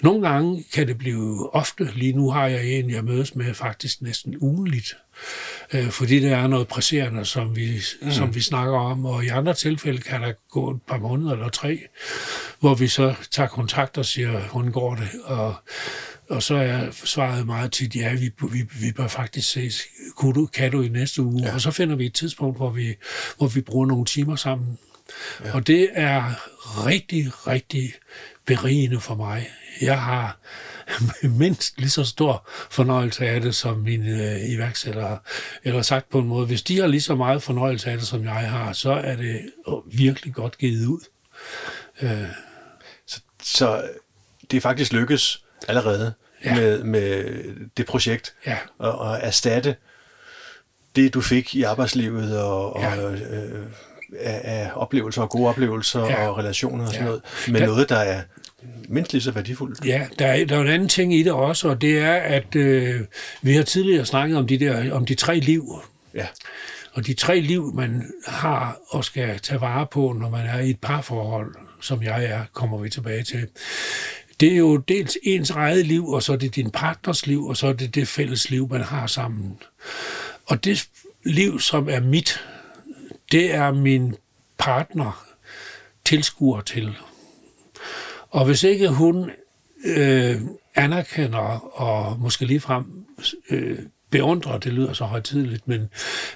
Nogle 0.04 0.30
gange 0.30 0.66
kan 0.74 0.88
det 0.88 0.98
blive 0.98 1.56
ofte. 1.56 1.90
Lige 1.96 2.14
nu 2.14 2.30
har 2.30 2.48
jeg 2.48 2.66
en, 2.66 2.90
jeg 2.90 3.04
mødes 3.04 3.36
med 3.36 3.54
faktisk 3.54 4.02
næsten 4.02 4.38
ugenligt. 4.38 4.98
Øh, 5.74 5.90
fordi 5.90 6.20
der 6.20 6.38
er 6.38 6.48
noget 6.48 6.68
presserende, 6.68 7.26
som 7.26 7.56
vi, 7.56 7.82
mm. 8.02 8.12
som 8.12 8.36
vi 8.36 8.42
snakker 8.42 8.78
om. 8.78 9.06
Og 9.06 9.26
i 9.26 9.28
andre 9.28 9.54
tilfælde 9.54 10.02
kan 10.02 10.22
der 10.22 10.34
gå 10.50 10.72
et 10.72 10.82
par 10.88 10.98
måneder 10.98 11.32
eller 11.32 11.50
tre, 11.50 11.80
hvor 12.60 12.76
vi 12.76 12.88
så 12.88 13.16
tager 13.32 13.50
kontakt 13.50 13.98
og 13.98 14.06
siger, 14.06 14.40
hun 14.40 14.72
går 14.72 14.96
det. 14.96 15.10
Og 15.24 15.56
og 16.30 16.44
så 16.44 16.56
er 16.56 16.92
svaret 16.92 17.46
meget 17.46 17.72
tit, 17.72 17.96
ja, 17.96 18.14
vi, 18.14 18.32
vi, 18.52 18.66
vi 18.80 18.92
bør 18.92 19.08
faktisk 19.08 19.52
ses. 19.52 19.84
Kan 20.20 20.32
du, 20.32 20.46
kan 20.46 20.72
du 20.72 20.82
i 20.82 20.90
næste 20.90 21.22
uge? 21.22 21.44
Ja. 21.44 21.54
Og 21.54 21.62
så 21.62 21.72
finder 21.72 21.96
vi 21.96 22.06
et 22.06 22.14
tidspunkt, 22.14 22.58
hvor 22.58 22.70
vi, 22.70 22.96
hvor 23.38 23.48
vi 23.48 23.62
bruger 23.62 23.86
nogle 23.86 24.06
timer 24.06 24.36
sammen. 24.36 24.78
Ja. 25.46 25.54
Og 25.54 25.68
det 25.68 25.90
er 25.94 26.24
rigtig, 26.86 27.48
rigtig 27.48 27.94
berigende 28.46 29.00
for 29.00 29.16
mig. 29.16 29.50
Jeg 29.82 30.02
har 30.02 30.40
mindst 31.42 31.80
lige 31.80 31.90
så 31.90 32.04
stor 32.04 32.50
fornøjelse 32.70 33.28
af 33.28 33.42
det, 33.42 33.56
som 33.56 33.78
mine 33.78 34.34
øh, 34.34 34.50
iværksættere. 34.50 35.20
Eller 35.64 35.82
sagt 35.82 36.10
på 36.10 36.20
en 36.20 36.28
måde, 36.28 36.46
hvis 36.46 36.62
de 36.62 36.80
har 36.80 36.88
lige 36.88 37.02
så 37.02 37.16
meget 37.16 37.44
fornøjelse 37.44 37.92
af 37.92 37.98
det, 37.98 38.08
som 38.08 38.24
jeg 38.24 38.52
har, 38.52 38.74
så 38.74 38.92
er 38.92 39.16
det 39.16 39.52
virkelig 39.86 40.34
godt 40.34 40.58
givet 40.58 40.86
ud. 40.86 41.02
Øh. 42.02 42.28
Så, 43.06 43.22
så 43.44 43.90
det 44.52 44.58
er 44.58 44.62
faktisk 44.62 44.94
lykkes 44.94 45.44
allerede 45.68 46.14
ja. 46.46 46.56
med, 46.56 46.84
med 46.84 47.34
det 47.78 47.86
projekt, 47.86 48.34
ja. 48.46 48.58
og, 48.78 49.00
og 49.00 49.20
erstatte 49.22 49.76
det, 50.96 51.14
du 51.14 51.22
fik 51.22 51.56
i 51.56 51.64
arbejdslivet 51.64 52.42
og, 52.42 52.82
ja. 52.82 53.02
og 53.02 53.14
øh, 53.14 53.66
af, 54.20 54.42
af 54.44 54.72
oplevelser 54.76 55.22
og 55.22 55.30
gode 55.30 55.50
oplevelser 55.50 56.00
ja. 56.00 56.28
og 56.28 56.38
relationer 56.38 56.84
og 56.84 56.90
sådan 56.90 57.02
ja. 57.02 57.06
noget, 57.06 57.22
med 57.48 57.60
der, 57.60 57.68
noget, 57.68 57.90
der 57.90 57.98
er 57.98 58.22
mindst 58.88 59.14
lige 59.14 59.22
så 59.22 59.32
værdifuldt. 59.32 59.86
Ja, 59.86 60.08
der 60.20 60.28
er, 60.28 60.46
der 60.46 60.58
er 60.58 60.62
en 60.62 60.68
anden 60.68 60.90
ting 60.90 61.14
i 61.14 61.24
det 61.24 61.32
også, 61.32 61.68
og 61.70 61.82
det 61.82 62.00
er, 62.00 62.14
at 62.14 62.56
øh, 62.56 63.02
vi 63.42 63.54
har 63.54 63.64
tidligere 63.64 64.06
snakket 64.06 64.38
om 64.38 64.48
de, 64.48 64.60
der, 64.60 64.94
om 64.94 65.06
de 65.06 65.16
tre 65.16 65.40
liv. 65.40 65.82
Ja. 66.14 66.28
Og 66.94 67.06
de 67.06 67.14
tre 67.14 67.40
liv, 67.40 67.74
man 67.76 68.12
har 68.28 68.78
og 68.90 69.06
skal 69.06 69.40
tage 69.40 69.62
vare 69.62 69.88
på, 69.92 70.16
når 70.20 70.30
man 70.30 70.46
er 70.46 70.60
i 70.60 70.70
et 70.70 70.80
parforhold, 70.82 71.56
som 71.82 72.04
jeg 72.04 72.26
er, 72.26 72.42
kommer 72.54 72.78
vi 72.78 72.90
tilbage 72.90 73.24
til 73.24 73.48
det 74.40 74.54
er 74.54 74.58
jo 74.58 74.78
dels 74.78 75.18
ens 75.24 75.50
eget 75.50 75.86
liv, 75.86 76.08
og 76.10 76.24
så 76.24 76.34
er 76.34 76.38
det 76.38 76.56
din 76.56 76.72
partners 76.72 77.28
liv, 77.28 77.46
og 77.46 77.58
så 77.58 77.68
er 77.68 77.74
det 77.74 77.96
det 77.96 78.08
fælles 78.08 78.50
liv, 78.50 78.70
man 78.72 78.82
har 78.82 79.08
sammen. 79.08 79.58
Og 80.46 80.64
det 80.64 80.90
liv, 81.24 81.60
som 81.60 81.90
er 81.90 82.00
mit, 82.00 82.40
det 83.32 83.54
er 83.54 83.72
min 83.72 84.16
partner 84.58 85.26
tilskuer 86.06 86.62
til. 86.62 86.96
Og 88.30 88.46
hvis 88.46 88.64
ikke 88.64 88.88
hun 88.88 89.32
øh, 89.86 90.42
anerkender 90.76 91.80
og 91.82 92.20
måske 92.20 92.46
ligefrem 92.46 93.06
øh, 93.50 93.80
beundrer, 94.10 94.58
det 94.58 94.74
lyder 94.74 94.94
så 94.94 95.04
højtidligt, 95.04 95.68
men, 95.68 95.90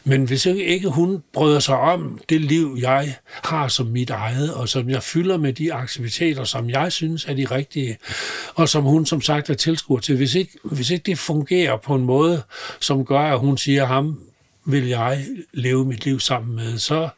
men 0.03 0.23
hvis 0.23 0.45
ikke 0.45 0.89
hun 0.89 1.23
bryder 1.33 1.59
sig 1.59 1.77
om 1.77 2.19
det 2.29 2.41
liv, 2.41 2.77
jeg 2.81 3.15
har 3.43 3.67
som 3.67 3.85
mit 3.85 4.09
eget, 4.09 4.53
og 4.53 4.69
som 4.69 4.89
jeg 4.89 5.03
fylder 5.03 5.37
med 5.37 5.53
de 5.53 5.73
aktiviteter, 5.73 6.43
som 6.43 6.69
jeg 6.69 6.91
synes 6.91 7.25
er 7.25 7.33
de 7.33 7.45
rigtige, 7.45 7.97
og 8.55 8.69
som 8.69 8.83
hun 8.83 9.05
som 9.05 9.21
sagt 9.21 9.49
er 9.49 9.53
tilskuer 9.53 9.99
til, 9.99 10.17
hvis 10.17 10.35
ikke, 10.35 10.51
hvis 10.63 10.89
ikke 10.89 11.03
det 11.03 11.19
fungerer 11.19 11.77
på 11.77 11.95
en 11.95 12.03
måde, 12.03 12.41
som 12.79 13.05
gør, 13.05 13.19
at 13.19 13.39
hun 13.39 13.57
siger, 13.57 13.85
ham 13.85 14.19
vil 14.65 14.87
jeg 14.87 15.25
leve 15.53 15.85
mit 15.85 16.05
liv 16.05 16.19
sammen 16.19 16.55
med, 16.55 16.77
så 16.77 17.09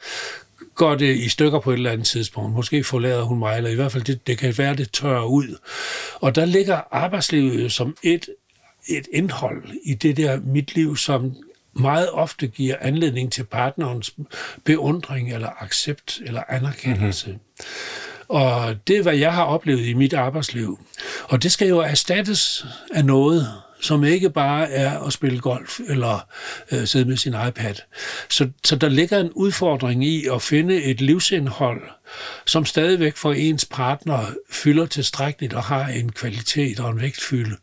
går 0.75 0.95
det 0.95 1.15
i 1.15 1.29
stykker 1.29 1.59
på 1.59 1.71
et 1.71 1.77
eller 1.77 1.91
andet 1.91 2.07
tidspunkt. 2.07 2.55
Måske 2.55 2.83
forlader 2.83 3.23
hun 3.23 3.39
mig, 3.39 3.57
eller 3.57 3.69
i 3.69 3.75
hvert 3.75 3.91
fald 3.91 4.03
det, 4.03 4.27
det 4.27 4.37
kan 4.37 4.57
være, 4.57 4.75
det 4.75 4.91
tørrer 4.91 5.25
ud. 5.25 5.57
Og 6.15 6.35
der 6.35 6.45
ligger 6.45 6.81
arbejdslivet 6.91 7.71
som 7.71 7.97
et 8.03 8.29
et 8.87 9.07
indhold 9.13 9.63
i 9.83 9.93
det 9.93 10.17
der 10.17 10.39
mit 10.39 10.75
liv, 10.75 10.97
som 10.97 11.35
meget 11.73 12.09
ofte 12.11 12.47
giver 12.47 12.75
anledning 12.81 13.31
til 13.31 13.43
partnerens 13.43 14.15
beundring 14.63 15.33
eller 15.33 15.49
accept 15.63 16.21
eller 16.25 16.43
anerkendelse. 16.49 17.27
Mm-hmm. 17.27 17.39
Og 18.27 18.75
det 18.87 18.97
er, 18.97 19.01
hvad 19.01 19.15
jeg 19.15 19.33
har 19.33 19.43
oplevet 19.43 19.85
i 19.85 19.93
mit 19.93 20.13
arbejdsliv. 20.13 20.79
Og 21.23 21.43
det 21.43 21.51
skal 21.51 21.67
jo 21.67 21.79
erstattes 21.79 22.65
af 22.93 23.05
noget, 23.05 23.47
som 23.83 24.03
ikke 24.03 24.29
bare 24.29 24.71
er 24.71 24.99
at 24.99 25.13
spille 25.13 25.39
golf 25.39 25.79
eller 25.89 26.27
øh, 26.71 26.87
sidde 26.87 27.05
med 27.05 27.17
sin 27.17 27.35
iPad. 27.47 27.75
Så, 28.29 28.49
så 28.63 28.75
der 28.75 28.89
ligger 28.89 29.19
en 29.19 29.31
udfordring 29.31 30.05
i 30.05 30.27
at 30.27 30.41
finde 30.41 30.83
et 30.83 31.01
livsindhold, 31.01 31.81
som 32.45 32.65
stadigvæk 32.65 33.17
for 33.17 33.33
ens 33.33 33.65
partner 33.65 34.33
fylder 34.51 34.85
tilstrækkeligt 34.85 35.53
og 35.53 35.63
har 35.63 35.87
en 35.87 36.11
kvalitet 36.11 36.79
og 36.79 36.89
en 36.89 37.01
vægtfylde, 37.01 37.55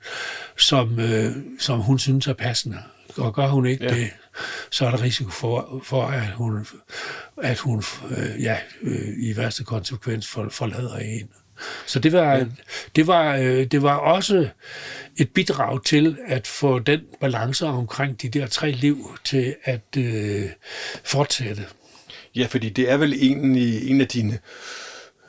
som, 0.57 1.01
øh, 1.01 1.33
som 1.59 1.81
hun 1.81 1.99
synes 1.99 2.27
er 2.27 2.33
passende. 2.33 2.79
Og 3.16 3.35
gør 3.35 3.49
hun 3.49 3.66
ikke 3.66 3.85
ja. 3.85 3.95
det, 3.95 4.11
så 4.71 4.87
er 4.87 4.91
der 4.91 5.03
risiko 5.03 5.31
for, 5.31 5.83
for 5.85 6.07
at 6.07 6.27
hun, 6.27 6.66
at 7.43 7.59
hun 7.59 7.83
øh, 8.11 8.43
ja, 8.43 8.57
øh, 8.83 9.09
i 9.18 9.37
værste 9.37 9.64
konsekvens 9.64 10.27
forlader 10.29 10.97
en. 10.97 11.29
Så 11.87 11.99
det 11.99 12.13
var, 12.13 12.35
ja. 12.35 12.45
det, 12.97 13.07
var, 13.07 13.37
øh, 13.37 13.67
det 13.67 13.83
var 13.83 13.97
også 13.97 14.49
et 15.17 15.31
bidrag 15.31 15.85
til 15.85 16.19
at 16.27 16.47
få 16.47 16.79
den 16.79 17.01
balance 17.21 17.67
omkring 17.67 18.23
de 18.23 18.29
der 18.29 18.47
tre 18.47 18.71
liv 18.71 19.19
til 19.25 19.57
at 19.65 19.97
øh, 19.99 20.51
fortsætte. 21.05 21.67
Ja, 22.37 22.47
fordi 22.51 22.69
det 22.69 22.91
er 22.91 22.97
vel 22.97 23.13
egentlig 23.13 23.91
en 23.91 24.01
af 24.01 24.09
dine 24.09 24.39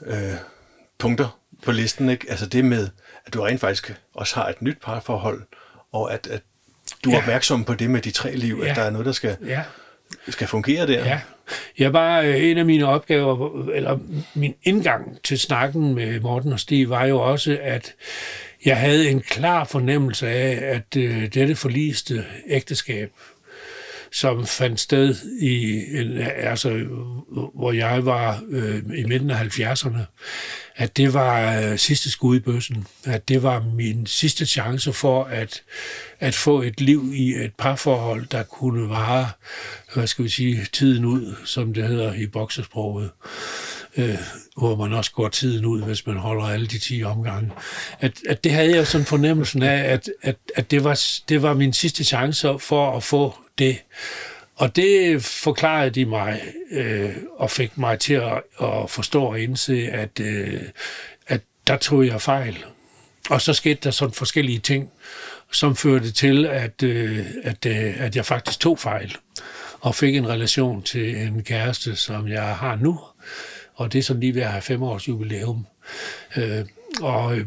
øh, 0.06 0.34
punkter 0.98 1.40
på 1.64 1.72
listen, 1.72 2.10
ikke? 2.10 2.26
Altså 2.30 2.46
det 2.46 2.66
med, 2.66 2.90
at 3.26 3.34
du 3.34 3.42
rent 3.42 3.62
faktisk 3.62 3.96
også 4.14 4.36
har 4.36 4.48
et 4.48 4.62
nyt 4.62 4.78
parforhold, 4.84 5.42
og 5.92 6.14
at, 6.14 6.28
at 6.28 6.42
du 7.04 7.10
er 7.10 7.14
ja. 7.14 7.22
opmærksom 7.22 7.64
på 7.64 7.74
det 7.74 7.90
med 7.90 8.02
de 8.02 8.12
tre 8.12 8.36
liv, 8.36 8.60
ja. 8.64 8.70
at 8.70 8.76
der 8.76 8.82
er 8.82 8.90
noget, 8.90 9.06
der 9.06 9.12
skal, 9.12 9.38
ja 9.46 9.64
skal 10.30 10.47
fungere 10.47 10.88
der. 10.88 11.05
Ja, 11.05 11.20
jeg 11.78 11.93
var 11.93 12.22
øh, 12.22 12.43
en 12.43 12.57
af 12.57 12.66
mine 12.66 12.88
opgaver, 12.88 13.68
eller 13.72 13.99
min 14.34 14.55
indgang 14.64 15.22
til 15.24 15.39
snakken 15.39 15.95
med 15.95 16.20
Morten 16.20 16.53
og 16.53 16.59
Stig, 16.59 16.89
var 16.89 17.05
jo 17.05 17.20
også, 17.20 17.57
at 17.62 17.93
jeg 18.66 18.78
havde 18.78 19.09
en 19.09 19.22
klar 19.22 19.64
fornemmelse 19.64 20.28
af, 20.28 20.76
at 20.76 20.97
øh, 20.97 21.34
dette 21.34 21.55
forliste 21.55 22.26
ægteskab, 22.47 23.12
som 24.14 24.47
fandt 24.47 24.80
sted 24.80 25.16
i, 25.39 25.86
en, 25.97 26.18
altså, 26.18 26.70
hvor 27.55 27.72
jeg 27.72 28.05
var 28.05 28.43
øh, 28.49 28.82
i 28.97 29.03
midten 29.03 29.30
af 29.30 29.43
70'erne, 29.43 29.99
at 30.76 30.97
det 30.97 31.14
var 31.14 31.59
øh, 31.59 31.78
sidste 31.78 32.12
skud 32.12 32.36
i 32.36 32.39
bøssen, 32.39 32.88
at 33.05 33.30
det 33.30 33.43
var 33.43 33.64
min 33.76 34.05
sidste 34.05 34.45
chance 34.45 34.93
for 34.93 35.24
at, 35.24 35.64
at 36.20 36.36
få 36.36 36.62
et 36.62 36.82
liv 36.82 37.12
i 37.14 37.34
et 37.34 37.51
parforhold, 37.57 38.26
der 38.32 38.43
kunne 38.43 38.89
vare, 38.89 39.30
hvad 39.93 40.07
skal 40.07 40.26
vi 40.26 40.30
sige, 40.30 40.66
tiden 40.74 41.05
ud, 41.05 41.36
som 41.45 41.74
det 41.74 41.88
hedder 41.88 42.14
i 42.14 42.28
boksesproget 42.28 43.09
øh, 43.97 44.18
hvor 44.58 44.76
man 44.76 44.93
også 44.93 45.12
går 45.12 45.30
tiden 45.30 45.66
ud, 45.66 45.84
hvis 45.84 46.08
man 46.08 46.18
holder 46.18 46.45
alle 46.45 46.68
de 46.68 46.80
10 46.80 47.04
omgange. 47.04 47.52
At, 47.99 48.12
at 48.30 48.43
det 48.43 48.52
havde 48.52 48.76
jeg 48.76 48.88
sådan 48.88 49.06
fornemmelsen 49.06 49.64
af, 49.64 49.93
at, 49.93 50.10
at, 50.22 50.36
at 50.56 50.72
det, 50.72 50.84
var, 50.84 51.02
det 51.30 51.41
var 51.41 51.54
min 51.54 51.74
sidste 51.74 52.04
chance 52.04 52.60
for 52.60 52.97
at 52.97 53.04
få 53.04 53.36
det. 53.58 53.78
Og 54.56 54.76
det 54.76 55.24
forklarede 55.24 55.89
de 55.89 56.06
mig 56.06 56.41
øh, 56.72 57.16
og 57.38 57.52
fik 57.52 57.78
mig 57.78 57.99
til 57.99 58.14
at, 58.14 58.41
at 58.62 58.89
forstå 58.89 59.24
og 59.24 59.39
indse, 59.39 59.89
at, 59.91 60.20
øh, 60.20 60.62
at 61.28 61.41
der 61.68 61.78
tog 61.78 62.06
jeg 62.06 62.22
fejl. 62.22 62.58
Og 63.30 63.41
så 63.41 63.54
skete 63.54 63.80
der 63.84 63.91
sådan 63.91 64.14
forskellige 64.14 64.60
ting, 64.60 64.91
som 65.52 65.76
førte 65.76 66.12
til, 66.12 66.45
at, 66.45 66.84
øh, 66.84 67.26
at, 67.43 67.66
øh, 67.66 68.02
at 68.02 68.16
jeg 68.16 68.26
faktisk 68.26 68.60
tog 68.60 68.80
fejl 68.80 69.16
og 69.80 69.95
fik 69.95 70.16
en 70.16 70.28
relation 70.28 70.82
til 70.84 71.16
en 71.18 71.43
kæreste, 71.43 71.95
som 71.95 72.28
jeg 72.28 72.56
har 72.56 72.76
nu, 72.76 72.99
og 73.82 73.94
det 73.94 74.00
er 74.00 74.04
sådan 74.04 74.20
lige 74.20 74.36
ved 74.36 74.42
at 74.42 74.52
have 74.52 74.62
fem 74.62 74.84
års 74.84 75.08
jubilæum. 75.08 75.66
Øh, 76.38 76.66
og, 77.02 77.38
øh, 77.38 77.46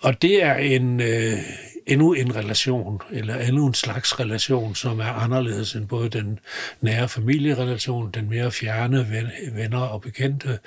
og 0.00 0.22
det 0.22 0.42
er 0.42 0.54
en, 0.54 1.00
øh, 1.00 1.38
endnu 1.86 2.12
en 2.12 2.36
relation, 2.36 3.00
eller 3.10 3.36
endnu 3.36 3.66
en 3.66 3.74
slags 3.74 4.20
relation, 4.20 4.74
som 4.74 5.00
er 5.00 5.12
anderledes 5.12 5.74
end 5.74 5.88
både 5.88 6.08
den 6.08 6.38
nære 6.80 7.08
familierelation, 7.08 8.10
den 8.10 8.30
mere 8.30 8.50
fjerne 8.50 9.06
venner 9.52 9.80
og 9.80 10.00
bekendte, 10.00 10.58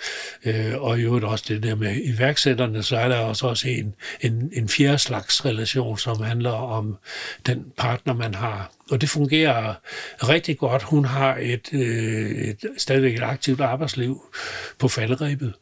øh, 0.45 0.73
og 0.77 0.99
i 0.99 1.01
øvrigt 1.01 1.25
også 1.25 1.45
det 1.47 1.63
der 1.63 1.75
med 1.75 1.95
iværksætterne, 2.03 2.83
så 2.83 2.97
er 2.97 3.07
der 3.07 3.17
også, 3.17 3.47
også 3.47 3.67
en, 3.67 3.95
en, 4.21 4.49
en 4.53 4.69
fjerde 4.69 4.97
slags 4.97 5.45
relation, 5.45 5.97
som 5.97 6.21
handler 6.21 6.51
om 6.51 6.97
den 7.45 7.71
partner, 7.77 8.13
man 8.13 8.35
har 8.35 8.71
og 8.91 9.01
det 9.01 9.09
fungerer 9.09 9.73
rigtig 10.17 10.57
godt. 10.57 10.83
Hun 10.83 11.05
har 11.05 11.37
et, 11.41 11.69
øh, 11.73 12.31
et 12.31 12.65
stadigvæk 12.77 13.13
et 13.13 13.23
aktivt 13.23 13.61
arbejdsliv 13.61 14.21
på 14.79 14.87
faldrebet, 14.87 15.53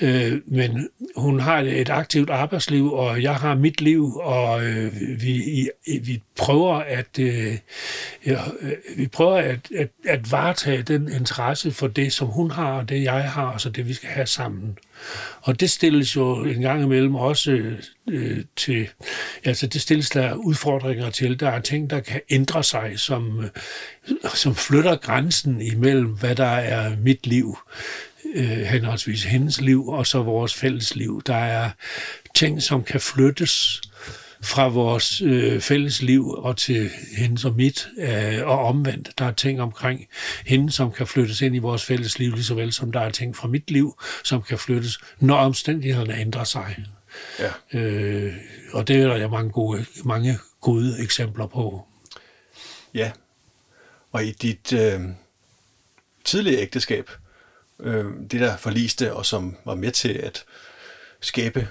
øh, 0.00 0.40
men 0.46 0.88
hun 1.16 1.40
har 1.40 1.58
et 1.58 1.90
aktivt 1.90 2.30
arbejdsliv, 2.30 2.92
og 2.92 3.22
jeg 3.22 3.34
har 3.34 3.54
mit 3.54 3.80
liv, 3.80 4.16
og 4.16 4.64
øh, 4.64 4.92
vi, 5.20 5.70
vi 5.86 6.22
prøver 6.36 6.74
at 6.74 7.18
øh, 7.18 7.58
ja, 8.26 8.42
øh, 8.60 8.72
vi 8.96 9.06
prøver 9.06 9.36
at, 9.36 9.60
at, 9.76 9.88
at 10.04 10.32
varetage 10.32 10.82
den 10.82 11.12
interesse 11.12 11.70
for 11.70 11.86
det, 11.86 12.12
som 12.12 12.28
hun 12.28 12.50
har, 12.50 12.72
og 12.72 12.88
det 12.88 13.02
jeg 13.02 13.30
har, 13.30 13.46
og 13.46 13.60
så 13.60 13.70
det 13.70 13.88
vi 13.88 13.94
skal 13.94 14.08
have 14.08 14.26
sammen. 14.26 14.78
Og 15.40 15.60
det 15.60 15.70
stilles 15.70 16.16
jo 16.16 16.44
en 16.44 16.60
gang 16.60 16.82
imellem 16.82 17.14
også 17.14 17.72
øh, 18.10 18.44
til, 18.56 18.88
altså 19.44 19.66
det 19.66 19.80
stilles 19.80 20.10
der 20.10 20.34
udfordringer 20.34 21.10
til. 21.10 21.40
Der 21.40 21.48
er 21.48 21.60
ting, 21.60 21.90
der 21.90 22.00
kan 22.00 22.20
ændre 22.30 22.64
sig, 22.64 22.92
som, 22.96 23.44
øh, 23.44 23.50
som 24.34 24.54
flytter 24.54 24.96
grænsen 24.96 25.60
imellem, 25.60 26.10
hvad 26.10 26.34
der 26.34 26.44
er 26.44 26.96
mit 26.96 27.26
liv, 27.26 27.58
øh, 28.34 28.48
henholdsvis 28.48 29.24
hendes 29.24 29.60
liv, 29.60 29.88
og 29.88 30.06
så 30.06 30.22
vores 30.22 30.54
fælles 30.54 30.96
liv. 30.96 31.22
Der 31.26 31.36
er 31.36 31.70
ting, 32.34 32.62
som 32.62 32.84
kan 32.84 33.00
flyttes 33.00 33.82
fra 34.42 34.68
vores 34.68 35.22
øh, 35.22 35.60
fælles 35.60 36.02
liv 36.02 36.28
og 36.28 36.56
til 36.56 36.90
hendes 37.16 37.44
og 37.44 37.54
mit, 37.54 37.88
øh, 37.98 38.46
og 38.46 38.64
omvendt. 38.64 39.18
Der 39.18 39.24
er 39.24 39.32
ting 39.32 39.60
omkring 39.60 40.06
hende, 40.46 40.72
som 40.72 40.92
kan 40.92 41.06
flyttes 41.06 41.40
ind 41.40 41.54
i 41.56 41.58
vores 41.58 41.84
fælles 41.84 42.18
liv, 42.18 42.32
lige 42.32 42.44
så 42.44 42.54
vel 42.54 42.72
som 42.72 42.92
der 42.92 43.00
er 43.00 43.10
ting 43.10 43.36
fra 43.36 43.48
mit 43.48 43.70
liv, 43.70 44.00
som 44.24 44.42
kan 44.42 44.58
flyttes, 44.58 44.98
når 45.20 45.36
omstændighederne 45.36 46.18
ændrer 46.18 46.44
sig. 46.44 46.76
Ja. 47.38 47.78
Øh, 47.78 48.34
og 48.72 48.88
det 48.88 48.96
er 48.96 49.18
der 49.18 49.28
mange 49.28 49.50
gode, 49.50 49.86
mange 50.04 50.38
gode 50.60 51.02
eksempler 51.02 51.46
på. 51.46 51.86
Ja, 52.94 53.10
og 54.12 54.24
i 54.24 54.30
dit 54.30 54.72
øh, 54.72 55.00
tidlige 56.24 56.58
ægteskab, 56.58 57.10
øh, 57.80 58.04
det 58.30 58.40
der 58.40 58.56
forliste, 58.56 59.14
og 59.14 59.26
som 59.26 59.56
var 59.64 59.74
med 59.74 59.90
til 59.92 60.12
at 60.12 60.44
skabe 61.20 61.68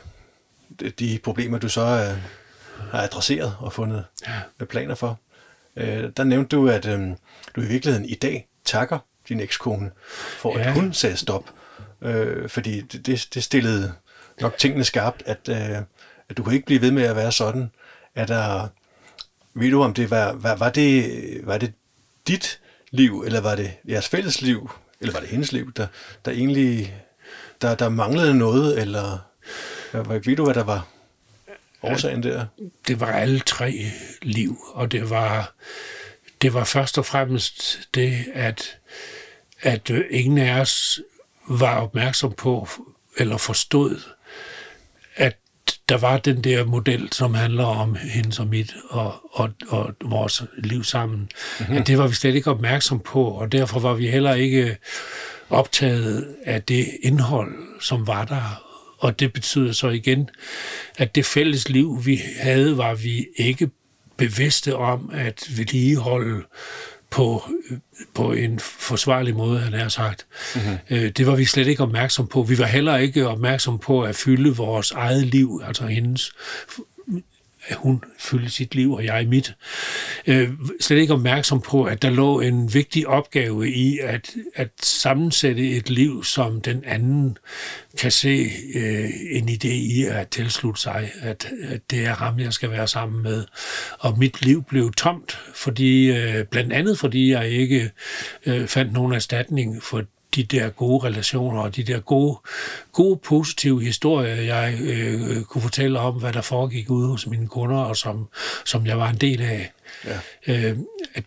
de 1.00 1.20
problemer, 1.24 1.58
du 1.58 1.70
så 1.70 1.82
øh, 1.82 2.24
har 2.92 3.02
adresseret 3.02 3.56
og 3.60 3.74
fundet 3.74 4.06
ja. 4.60 4.66
planer 4.66 4.96
for. 4.96 5.20
Øh, 5.76 6.10
der 6.18 6.24
nævnte 6.24 6.56
du, 6.56 6.70
at 6.70 6.86
øh, 6.86 7.00
du 7.56 7.62
i 7.62 7.66
virkeligheden 7.66 8.10
i 8.10 8.16
dag 8.16 8.48
takker 8.66 9.00
din 9.30 9.40
ekskone 9.40 9.92
for, 10.38 10.58
ja. 10.58 10.64
at 10.64 10.74
hun 10.74 10.94
sagde 10.94 11.18
stop. 11.18 11.52
Øh, 12.02 12.50
fordi 12.50 12.82
det, 12.82 13.28
det 13.34 13.44
stillede 13.44 13.94
nok 14.42 14.58
tingene 14.58 14.84
skarpt, 14.84 15.24
at, 15.26 15.50
øh, 15.50 15.78
at 16.30 16.38
du 16.38 16.44
kan 16.44 16.54
ikke 16.54 16.66
blive 16.66 16.82
ved 16.82 16.92
med 16.92 17.04
at 17.04 17.16
være 17.16 17.32
sådan. 17.32 17.72
At 18.16 18.28
der, 18.28 18.68
ved 19.54 19.72
du 19.72 19.84
om 19.84 19.94
det 19.94 20.12
var, 20.12 20.34
var, 20.34 20.56
var 20.56 20.70
det, 20.70 21.12
var 21.44 21.58
det 21.58 21.74
dit 22.28 22.60
liv, 22.92 23.24
eller 23.26 23.42
var 23.42 23.56
det 23.56 23.72
jeres 23.88 24.08
fælles 24.08 24.42
liv, 24.42 24.72
eller 25.02 25.14
var 25.14 25.20
det 25.20 25.30
hendes 25.30 25.52
liv, 25.52 25.74
der, 25.74 25.88
der 26.26 26.32
egentlig 26.32 26.96
der, 27.62 27.76
der 27.76 27.90
manglede 27.90 28.38
noget, 28.38 28.82
eller 28.82 29.18
ved 29.94 30.36
du, 30.36 30.44
hvad 30.44 30.54
der 30.54 30.64
var 30.64 30.88
årsagen 31.82 32.24
der? 32.24 32.46
Det 32.88 33.00
var 33.00 33.12
alle 33.12 33.40
tre 33.40 33.92
liv, 34.22 34.58
og 34.74 34.92
det 34.92 35.10
var, 35.10 35.54
det 36.42 36.54
var 36.54 36.64
først 36.64 36.98
og 36.98 37.06
fremmest 37.06 37.80
det, 37.96 38.26
at, 38.34 38.78
at 39.62 39.92
ingen 40.10 40.38
af 40.38 40.60
os 40.62 41.02
var 41.48 41.80
opmærksom 41.80 42.34
på 42.34 42.68
eller 43.18 43.38
forstod, 43.38 44.02
at 45.16 45.38
der 45.90 45.98
var 45.98 46.18
den 46.18 46.44
der 46.44 46.66
model, 46.66 47.10
som 47.12 47.34
handler 47.34 47.66
om 47.66 47.96
hendes 47.96 48.40
og 48.40 48.48
mit 48.48 48.76
og, 48.90 49.16
og, 49.32 49.50
og 49.68 49.96
vores 50.02 50.44
liv 50.58 50.84
sammen. 50.84 51.30
Mm-hmm. 51.60 51.78
At 51.78 51.88
det 51.88 51.98
var 51.98 52.08
vi 52.08 52.16
slet 52.16 52.36
ikke 52.36 52.52
opmærksom 52.52 53.00
på, 53.00 53.24
og 53.24 53.52
derfor 53.52 53.80
var 53.80 53.94
vi 53.94 54.08
heller 54.08 54.34
ikke 54.34 54.78
optaget 55.50 56.36
af 56.46 56.64
det 56.64 56.88
indhold, 57.04 57.82
som 57.82 58.08
var 58.08 58.26
der. 58.26 58.64
Og 58.98 59.20
det 59.20 59.34
betyder 59.34 59.72
så 59.72 59.90
igen, 59.90 60.30
at 60.98 61.16
det 61.16 61.26
fælles 61.26 61.70
liv, 61.70 62.06
vi 62.06 62.22
havde, 62.40 62.78
var 62.78 62.96
vi 62.96 63.28
ikke 63.36 63.70
bevidste 64.18 64.76
om 64.76 65.12
at 65.14 65.48
vedligeholde 65.58 66.44
på, 67.10 67.44
på 68.14 68.32
en 68.32 68.60
forsvarlig 68.60 69.36
måde, 69.36 69.60
han 69.60 69.74
har 69.74 69.90
sagt. 69.90 70.26
Mm-hmm. 70.56 71.14
Det 71.14 71.28
var 71.28 71.36
vi 71.36 71.46
slet 71.46 71.68
ikke 71.68 71.84
opmærksom 71.84 72.28
på. 72.28 72.44
Vi 72.44 72.58
var 72.58 72.66
heller 72.66 72.98
ikke 72.98 73.28
opmærksom 73.28 73.80
på 73.80 74.02
at 74.02 74.16
fylde 74.16 74.56
vores 74.56 74.92
eget 74.92 75.26
liv, 75.26 75.62
altså 75.68 75.86
hendes 75.86 76.32
at 77.68 77.76
hun 77.76 78.04
fyldte 78.20 78.50
sit 78.50 78.76
liv, 78.76 78.94
og 78.94 79.06
jeg 79.06 79.28
mit. 79.28 79.56
Øh, 80.28 80.50
slet 80.80 80.98
ikke 80.98 81.14
opmærksom 81.14 81.62
på, 81.62 81.84
at 81.84 82.02
der 82.02 82.10
lå 82.10 82.40
en 82.40 82.74
vigtig 82.74 83.08
opgave 83.08 83.70
i 83.70 84.00
at, 84.00 84.36
at 84.56 84.70
sammensætte 84.82 85.70
et 85.70 85.90
liv, 85.90 86.24
som 86.24 86.62
den 86.62 86.84
anden 86.86 87.38
kan 87.98 88.12
se 88.12 88.52
øh, 88.76 89.10
en 89.32 89.50
idé 89.50 89.68
i 89.68 90.04
at 90.04 90.28
tilslutte 90.28 90.82
sig, 90.82 91.12
at, 91.22 91.48
at 91.64 91.82
det 91.92 92.06
er 92.06 92.14
ham, 92.14 92.40
jeg 92.40 92.54
skal 92.54 92.72
være 92.72 92.88
sammen 92.88 93.24
med. 93.24 93.46
Og 94.00 94.20
mit 94.20 94.42
liv 94.42 94.64
blev 94.64 94.94
tomt, 94.94 95.40
fordi, 95.56 96.12
øh, 96.12 96.46
blandt 96.46 96.74
andet 96.74 97.00
fordi 97.00 97.32
jeg 97.32 97.50
ikke 97.50 97.92
øh, 98.46 98.68
fandt 98.68 98.94
nogen 98.94 99.14
erstatning 99.14 99.84
for 99.84 100.04
de 100.36 100.44
der 100.44 100.70
gode 100.70 101.06
relationer 101.06 101.62
og 101.62 101.76
de 101.76 101.84
der 101.84 102.00
gode, 102.00 102.38
gode 102.92 103.20
positive 103.24 103.84
historier, 103.84 104.36
jeg 104.36 104.78
øh, 104.82 105.44
kunne 105.44 105.62
fortælle 105.62 106.00
om, 106.00 106.14
hvad 106.14 106.34
der 106.34 106.42
foregik 106.42 106.90
ude 106.90 107.08
hos 107.08 107.28
mine 107.28 107.48
kunder, 107.48 107.78
og 107.78 107.98
som, 107.98 108.28
som 108.66 108.86
jeg 108.86 108.98
var 108.98 109.10
en 109.10 109.18
del 109.18 109.42
af. 109.42 109.72
Ja. 110.06 110.20
Øh, 110.48 110.78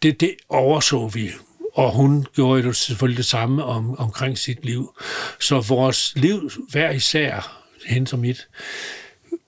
det, 0.03 0.20
det 0.20 0.34
overså 0.48 1.09
vi, 1.09 1.30
og 1.74 1.92
hun 1.92 2.26
gjorde 2.34 2.62
jo 2.62 2.72
selvfølgelig 2.72 3.16
det 3.16 3.26
samme 3.26 3.64
om, 3.64 3.98
omkring 3.98 4.38
sit 4.38 4.64
liv. 4.64 4.94
Så 5.40 5.61
vores 5.61 6.12
liv 6.16 6.51
hver 6.70 6.90
især, 6.90 7.62
hende 7.86 8.07
som 8.07 8.18
mit, 8.18 8.48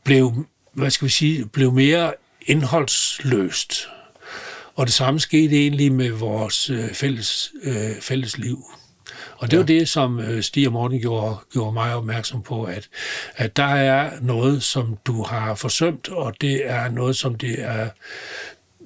blev, 0.05 0.47
hvad 0.73 0.91
skal 0.91 1.07
vi 1.07 1.11
sige, 1.11 1.47
blev 1.47 1.73
mere 1.73 2.15
indholdsløst. 2.47 3.89
Og 4.75 4.87
det 4.87 4.95
samme 4.95 5.21
skete 5.21 5.57
egentlig 5.57 5.93
med 5.93 6.11
vores 6.11 6.71
øh, 6.71 6.95
fælles, 6.95 7.53
øh, 7.63 8.01
fælles 8.01 8.39
liv. 8.39 8.65
Og 9.43 9.51
det 9.51 9.57
ja. 9.57 9.59
var 9.59 9.67
det, 9.67 9.89
som 9.89 10.21
øh, 10.21 10.43
Stig 10.43 10.67
og 10.67 10.73
Morten 10.73 11.01
gjorde, 11.01 11.37
gjorde 11.53 11.73
mig 11.73 11.95
opmærksom 11.95 12.43
på, 12.43 12.65
at, 12.65 12.89
at 13.37 13.57
der 13.57 13.65
er 13.65 14.21
noget, 14.21 14.63
som 14.63 14.99
du 15.05 15.23
har 15.23 15.55
forsømt, 15.55 16.09
og 16.09 16.41
det 16.41 16.71
er 16.71 16.91
noget, 16.91 17.17
som 17.17 17.35
det 17.35 17.63
er 17.63 17.91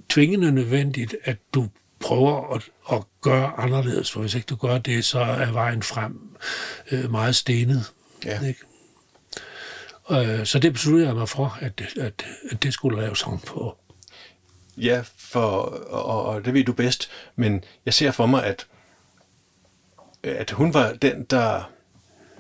tvingende 0.09 0.53
nødvendigt, 0.53 1.17
at 1.25 1.37
du 1.55 1.69
prøver 2.01 2.55
at, 2.55 2.63
at 2.93 3.03
gøre 3.21 3.53
anderledes, 3.59 4.11
for 4.11 4.21
hvis 4.21 4.35
ikke 4.35 4.47
du 4.47 4.57
gør 4.57 4.79
det, 4.79 5.05
så 5.05 5.21
er 5.21 5.53
vejen 5.53 5.83
frem 5.83 6.37
øh, 6.91 7.11
meget 7.11 7.37
stenet. 7.37 7.85
Ja. 8.25 8.41
Ikke? 8.47 8.61
Øh, 10.11 10.47
så 10.47 10.59
det 10.59 10.73
besluttede 10.73 11.07
jeg 11.07 11.17
mig 11.17 11.29
for, 11.29 11.59
at, 11.61 11.83
at, 12.01 12.27
at 12.51 12.63
det 12.63 12.73
skulle 12.73 13.01
laves 13.01 13.23
om 13.23 13.39
på. 13.39 13.77
Ja, 14.77 15.03
for, 15.17 15.43
og, 15.91 16.25
og 16.25 16.45
det 16.45 16.55
ved 16.55 16.65
du 16.65 16.73
bedst, 16.73 17.11
men 17.37 17.65
jeg 17.87 17.95
ser 17.95 18.11
for 18.11 18.27
mig, 18.27 18.45
at, 18.45 18.67
at 20.27 20.51
hun 20.51 20.74
var 20.74 20.93
den, 21.03 21.24
der, 21.24 21.70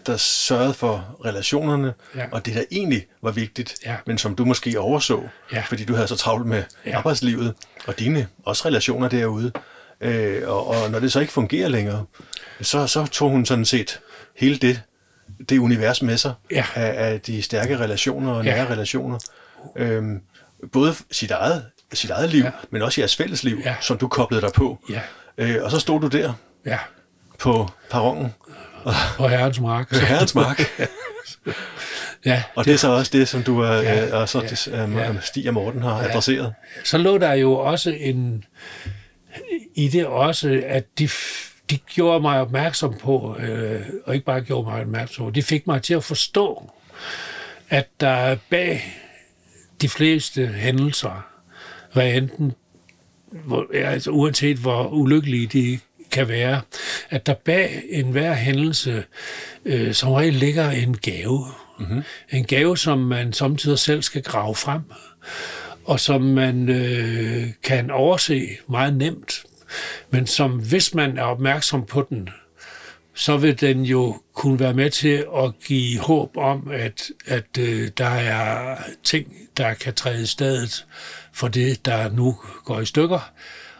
der 0.06 0.16
sørgede 0.16 0.74
for 0.74 1.16
relationerne, 1.24 1.94
Ja. 2.16 2.24
og 2.32 2.46
det, 2.46 2.54
der 2.54 2.62
egentlig 2.70 3.06
var 3.22 3.30
vigtigt, 3.30 3.74
Ja. 3.84 3.96
men 4.06 4.18
som 4.18 4.34
du 4.36 4.44
måske 4.44 4.80
overså, 4.80 5.22
Ja. 5.52 5.60
fordi 5.68 5.84
du 5.84 5.94
havde 5.94 6.08
så 6.08 6.16
travlt 6.16 6.46
med 6.46 6.62
Ja. 6.86 6.96
arbejdslivet, 6.98 7.54
og 7.86 7.98
dine 7.98 8.26
også 8.44 8.68
relationer 8.68 9.08
derude. 9.08 9.52
Øh, 10.00 10.42
og, 10.48 10.66
og 10.66 10.90
når 10.90 10.98
det 11.00 11.12
så 11.12 11.20
ikke 11.20 11.32
fungerer 11.32 11.68
længere, 11.68 12.04
så, 12.60 12.86
så 12.86 13.06
tog 13.06 13.30
hun 13.30 13.46
sådan 13.46 13.64
set 13.64 14.00
hele 14.36 14.56
det, 14.58 14.82
det 15.48 15.58
univers 15.58 16.02
med 16.02 16.16
sig 16.16 16.32
Ja. 16.50 16.64
af, 16.74 17.10
af 17.12 17.20
de 17.20 17.42
stærke 17.42 17.78
relationer 17.78 18.32
og 18.32 18.44
Ja. 18.44 18.54
nære 18.54 18.72
relationer. 18.72 19.18
Øhm, 19.76 20.20
både 20.72 20.94
sit 21.10 21.30
eget, 21.30 21.64
sit 21.92 22.10
eget 22.10 22.30
liv, 22.30 22.44
Ja. 22.44 22.50
men 22.70 22.82
også 22.82 23.00
jeres 23.00 23.16
fælles 23.16 23.44
liv, 23.44 23.58
Ja. 23.64 23.76
som 23.80 23.98
du 23.98 24.08
koblede 24.08 24.42
dig 24.42 24.50
på. 24.52 24.78
Ja, 24.90 25.00
Øh, 25.38 25.64
og 25.64 25.70
så 25.70 25.78
stod 25.78 26.00
du 26.00 26.06
der 26.06 26.32
ja. 26.66 26.78
På 27.38 27.70
perronen 27.90 28.34
På 29.16 29.28
herrens 29.28 29.60
mark. 29.60 29.88
på 29.88 29.94
Herrens 29.96 30.34
Mark, 30.34 30.60
Ja, 32.24 32.42
og 32.54 32.64
det 32.64 32.72
er 32.72 32.76
så 32.78 32.88
også 32.88 33.10
det, 33.14 33.28
som 33.28 33.42
du 33.42 33.60
er, 33.60 33.72
Ja. 33.82 34.16
og 34.16 34.28
så 34.28 34.66
Ja. 34.66 34.80
ja. 34.82 34.98
Ja. 35.12 35.20
Stig 35.20 35.48
og 35.48 35.54
Morten 35.54 35.82
har 35.82 36.02
ja. 36.02 36.08
adresseret. 36.10 36.54
så 36.84 36.98
lå 36.98 37.18
der 37.18 37.32
jo 37.32 37.52
også 37.52 37.90
en 37.90 38.44
i 39.74 39.88
det 39.88 40.06
også, 40.06 40.62
at 40.66 40.84
de, 40.98 41.08
de 41.70 41.78
gjorde 41.78 42.20
mig 42.20 42.40
opmærksom 42.40 42.94
på, 43.02 43.36
øh, 43.40 43.80
og 44.06 44.14
ikke 44.14 44.26
bare 44.26 44.40
gjorde 44.40 44.70
mig 44.70 44.80
opmærksom 44.80 45.24
på, 45.24 45.30
de 45.30 45.42
fik 45.42 45.66
mig 45.66 45.82
til 45.82 45.94
at 45.94 46.04
forstå, 46.04 46.72
at 47.68 47.86
der 48.00 48.36
bag 48.50 48.94
de 49.80 49.88
fleste 49.88 50.46
hændelser, 50.46 51.26
hvad 51.92 52.12
enten, 52.12 52.52
hvor, 53.32 53.66
altså 53.74 54.10
uanset 54.10 54.56
hvor 54.56 54.86
ulykkelige 54.88 55.46
de 55.46 55.78
kan 56.16 56.28
være, 56.28 56.60
at 57.10 57.26
der 57.26 57.34
bag 57.34 57.82
enhver 57.90 58.34
hændelse 58.34 59.04
øh, 59.64 59.94
som 59.94 60.12
regel 60.12 60.34
ligger 60.34 60.70
en 60.70 60.96
gave. 60.96 61.46
Mm-hmm. 61.78 62.02
En 62.30 62.44
gave, 62.44 62.78
som 62.78 62.98
man 62.98 63.32
samtidig 63.32 63.78
selv 63.78 64.02
skal 64.02 64.22
grave 64.22 64.54
frem, 64.54 64.80
og 65.84 66.00
som 66.00 66.22
man 66.22 66.68
øh, 66.68 67.46
kan 67.62 67.90
overse 67.90 68.48
meget 68.68 68.96
nemt, 68.96 69.44
men 70.10 70.26
som 70.26 70.50
hvis 70.52 70.94
man 70.94 71.18
er 71.18 71.22
opmærksom 71.22 71.86
på 71.86 72.06
den, 72.10 72.28
så 73.14 73.36
vil 73.36 73.60
den 73.60 73.82
jo 73.82 74.20
kunne 74.34 74.60
være 74.60 74.74
med 74.74 74.90
til 74.90 75.24
at 75.36 75.52
give 75.66 75.98
håb 75.98 76.36
om, 76.36 76.70
at, 76.72 77.10
at 77.26 77.58
øh, 77.58 77.90
der 77.98 78.06
er 78.06 78.76
ting, 79.04 79.32
der 79.56 79.74
kan 79.74 79.94
træde 79.94 80.22
i 80.22 80.26
stedet 80.26 80.86
for 81.32 81.48
det, 81.48 81.86
der 81.86 82.10
nu 82.10 82.36
går 82.64 82.80
i 82.80 82.86
stykker, 82.86 83.32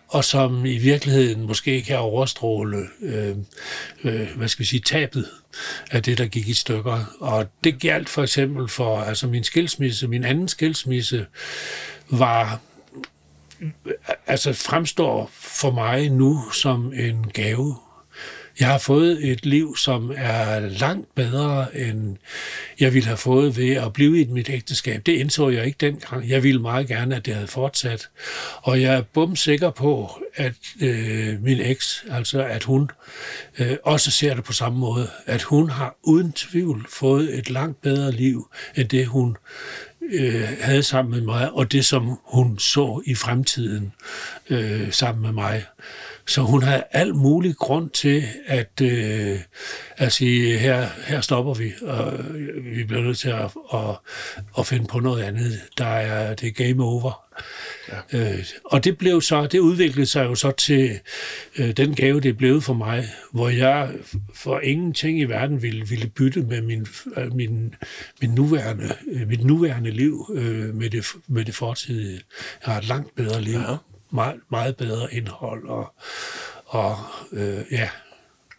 og 0.09 0.24
som 0.24 0.66
i 0.66 0.78
virkeligheden 0.78 1.46
måske 1.46 1.82
kan 1.82 1.98
overstråle, 1.98 2.86
øh, 3.02 3.36
øh, 4.04 4.28
hvad 4.36 4.48
skal 4.48 4.61
vi 4.61 4.68
sige, 4.68 4.80
tabet 4.80 5.26
af 5.90 6.02
det, 6.02 6.18
der 6.18 6.26
gik 6.26 6.48
i 6.48 6.54
stykker. 6.54 7.04
Og 7.20 7.46
det 7.64 7.80
galt 7.80 8.09
for 8.09 8.22
eksempel 8.22 8.68
for 8.68 9.00
altså 9.00 9.26
min 9.26 9.44
skilsmisse, 9.44 10.09
min 10.09 10.24
anden 10.24 10.48
skilsmisse, 10.48 11.26
var 12.11 12.61
altså 14.26 14.52
fremstår 14.52 15.30
for 15.32 15.70
mig 15.70 16.11
nu 16.11 16.50
som 16.50 16.92
en 16.92 17.30
gave. 17.32 17.76
Jeg 18.61 18.68
har 18.68 18.78
fået 18.78 19.30
et 19.30 19.46
liv, 19.46 19.76
som 19.76 20.12
er 20.16 20.61
langt 20.61 21.14
bedre, 21.14 21.76
end 21.76 22.16
jeg 22.80 22.94
ville 22.94 23.07
have 23.07 23.16
fået 23.16 23.57
ved 23.57 23.70
at 23.70 23.92
blive 23.92 24.20
i 24.20 24.26
mit 24.26 24.50
ægteskab. 24.50 25.07
Det 25.07 25.12
indså 25.12 25.48
jeg 25.48 25.66
ikke 25.66 25.78
dengang. 25.80 26.28
Jeg 26.28 26.42
ville 26.42 26.61
meget 26.61 26.88
gerne, 26.88 27.16
at 27.16 27.26
det 27.26 27.34
havde 27.34 27.46
fortsat. 27.46 28.09
Og 28.62 28.82
jeg 28.82 28.94
er 28.94 29.02
bum 29.02 29.36
sikker 29.36 29.70
på, 29.70 30.11
at 30.34 30.54
øh, 30.80 31.42
min 31.42 31.61
eks, 31.61 32.04
altså 32.11 32.44
at 32.44 32.64
hun 32.64 32.90
øh, 33.59 33.76
også 33.84 34.11
ser 34.11 34.34
det 34.34 34.44
på 34.44 34.52
samme 34.52 34.78
måde. 34.78 35.11
At 35.26 35.42
hun 35.42 35.70
har 35.70 35.96
uden 36.02 36.32
tvivl 36.32 36.86
fået 36.90 37.38
et 37.38 37.50
langt 37.50 37.82
bedre 37.82 38.12
liv, 38.12 38.50
end 38.76 38.88
det 38.88 39.07
hun 39.07 39.36
øh, 40.12 40.48
havde 40.61 40.82
sammen 40.82 41.14
med 41.14 41.20
mig, 41.20 41.52
og 41.52 41.72
det, 41.72 41.84
som 41.84 42.18
hun 42.24 42.59
så 42.59 43.02
i 43.07 43.14
fremtiden 43.14 43.92
øh, 44.50 44.92
sammen 44.92 45.22
med 45.22 45.32
mig. 45.32 45.64
Så 46.29 46.43
hun 46.43 46.62
havde 46.62 46.85
al 46.91 47.14
mulig 47.14 47.57
grund 47.57 47.91
til 47.91 48.24
at, 48.47 48.81
øh, 48.83 49.39
at 49.97 50.12
sige, 50.12 50.59
her, 50.59 50.89
her 51.07 51.20
stopper 51.20 51.55
vi, 51.55 51.72
og 51.83 52.12
vi 52.74 52.85
bliver 52.85 53.03
nødt 53.03 53.18
til 53.18 53.29
at, 53.29 53.51
at, 53.74 53.99
at 54.59 54.66
finde 54.66 54.87
på 54.87 55.01
noget 55.01 55.22
andet. 55.22 55.61
Der 55.79 55.87
er, 55.87 56.35
det 56.35 56.49
er 56.49 56.53
game 56.53 56.85
over. 56.85 57.22
Ja. 58.12 58.35
Øh, 58.35 58.45
og 58.64 58.85
det 58.85 58.99
blev 58.99 59.20
så, 59.22 59.47
det 59.47 59.59
udviklede 59.59 60.07
sig 60.07 60.24
jo 60.24 60.35
så 60.35 60.51
til 60.51 60.99
øh, 61.59 61.70
den 61.70 61.95
gave, 61.95 62.20
det 62.20 62.37
blevet 62.37 62.64
for 62.64 62.74
mig, 62.74 63.09
hvor 63.33 63.49
jeg 63.49 63.91
for 64.35 64.61
ingenting 64.61 65.20
i 65.20 65.24
verden 65.24 65.62
ville, 65.62 65.89
ville 65.89 66.07
bytte 66.09 66.43
med 66.43 66.62
min, 66.62 66.87
øh, 67.16 67.35
min, 67.35 67.74
min 68.20 68.31
nuværende, 68.31 68.95
øh, 69.12 69.29
mit 69.29 69.45
nuværende 69.45 69.91
liv 69.91 70.31
øh, 70.35 70.74
med, 70.74 70.91
det, 70.91 71.07
med 71.27 71.45
det 71.45 71.55
fortidige. 71.55 72.20
Jeg 72.66 72.72
har 72.72 72.81
et 72.81 72.89
langt 72.89 73.14
bedre 73.14 73.41
liv, 73.43 73.59
ja. 73.59 73.77
Meget, 74.16 74.40
meget 74.50 74.76
bedre 74.76 75.14
indhold, 75.14 75.68
og, 75.68 75.94
og 76.66 76.96
øh, 77.32 77.58
ja, 77.70 77.88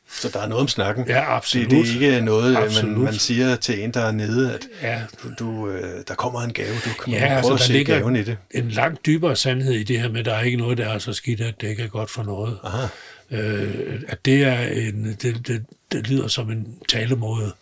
Så 0.09 0.29
der 0.33 0.39
er 0.39 0.47
noget 0.47 0.61
om 0.61 0.67
snakken. 0.67 1.05
Ja, 1.07 1.35
absolut. 1.35 1.69
Det, 1.69 1.85
det 1.85 2.07
er 2.07 2.11
ikke 2.15 2.25
noget, 2.25 2.53
man, 2.53 2.63
Absolut. 2.63 2.97
man 2.97 3.13
siger 3.13 3.55
til 3.55 3.83
en, 3.83 3.91
der 3.91 4.01
er 4.01 4.11
nede, 4.11 4.53
at 4.53 4.67
ja, 4.81 5.01
du, 5.39 5.69
øh, 5.69 6.03
der 6.07 6.15
kommer 6.15 6.41
en 6.41 6.53
gave, 6.53 6.75
du 6.75 6.89
kan 7.03 7.13
Ja, 7.13 7.19
prøve 7.19 7.31
altså, 7.37 7.53
at 7.53 7.59
der 7.59 7.65
se 7.65 7.83
gaven 7.83 8.15
i 8.15 8.23
det. 8.23 8.37
en 8.51 8.69
langt 8.69 9.05
dybere 9.05 9.35
sandhed 9.35 9.73
i 9.73 9.83
det 9.83 9.99
her 10.01 10.09
med, 10.09 10.19
at 10.19 10.25
der 10.25 10.33
er 10.33 10.41
ikke 10.41 10.57
noget, 10.57 10.77
der 10.77 10.89
er 10.89 10.99
så 10.99 11.13
skidt, 11.13 11.41
at 11.41 11.61
det 11.61 11.67
ikke 11.69 11.83
er 11.83 11.87
godt 11.87 12.09
for 12.09 12.23
noget. 12.23 12.57
Aha. 12.63 12.87
Øh, 13.31 14.01
at 14.07 14.25
det 14.25 14.43
er 14.43 14.59
en, 14.67 15.17
det, 15.21 15.47
det, 15.47 15.65
det 15.91 16.07
lyder 16.09 16.27
som 16.27 16.51
en 16.51 16.67
talemåde. 16.89 17.53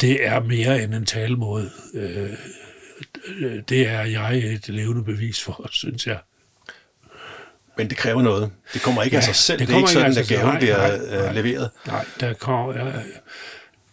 Det 0.00 0.26
er 0.26 0.40
mere 0.40 0.82
end 0.82 0.94
en 0.94 1.06
talemåde. 1.06 1.70
Øh, 1.94 2.30
det 3.68 3.88
er 3.88 4.02
jeg 4.02 4.36
et 4.38 4.68
levende 4.68 5.04
bevis 5.04 5.42
for, 5.42 5.68
synes 5.72 6.06
jeg. 6.06 6.18
Men 7.78 7.88
det 7.90 7.96
kræver 7.96 8.22
noget. 8.22 8.50
Det 8.74 8.82
kommer 8.82 9.02
ikke 9.02 9.14
Ja, 9.14 9.18
af 9.18 9.24
sig 9.24 9.34
selv. 9.34 9.58
det 9.58 9.68
Det, 9.68 9.74
er 9.74 9.78
ikke 9.78 9.86
kommer 9.86 10.10
sådan, 10.10 10.10
ikke 10.10 10.20
at 10.20 10.20
af 10.20 10.26
sig 10.26 10.36
selv. 10.36 10.38
gaven 10.38 10.52
Nej, 10.52 10.60
bliver 10.60 10.76
nej, 11.10 11.18
øh, 11.18 11.24
nej. 11.24 11.32
leveret. 11.42 11.70
Nej, 11.86 12.04
der 12.20 12.32
kommer, 12.34 12.74
ja, 12.86 12.92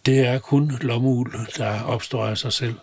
det 0.06 0.18
er 0.26 0.38
kun 0.38 0.78
lommeul, 0.80 1.32
der 1.56 1.82
opstår 1.82 2.26
af 2.26 2.38
sig 2.38 2.52
selv. 2.52 2.74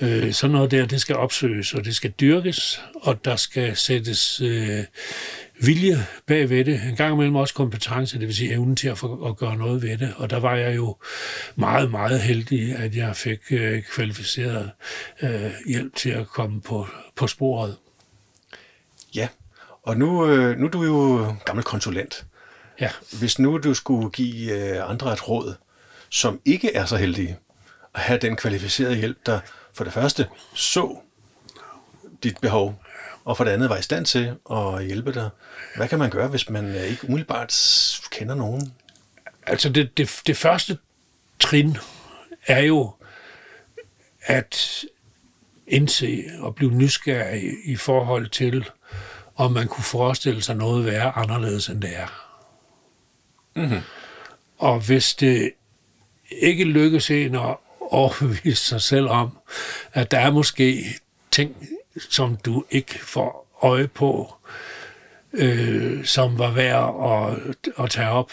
Ja. 0.00 0.06
Øh, 0.08 0.32
sådan 0.32 0.52
noget 0.52 0.70
der, 0.70 0.86
det 0.86 1.00
skal 1.00 1.16
opsøges, 1.16 1.74
og 1.74 1.84
det 1.84 1.96
skal 1.96 2.10
dyrkes, 2.10 2.80
og 2.94 3.24
der 3.24 3.36
skal 3.36 3.76
sættes 3.76 4.40
øh, 4.40 4.84
vilje 5.60 6.06
bagved 6.26 6.64
det. 6.64 6.80
En 6.88 6.96
gang 6.96 7.14
imellem 7.14 7.36
også 7.36 7.54
kompetence, 7.54 8.18
det 8.18 8.26
vil 8.26 8.36
sige 8.36 8.52
evnen 8.52 8.76
til 8.76 8.88
at, 8.88 8.98
få, 8.98 9.28
at 9.28 9.36
gøre 9.36 9.56
noget 9.56 9.82
ved 9.82 9.98
det. 9.98 10.14
Og 10.16 10.30
der 10.30 10.40
var 10.40 10.54
jeg 10.56 10.76
jo 10.76 10.96
meget, 11.56 11.90
meget 11.90 12.20
heldig, 12.20 12.76
at 12.76 12.96
jeg 12.96 13.16
fik 13.16 13.38
øh, 13.50 13.82
kvalificeret 13.82 14.70
øh, 15.22 15.50
hjælp 15.66 15.96
til 15.96 16.10
at 16.10 16.26
komme 16.28 16.60
på, 16.60 16.86
på 17.16 17.26
sporet. 17.26 17.76
Ja, 19.14 19.28
og 19.86 19.96
nu, 19.96 20.26
øh, 20.26 20.58
nu 20.58 20.66
er 20.66 20.70
du 20.70 20.84
jo 20.84 21.34
gammel 21.44 21.64
konsulent. 21.64 22.26
Ja, 22.80 22.90
Hvis 23.18 23.38
nu 23.38 23.58
du 23.58 23.74
skulle 23.74 24.10
give 24.10 24.52
øh, 24.52 24.90
andre 24.90 25.12
et 25.12 25.28
råd, 25.28 25.54
som 26.10 26.40
ikke 26.44 26.74
er 26.74 26.84
så 26.84 26.96
heldige, 26.96 27.38
at 27.94 28.00
have 28.00 28.18
den 28.18 28.36
kvalificerede 28.36 28.96
hjælp, 28.96 29.18
der 29.26 29.40
for 29.72 29.84
det 29.84 29.92
første 29.92 30.28
så 30.54 30.98
dit 32.22 32.38
behov, 32.38 32.82
og 33.24 33.36
for 33.36 33.44
det 33.44 33.50
andet 33.50 33.70
var 33.70 33.76
i 33.76 33.82
stand 33.82 34.06
til 34.06 34.34
at 34.50 34.84
hjælpe 34.84 35.12
dig. 35.12 35.30
Hvad 35.76 35.88
kan 35.88 35.98
man 35.98 36.10
gøre, 36.10 36.28
hvis 36.28 36.50
man 36.50 36.64
øh, 36.64 36.82
ikke 36.82 37.04
umiddelbart 37.04 37.54
kender 38.10 38.34
nogen? 38.34 38.72
Altså 39.46 39.68
det, 39.68 39.96
det, 39.96 40.20
det 40.26 40.36
første 40.36 40.78
trin 41.40 41.76
er 42.46 42.60
jo 42.60 42.94
at 44.22 44.84
indse 45.66 46.24
og 46.38 46.54
blive 46.54 46.70
nysgerrig 46.70 47.52
i 47.64 47.76
forhold 47.76 48.28
til, 48.28 48.70
om 49.36 49.52
man 49.52 49.68
kunne 49.68 49.84
forestille 49.84 50.42
sig 50.42 50.56
noget 50.56 50.84
være 50.84 51.12
anderledes, 51.16 51.68
end 51.68 51.82
det 51.82 51.96
er. 51.96 52.06
Mhm. 53.56 53.80
Og 54.58 54.80
hvis 54.80 55.14
det 55.14 55.52
ikke 56.30 56.64
lykkes 56.64 57.10
en 57.10 57.34
at 57.34 57.56
overbevise 57.80 58.64
sig 58.64 58.80
selv 58.80 59.08
om, 59.08 59.38
at 59.92 60.10
der 60.10 60.18
er 60.18 60.30
måske 60.30 60.84
ting, 61.30 61.68
som 62.10 62.36
du 62.36 62.64
ikke 62.70 62.98
får 63.04 63.46
øje 63.62 63.88
på, 63.88 64.34
øh, 65.32 66.04
som 66.04 66.38
var 66.38 66.50
værd 66.50 66.94
at, 67.04 67.56
at 67.84 67.90
tage 67.90 68.08
op. 68.08 68.32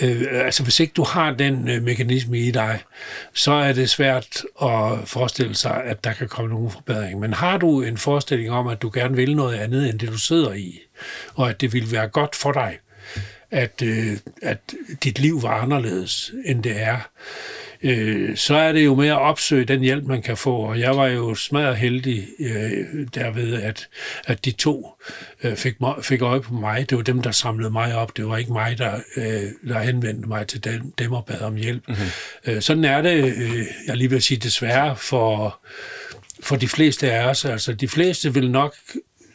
Øh, 0.00 0.26
altså 0.32 0.62
hvis 0.62 0.80
ikke 0.80 0.92
du 0.96 1.04
har 1.04 1.32
den 1.32 1.68
øh, 1.68 1.82
mekanisme 1.82 2.38
i 2.38 2.50
dig, 2.50 2.80
så 3.34 3.52
er 3.52 3.72
det 3.72 3.90
svært 3.90 4.42
at 4.62 4.98
forestille 5.04 5.54
sig, 5.54 5.84
at 5.84 6.04
der 6.04 6.12
kan 6.12 6.28
komme 6.28 6.50
nogen 6.50 6.70
forbedring. 6.70 7.20
Men 7.20 7.32
har 7.32 7.58
du 7.58 7.82
en 7.82 7.98
forestilling 7.98 8.50
om, 8.50 8.66
at 8.66 8.82
du 8.82 8.90
gerne 8.94 9.16
vil 9.16 9.36
noget 9.36 9.56
andet 9.56 9.90
end 9.90 9.98
det, 9.98 10.08
du 10.08 10.18
sidder 10.18 10.52
i, 10.52 10.80
og 11.34 11.50
at 11.50 11.60
det 11.60 11.72
ville 11.72 11.92
være 11.92 12.08
godt 12.08 12.36
for 12.36 12.52
dig, 12.52 12.78
at, 13.50 13.82
øh, 13.82 14.16
at 14.42 14.74
dit 15.04 15.18
liv 15.18 15.42
var 15.42 15.60
anderledes, 15.60 16.32
end 16.44 16.62
det 16.62 16.82
er, 16.82 16.94
øh, 16.94 17.00
så 18.34 18.54
er 18.54 18.72
det 18.72 18.84
jo 18.84 18.94
med 18.94 19.08
at 19.08 19.18
opsøge 19.18 19.64
den 19.64 19.80
hjælp, 19.80 20.04
man 20.04 20.22
kan 20.22 20.36
få. 20.36 20.56
Og 20.56 20.80
jeg 20.80 20.96
var 20.96 21.06
jo 21.06 21.34
smadret 21.34 21.76
heldig 21.76 22.26
øh, 22.38 23.06
derved, 23.14 23.62
at, 23.62 23.88
at 24.26 24.44
de 24.44 24.50
to 24.50 24.94
øh, 25.42 25.56
fik, 25.56 25.74
fik 26.02 26.22
øje 26.22 26.40
på 26.40 26.54
mig. 26.54 26.90
Det 26.90 26.96
var 26.98 27.04
dem, 27.04 27.22
der 27.22 27.30
samlede 27.30 27.70
mig 27.70 27.94
op. 27.94 28.16
Det 28.16 28.26
var 28.26 28.36
ikke 28.36 28.52
mig, 28.52 28.78
der, 28.78 28.94
øh, 29.16 29.42
der 29.68 29.78
henvendte 29.78 30.28
mig 30.28 30.46
til 30.46 30.64
dem, 30.64 30.92
dem 30.98 31.12
og 31.12 31.24
bad 31.24 31.40
om 31.40 31.56
hjælp. 31.56 31.88
Mm-hmm. 31.88 32.06
Øh, 32.46 32.62
sådan 32.62 32.84
er 32.84 33.02
det, 33.02 33.24
øh, 33.36 33.66
jeg 33.86 33.96
lige 33.96 34.10
vil 34.10 34.22
sige 34.22 34.38
desværre, 34.38 34.96
for, 34.96 35.60
for 36.40 36.56
de 36.56 36.68
fleste 36.68 37.12
af 37.12 37.28
os. 37.28 37.44
Altså, 37.44 37.72
de 37.72 37.88
fleste 37.88 38.34
vil 38.34 38.50
nok 38.50 38.74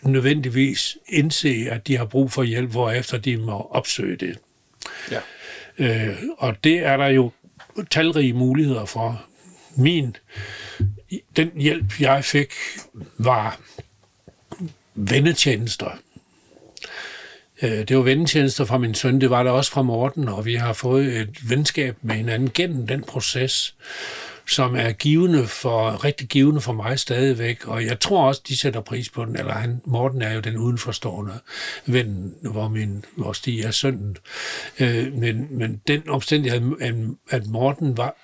nødvendigvis 0.01 0.97
indse, 1.09 1.67
at 1.71 1.87
de 1.87 1.97
har 1.97 2.05
brug 2.05 2.31
for 2.31 2.43
hjælp, 2.43 2.71
hvorefter 2.71 3.17
de 3.17 3.37
må 3.37 3.67
opsøge 3.71 4.15
det. 4.15 4.37
Ja. 5.11 5.19
Øh, 5.77 6.15
og 6.37 6.63
det 6.63 6.79
er 6.79 6.97
der 6.97 7.07
jo 7.07 7.31
talrige 7.89 8.33
muligheder 8.33 8.85
for. 8.85 9.25
Min, 9.75 10.15
den 11.35 11.51
hjælp, 11.55 12.01
jeg 12.01 12.25
fik, 12.25 12.53
var 13.17 13.59
vennetjenester. 14.95 15.91
Øh, 17.61 17.69
det 17.87 17.97
var 17.97 18.03
vennetjenester 18.03 18.65
fra 18.65 18.77
min 18.77 18.95
søn, 18.95 19.21
det 19.21 19.29
var 19.29 19.43
der 19.43 19.51
også 19.51 19.71
fra 19.71 19.81
Morten, 19.81 20.27
og 20.27 20.45
vi 20.45 20.55
har 20.55 20.73
fået 20.73 21.17
et 21.17 21.49
venskab 21.49 21.95
med 22.01 22.15
hinanden 22.15 22.49
gennem 22.53 22.87
den 22.87 23.03
proces 23.03 23.75
som 24.49 24.75
er 24.75 24.91
givende 24.91 25.47
for, 25.47 26.03
rigtig 26.05 26.27
givende 26.27 26.61
for 26.61 26.73
mig 26.73 26.99
stadigvæk, 26.99 27.67
og 27.67 27.85
jeg 27.85 27.99
tror 27.99 28.27
også, 28.27 28.41
de 28.47 28.57
sætter 28.57 28.81
pris 28.81 29.09
på 29.09 29.25
den, 29.25 29.35
eller 29.35 29.53
han, 29.53 29.81
Morten 29.85 30.21
er 30.21 30.33
jo 30.33 30.39
den 30.39 30.57
udenforstående 30.57 31.39
ven, 31.85 32.35
hvor, 32.41 32.67
min, 32.67 33.05
hvor 33.15 33.33
Stig 33.33 33.59
er 33.59 33.71
sønnen. 33.71 34.17
Øh, 34.79 35.13
men, 35.13 35.47
men 35.51 35.81
den 35.87 36.09
omstændighed, 36.09 36.61
at, 36.81 36.93
at 37.29 37.47
Morten 37.47 37.97
var 37.97 38.15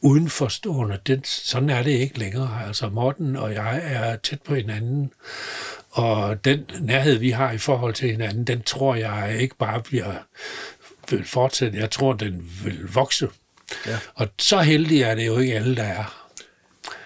udenforstående, 0.00 0.98
den, 1.06 1.24
sådan 1.24 1.70
er 1.70 1.82
det 1.82 1.90
ikke 1.90 2.18
længere. 2.18 2.66
Altså 2.66 2.88
Morten 2.88 3.36
og 3.36 3.54
jeg 3.54 3.80
er 3.84 4.16
tæt 4.16 4.42
på 4.42 4.54
hinanden, 4.54 5.12
og 5.90 6.44
den 6.44 6.64
nærhed, 6.80 7.18
vi 7.18 7.30
har 7.30 7.52
i 7.52 7.58
forhold 7.58 7.94
til 7.94 8.10
hinanden, 8.10 8.44
den 8.44 8.62
tror 8.62 8.94
jeg 8.94 9.36
ikke 9.40 9.56
bare 9.56 9.82
bliver 9.82 10.14
vil 11.10 11.24
fortsætte. 11.24 11.78
Jeg 11.78 11.90
tror, 11.90 12.12
den 12.12 12.50
vil 12.64 12.88
vokse. 12.94 13.28
Ja. 13.86 13.98
Og 14.14 14.28
så 14.38 14.60
heldig 14.60 15.02
er 15.02 15.14
det 15.14 15.26
jo 15.26 15.38
ikke 15.38 15.54
alle, 15.54 15.76
der 15.76 15.82
er. 15.82 16.28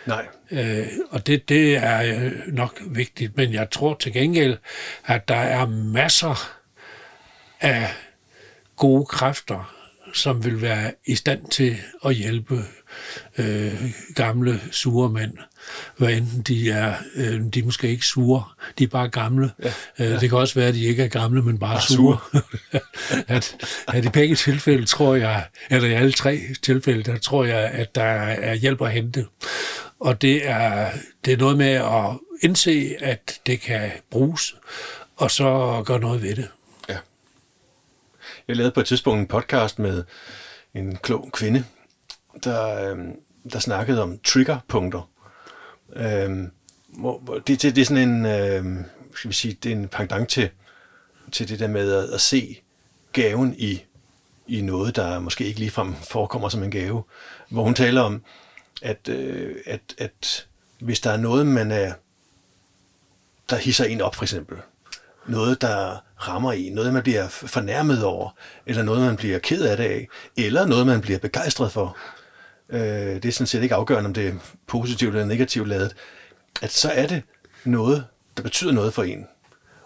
Nej. 0.06 0.26
Øh, 0.50 0.88
og 1.10 1.26
det, 1.26 1.48
det 1.48 1.76
er 1.76 2.30
nok 2.46 2.80
vigtigt, 2.86 3.36
men 3.36 3.52
jeg 3.52 3.70
tror 3.70 3.94
til 3.94 4.12
gengæld, 4.12 4.56
at 5.04 5.28
der 5.28 5.36
er 5.36 5.66
masser 5.66 6.56
af 7.60 7.88
gode 8.76 9.06
kræfter, 9.06 9.74
som 10.14 10.44
vil 10.44 10.62
være 10.62 10.92
i 11.06 11.14
stand 11.14 11.50
til 11.50 11.76
at 12.04 12.14
hjælpe 12.14 12.64
øh, 13.38 13.90
gamle, 14.14 14.60
sure 14.70 15.10
mænd. 15.10 15.32
Hvad 15.96 16.08
enten 16.08 16.42
de 16.42 16.70
er, 16.70 16.94
øh, 17.14 17.40
de 17.54 17.60
er 17.60 17.64
måske 17.64 17.88
ikke 17.88 18.06
sure, 18.06 18.44
de 18.78 18.84
er 18.84 18.88
bare 18.88 19.08
gamle. 19.08 19.50
Ja, 19.62 19.72
øh, 19.98 20.10
ja. 20.10 20.18
Det 20.18 20.28
kan 20.28 20.38
også 20.38 20.54
være, 20.54 20.68
at 20.68 20.74
de 20.74 20.84
ikke 20.84 21.04
er 21.04 21.08
gamle, 21.08 21.42
men 21.42 21.58
bare, 21.58 21.74
bare 21.74 21.82
sure. 21.82 22.18
sure. 22.32 22.42
at, 23.36 23.56
at 23.88 24.04
i 24.04 24.08
begge 24.08 24.36
tilfælde 24.36 24.86
tror 24.86 25.14
jeg, 25.14 25.46
eller 25.70 25.88
i 25.88 25.92
alle 25.92 26.12
tre 26.12 26.40
tilfælde, 26.62 27.02
der 27.02 27.18
tror 27.18 27.44
jeg, 27.44 27.58
at 27.58 27.94
der 27.94 28.02
er 28.02 28.54
hjælp 28.54 28.82
at 28.82 28.92
hente. 28.92 29.26
Og 30.00 30.22
det 30.22 30.48
er, 30.48 30.90
det 31.24 31.32
er 31.32 31.36
noget 31.36 31.56
med 31.56 31.72
at 31.72 32.18
indse, 32.42 32.96
at 33.00 33.40
det 33.46 33.60
kan 33.60 33.90
bruges, 34.10 34.56
og 35.16 35.30
så 35.30 35.82
gøre 35.86 36.00
noget 36.00 36.22
ved 36.22 36.36
det. 36.36 36.48
Ja. 36.88 36.98
Jeg 38.48 38.56
lavede 38.56 38.72
på 38.72 38.80
et 38.80 38.86
tidspunkt 38.86 39.20
en 39.20 39.26
podcast 39.26 39.78
med 39.78 40.04
en 40.74 40.96
klog 40.96 41.30
kvinde, 41.32 41.64
der, 42.44 42.90
øh, 42.90 42.98
der 43.52 43.58
snakkede 43.58 44.02
om 44.02 44.18
triggerpunkter. 44.24 45.10
Øh, 45.96 46.30
hvor, 46.88 47.42
det, 47.46 47.62
det, 47.62 47.76
det 47.76 47.78
er 47.78 47.84
sådan 47.84 48.08
en, 48.08 48.26
øh, 48.26 48.84
skal 49.14 49.28
vi 49.28 49.34
sige, 49.34 49.58
det 49.62 49.72
er 49.72 49.76
en 49.76 49.88
pendant 49.88 50.28
til, 50.28 50.50
til 51.32 51.48
det 51.48 51.58
der 51.58 51.68
med 51.68 51.92
at, 51.92 52.10
at 52.10 52.20
se 52.20 52.60
gaven 53.12 53.54
i, 53.58 53.82
i 54.48 54.60
noget, 54.60 54.96
der 54.96 55.18
måske 55.18 55.44
ikke 55.44 55.58
ligefrem 55.60 55.94
forekommer 55.94 56.48
som 56.48 56.62
en 56.62 56.70
gave. 56.70 57.02
Hvor 57.50 57.62
hun 57.62 57.74
taler 57.74 58.00
om, 58.00 58.22
at, 58.82 59.08
øh, 59.08 59.56
at, 59.66 59.80
at 59.98 60.46
hvis 60.80 61.00
der 61.00 61.10
er 61.10 61.16
noget, 61.16 61.46
man 61.46 61.70
er, 61.70 61.92
der 63.50 63.56
hisser 63.56 63.84
en 63.84 64.00
op 64.00 64.14
for 64.14 64.22
eksempel, 64.22 64.56
noget, 65.26 65.62
der 65.62 65.96
rammer 66.16 66.52
en, 66.52 66.72
noget, 66.72 66.92
man 66.92 67.02
bliver 67.02 67.28
fornærmet 67.28 68.04
over, 68.04 68.30
eller 68.66 68.82
noget, 68.82 69.00
man 69.00 69.16
bliver 69.16 69.38
ked 69.38 69.62
af 69.62 69.76
det 69.76 69.84
af, 69.84 70.08
eller 70.36 70.66
noget, 70.66 70.86
man 70.86 71.00
bliver 71.00 71.18
begejstret 71.18 71.72
for, 71.72 71.96
øh, 72.68 72.80
det 73.22 73.24
er 73.24 73.32
sådan 73.32 73.46
set 73.46 73.62
ikke 73.62 73.74
afgørende, 73.74 74.08
om 74.08 74.14
det 74.14 74.28
er 74.28 74.32
positivt 74.66 75.14
eller 75.14 75.26
negativt 75.26 75.68
lavet, 75.68 75.94
at 76.62 76.72
så 76.72 76.90
er 76.90 77.06
det 77.06 77.22
noget, 77.64 78.06
der 78.36 78.42
betyder 78.42 78.72
noget 78.72 78.94
for 78.94 79.02
en. 79.02 79.26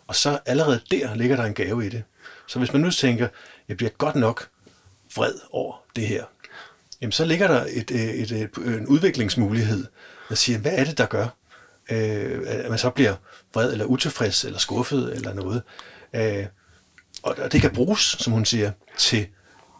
Og 0.06 0.16
så 0.16 0.38
allerede 0.46 0.80
der 0.90 1.14
ligger 1.14 1.36
der 1.36 1.44
en 1.44 1.54
gave 1.54 1.86
i 1.86 1.88
det. 1.88 2.02
Så 2.46 2.58
hvis 2.58 2.72
man 2.72 2.82
nu 2.82 2.90
tænker, 2.90 3.28
jeg 3.68 3.76
bliver 3.76 3.90
godt 3.90 4.14
nok 4.16 4.48
vred 5.16 5.34
over 5.50 5.74
det 5.96 6.06
her, 6.06 6.24
jamen 7.00 7.12
så 7.12 7.24
ligger 7.24 7.46
der 7.46 7.64
et, 7.68 7.90
et, 7.90 8.32
et, 8.32 8.50
en 8.56 8.86
udviklingsmulighed, 8.86 9.86
der 10.28 10.34
siger, 10.34 10.58
hvad 10.58 10.72
er 10.74 10.84
det, 10.84 10.98
der 10.98 11.06
gør, 11.06 11.26
øh, 11.90 12.40
at 12.46 12.70
man 12.70 12.78
så 12.78 12.90
bliver 12.90 13.14
vred 13.54 13.72
eller 13.72 13.84
utilfreds 13.84 14.44
eller 14.44 14.58
skuffet 14.58 15.12
eller 15.14 15.34
noget. 15.34 15.62
Øh, 16.14 16.46
og 17.22 17.52
det 17.52 17.60
kan 17.60 17.74
bruges, 17.74 18.00
som 18.00 18.32
hun 18.32 18.44
siger, 18.44 18.72
til 18.98 19.26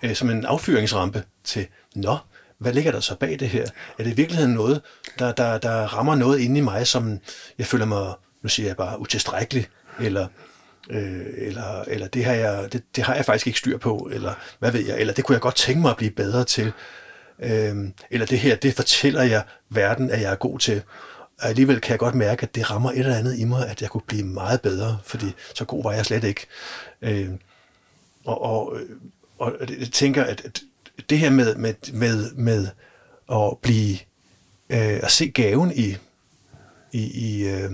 øh, 0.03 0.15
som 0.15 0.31
en 0.31 0.47
affyringsrampe 0.47 1.25
til, 1.45 1.67
nå, 1.95 2.19
hvad 2.61 2.73
ligger 2.73 2.93
der 2.93 3.01
så 3.01 3.15
bag 3.15 3.39
det 3.41 3.49
her? 3.49 3.67
Er 3.99 4.05
det 4.05 4.11
i 4.11 4.17
virkeligheden 4.17 4.55
noget, 4.55 4.81
der, 5.19 5.33
der, 5.33 5.59
der 5.59 5.73
rammer 5.73 6.15
noget 6.15 6.41
inde 6.41 6.59
i 6.59 6.63
mig, 6.63 6.87
som 6.87 7.19
jeg 7.59 7.67
føler 7.67 7.85
mig, 7.85 8.15
nu 8.43 8.49
siger 8.49 8.67
jeg 8.67 8.77
bare, 8.77 9.01
utilstrækkelig, 9.01 9.67
eller, 10.01 10.27
øh, 10.91 11.27
eller, 11.37 11.83
eller 11.87 12.09
det, 12.09 12.25
har 12.25 12.33
jeg, 12.33 12.73
det, 12.73 12.83
det 12.97 13.05
har 13.05 13.15
jeg 13.15 13.25
faktisk 13.25 13.47
ikke 13.47 13.59
styr 13.59 13.79
på, 13.79 14.09
eller 14.13 14.35
hvad 14.59 14.73
ved 14.73 14.87
jeg, 14.87 15.01
eller 15.01 15.15
det 15.15 15.25
kunne 15.25 15.35
jeg 15.35 15.41
godt 15.41 15.55
tænke 15.55 15.81
mig 15.81 15.91
at 15.91 15.97
blive 15.97 16.11
bedre 16.11 16.45
til, 16.45 16.73
øh, 17.43 17.77
eller 18.11 18.27
det 18.27 18.39
her, 18.39 18.57
det 18.57 18.75
fortæller 18.75 19.23
jeg 19.23 19.43
verden, 19.69 20.11
at 20.11 20.21
jeg 20.21 20.33
er 20.33 20.37
god 20.37 20.59
til. 20.59 20.83
Og 21.41 21.49
alligevel 21.49 21.81
kan 21.81 21.91
jeg 21.91 21.99
godt 21.99 22.15
mærke, 22.15 22.43
at 22.43 22.55
det 22.55 22.71
rammer 22.71 22.91
et 22.91 22.99
eller 22.99 23.17
andet 23.17 23.39
i 23.39 23.45
mig, 23.45 23.69
at 23.69 23.83
jeg 23.83 23.91
kunne 23.91 24.03
blive 24.07 24.25
meget 24.25 24.61
bedre, 24.61 24.99
fordi 25.05 25.27
så 25.55 25.65
god 25.65 25.83
var 25.83 25.93
jeg 25.93 26.07
slet 26.07 26.25
ikke. 26.25 26.47
Øh, 27.03 27.31
og, 28.25 28.43
og, 28.43 28.77
øh, 28.81 28.89
og 29.39 29.53
jeg 29.61 29.89
tænker, 29.93 30.25
at, 30.25 30.45
at 30.45 30.61
det 31.11 31.19
her 31.19 31.31
med, 31.31 31.55
med, 31.55 31.93
med, 31.93 32.33
med 32.33 32.69
at 33.33 33.59
blive 33.63 33.99
øh, 34.71 35.01
at 35.03 35.11
se 35.11 35.29
gaven 35.29 35.73
i, 35.75 35.97
i, 36.93 37.03
i, 37.03 37.49
øh, 37.49 37.71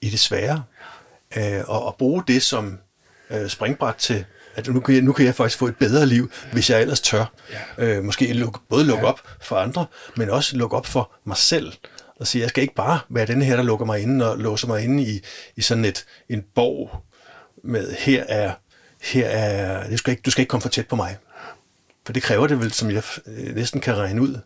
i 0.00 0.10
det 0.10 0.18
svære, 0.18 0.64
øh, 1.36 1.62
og 1.66 1.88
at 1.88 1.94
bruge 1.96 2.22
det 2.26 2.42
som 2.42 2.78
øh, 3.30 3.48
springbræt 3.48 3.94
til, 3.94 4.24
at 4.54 4.68
nu 4.68 4.80
kan, 4.80 4.94
jeg, 4.94 5.02
nu 5.02 5.12
kan 5.12 5.26
jeg 5.26 5.34
faktisk 5.34 5.58
få 5.58 5.66
et 5.66 5.76
bedre 5.76 6.06
liv, 6.06 6.30
hvis 6.52 6.70
jeg 6.70 6.80
ellers 6.80 7.00
tør. 7.00 7.32
Ja. 7.78 7.84
Øh, 7.84 8.04
måske 8.04 8.32
lukke, 8.32 8.58
både 8.68 8.84
lukke 8.84 9.04
ja. 9.04 9.12
op 9.12 9.20
for 9.40 9.56
andre, 9.56 9.86
men 10.16 10.30
også 10.30 10.56
lukke 10.56 10.76
op 10.76 10.86
for 10.86 11.12
mig 11.24 11.36
selv. 11.36 11.72
Og 12.16 12.26
sige, 12.26 12.42
jeg 12.42 12.48
skal 12.48 12.62
ikke 12.62 12.74
bare 12.74 13.00
være 13.08 13.26
den 13.26 13.42
her, 13.42 13.56
der 13.56 13.62
lukker 13.62 13.86
mig 13.86 14.00
inde 14.00 14.30
og 14.30 14.38
låser 14.38 14.68
mig 14.68 14.84
inde 14.84 15.02
i, 15.02 15.20
i 15.56 15.62
sådan 15.62 15.84
et, 15.84 16.04
en 16.28 16.44
borg 16.54 17.04
med, 17.64 17.94
her 17.98 18.24
er, 18.28 18.52
her 19.02 19.26
er, 19.26 19.90
du 19.90 19.96
skal, 19.96 20.10
ikke, 20.10 20.22
du 20.22 20.30
skal 20.30 20.42
ikke 20.42 20.50
komme 20.50 20.62
for 20.62 20.68
tæt 20.68 20.88
på 20.88 20.96
mig. 20.96 21.16
For 22.06 22.12
det 22.12 22.22
kræver 22.22 22.46
det 22.46 22.60
vel, 22.60 22.72
som 22.72 22.90
jeg 22.90 23.02
øh, 23.26 23.54
næsten 23.54 23.80
kan 23.80 23.96
regne 23.96 24.22
ud, 24.22 24.38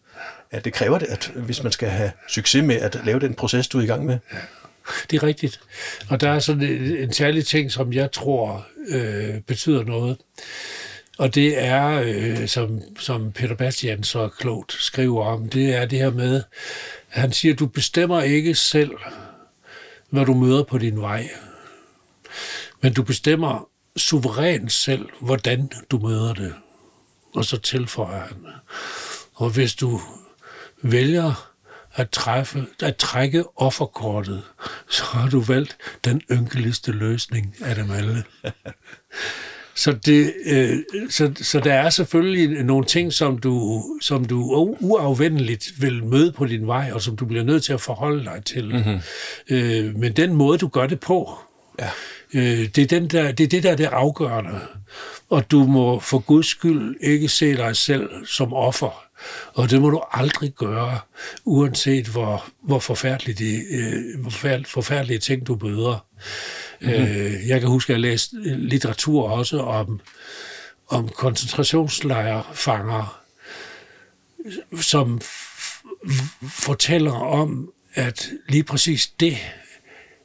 at 0.50 0.64
det 0.64 0.72
kræver 0.72 0.98
det, 0.98 1.06
at 1.06 1.32
hvis 1.34 1.62
man 1.62 1.72
skal 1.72 1.88
have 1.88 2.12
succes 2.28 2.64
med 2.64 2.76
at 2.76 3.00
lave 3.04 3.20
den 3.20 3.34
proces, 3.34 3.68
du 3.68 3.78
er 3.78 3.82
i 3.82 3.86
gang 3.86 4.04
med. 4.04 4.18
Det 5.10 5.16
er 5.16 5.22
rigtigt. 5.22 5.60
Og 6.08 6.20
der 6.20 6.30
er 6.30 6.38
sådan 6.38 6.62
en 6.98 7.12
særlig 7.12 7.46
ting, 7.46 7.72
som 7.72 7.92
jeg 7.92 8.12
tror 8.12 8.66
øh, 8.88 9.40
betyder 9.40 9.84
noget. 9.84 10.16
Og 11.18 11.34
det 11.34 11.64
er, 11.64 12.02
øh, 12.04 12.48
som, 12.48 12.80
som 12.98 13.32
Peter 13.32 13.54
Bastian 13.54 14.02
så 14.02 14.28
klogt 14.28 14.72
skriver 14.72 15.24
om, 15.24 15.48
det 15.48 15.74
er 15.74 15.86
det 15.86 15.98
her 15.98 16.10
med, 16.10 16.42
at 17.12 17.20
han 17.20 17.32
siger, 17.32 17.54
du 17.54 17.66
bestemmer 17.66 18.22
ikke 18.22 18.54
selv, 18.54 18.90
hvad 20.10 20.24
du 20.24 20.34
møder 20.34 20.62
på 20.62 20.78
din 20.78 21.00
vej. 21.00 21.28
Men 22.82 22.92
du 22.92 23.02
bestemmer 23.02 23.68
suverænt 23.96 24.72
selv, 24.72 25.08
hvordan 25.20 25.70
du 25.90 25.98
møder 25.98 26.34
det. 26.34 26.54
Og 27.36 27.44
så 27.44 27.56
tilføjer 27.56 28.20
han, 28.20 28.46
og 29.34 29.50
hvis 29.50 29.74
du 29.74 30.00
vælger 30.82 31.52
at, 31.94 32.10
træffe, 32.10 32.66
at 32.82 32.96
trække 32.96 33.44
offerkortet, 33.56 34.42
så 34.90 35.04
har 35.04 35.28
du 35.28 35.40
valgt 35.40 35.76
den 36.04 36.22
ynkeligste 36.32 36.92
løsning 36.92 37.56
af 37.60 37.74
dem 37.74 37.90
alle. 37.90 38.24
Så, 39.74 39.92
det, 39.92 40.34
øh, 40.46 40.78
så, 41.10 41.32
så 41.42 41.60
der 41.60 41.74
er 41.74 41.90
selvfølgelig 41.90 42.64
nogle 42.64 42.84
ting, 42.84 43.12
som 43.12 43.38
du, 43.38 43.84
som 44.00 44.24
du 44.24 44.42
uafvendeligt 44.80 45.72
vil 45.78 46.04
møde 46.04 46.32
på 46.32 46.46
din 46.46 46.66
vej, 46.66 46.90
og 46.92 47.02
som 47.02 47.16
du 47.16 47.24
bliver 47.24 47.44
nødt 47.44 47.64
til 47.64 47.72
at 47.72 47.80
forholde 47.80 48.24
dig 48.24 48.44
til. 48.44 48.74
Mm-hmm. 48.74 49.00
Øh, 49.50 49.96
men 49.96 50.12
den 50.12 50.32
måde, 50.32 50.58
du 50.58 50.68
gør 50.68 50.86
det 50.86 51.00
på, 51.00 51.38
ja. 51.78 51.88
øh, 52.34 52.68
det, 52.68 52.78
er 52.78 52.86
den 52.86 53.08
der, 53.08 53.32
det 53.32 53.44
er 53.44 53.48
det, 53.48 53.62
der 53.62 53.70
er 53.70 53.76
det 53.76 53.84
afgørende. 53.84 54.60
Og 55.30 55.50
du 55.50 55.64
må 55.64 56.00
for 56.00 56.18
guds 56.18 56.46
skyld 56.46 56.96
ikke 57.00 57.28
se 57.28 57.56
dig 57.56 57.76
selv 57.76 58.26
som 58.26 58.52
offer. 58.52 59.02
Og 59.54 59.70
det 59.70 59.80
må 59.80 59.90
du 59.90 60.02
aldrig 60.12 60.52
gøre, 60.52 60.98
uanset 61.44 62.06
hvor, 62.06 62.44
hvor, 62.62 62.78
forfærdelige, 62.78 63.44
de, 63.44 63.76
øh, 63.76 64.20
hvor 64.20 64.30
forfærdelige 64.66 65.18
ting 65.18 65.46
du 65.46 65.54
bøder. 65.54 66.06
Mm-hmm. 66.80 66.94
Øh, 66.94 67.48
jeg 67.48 67.60
kan 67.60 67.68
huske, 67.68 67.92
at 67.92 67.94
jeg 67.94 68.00
læste 68.00 68.36
litteratur 68.56 69.30
også 69.30 69.60
om, 69.60 70.00
om 70.88 71.08
koncentrationslejrfanger, 71.08 73.20
som 74.80 75.20
fortæller 76.42 77.12
om, 77.12 77.72
at 77.94 78.30
lige 78.48 78.64
præcis 78.64 79.06
det 79.06 79.38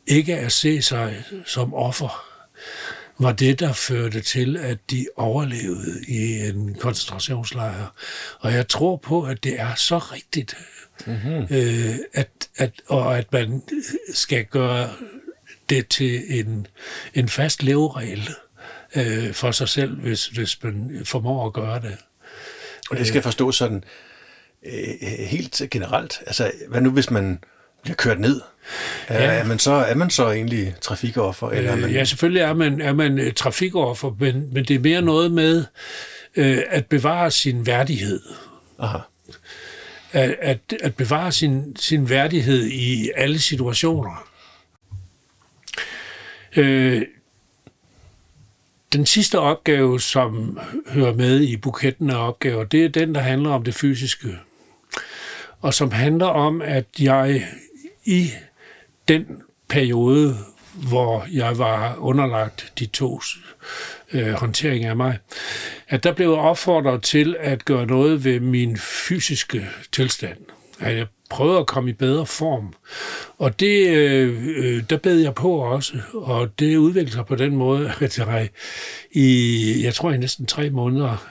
ikke 0.08 0.38
at 0.38 0.52
se 0.52 0.82
sig 0.82 1.24
som 1.46 1.74
offer, 1.74 2.31
var 3.22 3.32
det, 3.32 3.60
der 3.60 3.74
førte 3.74 4.22
til, 4.22 4.58
at 4.58 4.78
de 4.92 5.08
overlevede 5.16 6.06
i 6.08 6.40
en 6.40 6.76
koncentrationslejr. 6.80 7.94
Og 8.40 8.54
jeg 8.54 8.68
tror 8.68 8.98
på, 8.98 9.24
at 9.24 9.44
det 9.44 9.60
er 9.60 9.76
så 9.76 9.98
rigtigt, 9.98 10.58
mm-hmm. 11.08 11.48
øh, 11.50 11.96
at, 12.14 12.30
at, 12.58 12.72
og 12.88 13.18
at 13.18 13.34
man 13.34 13.62
skal 14.14 14.46
gøre 14.46 14.90
det 15.70 15.88
til 15.88 16.40
en, 16.40 16.68
en 17.14 17.30
fast 17.30 17.64
leveregel 17.64 18.30
øh, 18.96 19.34
for 19.34 19.52
sig 19.52 19.70
selv, 19.70 19.96
hvis, 19.96 20.28
hvis 20.28 20.64
man 20.64 21.02
formår 21.06 21.48
at 21.48 21.54
gøre 21.54 21.82
det. 21.82 21.98
Og 22.90 22.98
det 22.98 23.08
skal 23.08 23.22
forstås 23.22 23.56
sådan 23.56 23.84
øh, 24.66 25.10
helt 25.20 25.62
generelt. 25.72 26.20
Altså, 26.28 26.52
hvad 26.68 26.82
nu 26.82 26.92
hvis 26.92 27.10
man 27.10 27.40
bliver 27.84 27.96
kørt 27.96 28.20
ned? 28.20 28.42
Ja. 29.10 29.16
Er, 29.16 29.44
man 29.44 29.60
så, 29.60 29.72
er 29.72 29.96
man 29.96 30.10
så 30.10 30.32
egentlig 30.32 30.76
trafikoffer? 30.82 31.50
Eller 31.50 31.72
er 31.72 31.76
man... 31.76 31.92
Ja, 31.92 32.04
selvfølgelig 32.04 32.42
er 32.42 32.54
man, 32.54 32.82
er 32.82 32.94
man 32.94 33.20
uh, 33.20 33.34
trafikoffer, 33.36 34.16
men, 34.20 34.50
men 34.54 34.66
det 34.66 34.76
er 34.76 34.80
mere 34.80 35.02
noget 35.02 35.32
med 35.32 35.58
uh, 36.38 36.58
at 36.70 36.86
bevare 36.86 37.32
sin 37.32 37.66
værdighed. 37.66 38.22
Aha. 38.80 38.98
At, 40.12 40.36
at, 40.42 40.60
at 40.84 40.96
bevare 40.96 41.32
sin, 41.32 41.76
sin 41.76 42.10
værdighed 42.10 42.68
i 42.68 43.12
alle 43.16 43.40
situationer. 43.40 44.28
Uh, 46.58 47.02
den 48.94 49.06
sidste 49.06 49.40
opgave, 49.40 50.02
som 50.02 50.60
hører 50.88 51.14
med 51.14 51.42
i 51.42 51.58
buketten 51.58 52.10
af 52.10 52.28
opgaver, 52.28 52.64
det 52.64 52.86
er 52.86 52.90
den, 52.90 53.16
der 53.16 53.22
handler 53.22 53.50
om 53.50 53.64
det 53.64 53.76
fysiske. 53.76 54.38
Og 55.62 55.74
som 55.74 55.92
handler 55.92 56.26
om, 56.26 56.62
at 56.62 56.86
jeg 57.00 57.48
i 58.06 58.30
den 59.08 59.42
periode, 59.70 60.38
hvor 60.90 61.26
jeg 61.32 61.58
var 61.58 61.96
underlagt 61.96 62.74
de 62.80 62.86
to 62.86 63.22
øh, 64.14 64.34
håndtering 64.34 64.86
af 64.86 64.96
mig, 64.96 65.18
at 65.88 66.04
der 66.04 66.12
blev 66.12 66.30
jeg 66.30 66.40
opfordret 66.40 67.04
til 67.04 67.36
at 67.40 67.66
gøre 67.66 67.86
noget 67.86 68.24
ved 68.24 68.40
min 68.40 68.78
fysiske 68.78 69.68
tilstand. 69.92 70.38
At 70.80 70.98
jeg 70.98 71.08
prøvede 71.30 71.60
at 71.60 71.68
komme 71.68 71.90
i 71.90 71.94
bedre 71.94 72.26
form. 72.26 72.74
Og 73.38 73.60
det, 73.60 73.88
øh, 73.88 74.48
øh 74.48 74.84
der 74.90 74.98
bed 74.98 75.20
jeg 75.20 75.36
på 75.36 75.52
også, 75.52 75.94
og 76.14 76.60
det 76.60 76.78
udviklede 76.78 77.16
sig 77.16 77.26
på 77.26 77.36
den 77.36 77.56
måde, 77.56 77.94
at 78.00 78.18
jeg 78.18 78.50
i, 79.12 79.82
jeg 79.84 79.94
tror 79.94 80.12
i 80.12 80.18
næsten 80.18 80.46
tre 80.46 80.70
måneder, 80.70 81.28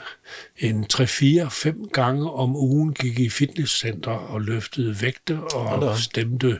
en 0.58 0.86
3-4-5 0.92 1.88
gange 1.92 2.30
om 2.30 2.56
ugen 2.56 2.94
gik 2.94 3.18
i 3.18 3.28
fitnesscenter 3.28 4.10
og 4.10 4.40
løftede 4.40 5.02
vægte 5.02 5.40
og 5.54 5.98
stemte, 5.98 6.58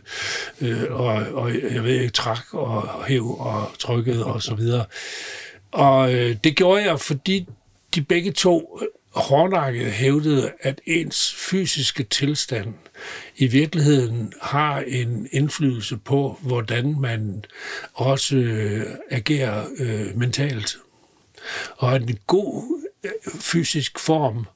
øh, 0.61 0.83
og, 0.91 1.15
og 1.15 1.55
jeg 1.55 1.85
ved 1.85 2.01
ikke, 2.01 2.13
trak 2.13 2.55
og 2.55 3.05
hæv 3.05 3.41
og 3.41 3.73
trykkede 3.79 4.25
og 4.25 4.43
så 4.43 4.55
videre. 4.55 4.85
Og 5.73 6.15
øh, 6.15 6.37
det 6.45 6.57
gjorde 6.57 6.83
jeg, 6.83 7.01
fordi 7.01 7.47
de 7.95 8.03
begge 8.03 8.33
to 8.33 8.81
hårdnakket 9.15 9.93
hævdede, 9.93 10.53
at 10.61 10.81
ens 10.87 11.35
fysiske 11.35 12.03
tilstand 12.03 12.75
i 13.37 13.47
virkeligheden 13.47 14.33
har 14.43 14.81
en 14.87 15.29
indflydelse 15.33 15.97
på, 15.97 16.39
hvordan 16.43 17.01
man 17.01 17.45
også 17.95 18.37
øh, 18.37 18.87
agerer 19.11 19.65
øh, 19.79 20.17
mentalt. 20.17 20.77
Og 21.77 21.97
en 21.97 22.19
god 22.27 22.80
fysisk 23.41 23.99
form 23.99 24.47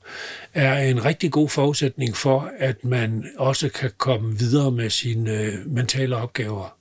er 0.55 0.79
en 0.79 1.05
rigtig 1.05 1.33
god 1.33 1.49
forudsætning 1.49 2.17
for, 2.17 2.51
at 2.59 2.85
man 2.85 3.31
også 3.39 3.69
kan 3.69 3.91
komme 3.99 4.39
videre 4.39 4.71
med 4.71 4.91
sine 4.91 5.33
øh, 5.33 5.67
mentale 5.67 6.17
opgaver. 6.17 6.77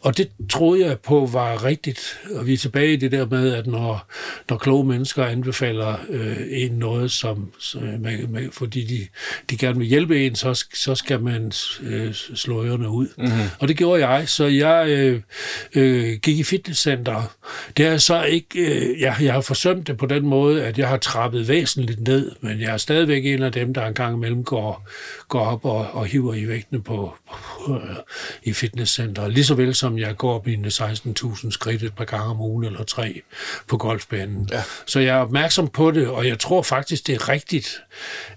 Og 0.00 0.16
det 0.16 0.30
troede 0.50 0.86
jeg 0.86 0.98
på 0.98 1.28
var 1.32 1.64
rigtigt. 1.64 2.20
Og 2.34 2.46
vi 2.46 2.52
er 2.52 2.56
tilbage 2.56 2.92
i 2.92 2.96
det 2.96 3.12
der 3.12 3.26
med, 3.26 3.54
at 3.54 3.66
når, 3.66 4.06
når 4.48 4.56
kloge 4.56 4.84
mennesker 4.84 5.24
anbefaler 5.24 5.96
øh, 6.08 6.36
en 6.50 6.72
noget, 6.72 7.10
som, 7.10 7.52
som 7.58 7.82
man, 7.82 8.26
man, 8.28 8.48
fordi 8.52 8.84
de, 8.84 9.06
de 9.50 9.56
gerne 9.56 9.78
vil 9.78 9.86
hjælpe 9.86 10.26
en, 10.26 10.34
så, 10.34 10.64
så 10.74 10.94
skal 10.94 11.20
man 11.20 11.52
øh, 11.82 12.14
slå 12.14 12.64
ørerne 12.64 12.88
ud. 12.88 13.06
Mm-hmm. 13.18 13.48
Og 13.58 13.68
det 13.68 13.76
gjorde 13.76 14.08
jeg, 14.08 14.28
så 14.28 14.46
jeg 14.46 14.88
øh, 14.88 15.20
øh, 15.74 16.18
gik 16.22 16.38
i 16.38 16.42
fitnesscenter. 16.42 17.36
Det 17.76 17.86
er 17.86 17.96
så 17.96 18.22
ikke, 18.22 18.60
øh, 18.60 19.00
jeg, 19.00 19.16
jeg 19.20 19.32
har 19.32 19.40
forsømt 19.40 19.86
det 19.86 19.96
på 19.96 20.06
den 20.06 20.26
måde, 20.26 20.64
at 20.64 20.78
jeg 20.78 20.88
har 20.88 20.96
trappet 20.96 21.48
væsentligt 21.48 22.00
ned, 22.00 22.32
men 22.40 22.60
jeg 22.60 22.72
er 22.72 22.76
stadigvæk 22.76 23.26
en 23.26 23.42
af 23.42 23.52
dem, 23.52 23.74
der 23.74 23.86
engang 23.86 24.16
imellem 24.16 24.44
går, 24.44 24.88
går 25.28 25.40
op 25.40 25.64
og, 25.64 25.86
og 25.92 26.06
hiver 26.06 26.34
i 26.34 26.48
vægtene 26.48 26.82
på, 26.82 27.14
på 27.30 27.74
øh, 27.74 27.96
i 28.42 28.52
fitnesscenter. 28.52 29.28
Lige 29.28 29.44
så 29.44 29.54
vel 29.54 29.74
som 29.74 29.87
som 29.88 29.98
jeg 29.98 30.16
går 30.16 30.42
mine 30.46 30.68
16.000 30.68 31.50
skridt 31.50 31.82
et 31.82 31.94
par 31.94 32.04
gange 32.04 32.26
om 32.26 32.40
ugen 32.40 32.64
eller 32.64 32.84
tre 32.84 33.22
på 33.66 33.76
golfbanen. 33.76 34.48
Ja. 34.52 34.62
Så 34.86 35.00
jeg 35.00 35.16
er 35.16 35.20
opmærksom 35.20 35.68
på 35.68 35.90
det, 35.90 36.08
og 36.08 36.26
jeg 36.26 36.38
tror 36.38 36.62
faktisk, 36.62 37.06
det 37.06 37.14
er 37.14 37.28
rigtigt, 37.28 37.80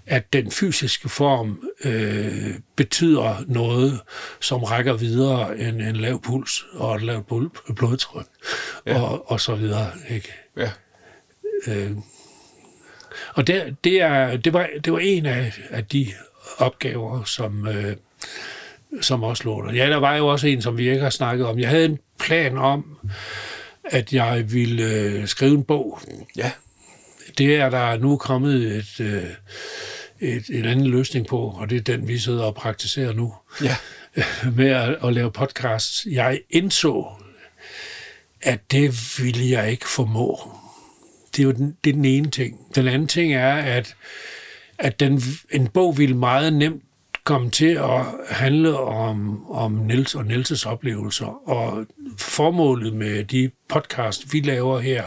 at 0.06 0.32
den 0.32 0.50
fysiske 0.50 1.08
form 1.08 1.68
øh, 1.84 2.54
betyder 2.76 3.44
noget, 3.46 4.00
som 4.40 4.62
rækker 4.62 4.92
videre 4.92 5.58
end 5.58 5.82
en 5.82 5.96
lav 5.96 6.22
puls 6.22 6.64
og 6.74 6.96
et 6.96 7.02
lavt 7.02 7.26
blodtryk 7.76 8.26
ja. 8.86 9.00
og, 9.00 9.30
og 9.30 9.40
så 9.40 9.54
videre. 9.54 9.90
Ikke? 10.10 10.32
Ja. 10.56 10.70
Øh, 11.66 11.90
og 13.34 13.46
det, 13.46 13.76
det, 13.84 14.00
er, 14.00 14.36
det, 14.36 14.52
var, 14.52 14.68
det 14.84 14.92
var 14.92 14.98
en 14.98 15.26
af, 15.26 15.52
af 15.70 15.84
de 15.84 16.12
opgaver, 16.58 17.24
som, 17.24 17.68
øh, 17.68 17.96
som 19.00 19.22
også 19.22 19.44
lå 19.44 19.66
der. 19.66 19.72
Ja, 19.72 19.90
der 19.90 19.96
var 19.96 20.16
jo 20.16 20.26
også 20.26 20.46
en, 20.46 20.62
som 20.62 20.78
vi 20.78 20.90
ikke 20.90 21.02
har 21.02 21.10
snakket 21.10 21.46
om. 21.46 21.58
Jeg 21.58 21.68
havde 21.68 21.84
en 21.84 21.98
plan 22.18 22.58
om, 22.58 22.98
at 23.84 24.12
jeg 24.12 24.52
ville 24.52 24.84
øh, 24.84 25.26
skrive 25.26 25.54
en 25.54 25.64
bog. 25.64 26.00
Ja. 26.36 26.52
Det 27.38 27.56
er 27.56 27.70
der 27.70 27.98
nu 27.98 28.16
kommet 28.16 28.76
et, 28.76 29.00
øh, 29.00 29.24
et, 30.20 30.44
en 30.48 30.64
anden 30.64 30.86
løsning 30.86 31.26
på, 31.26 31.38
og 31.38 31.70
det 31.70 31.76
er 31.76 31.96
den, 31.96 32.08
vi 32.08 32.18
sidder 32.18 32.44
og 32.44 32.54
praktiserer 32.54 33.12
nu. 33.12 33.34
Ja. 33.62 33.76
Med 34.56 34.68
at, 34.68 34.96
at 35.04 35.12
lave 35.12 35.30
podcasts. 35.30 36.06
Jeg 36.10 36.40
indså, 36.50 37.06
at 38.42 38.60
det 38.70 39.18
ville 39.18 39.50
jeg 39.50 39.70
ikke 39.70 39.88
formå. 39.88 40.56
Det 41.36 41.42
er 41.42 41.44
jo 41.46 41.52
den, 41.52 41.76
det 41.84 41.90
er 41.90 41.94
den 41.94 42.04
ene 42.04 42.30
ting. 42.30 42.58
Den 42.74 42.88
anden 42.88 43.08
ting 43.08 43.34
er, 43.34 43.54
at, 43.54 43.96
at 44.78 45.00
den, 45.00 45.22
en 45.50 45.68
bog 45.68 45.98
ville 45.98 46.16
meget 46.16 46.52
nemt 46.52 46.82
kom 47.24 47.50
til 47.50 47.74
at 47.74 48.00
handle 48.30 48.78
om, 48.78 49.50
om 49.50 49.72
Niels 49.72 50.14
og 50.14 50.24
Nielses 50.24 50.66
oplevelser. 50.66 51.48
Og 51.48 51.86
formålet 52.18 52.92
med 52.92 53.24
de 53.24 53.50
podcast, 53.68 54.32
vi 54.32 54.40
laver 54.40 54.78
her, 54.78 55.04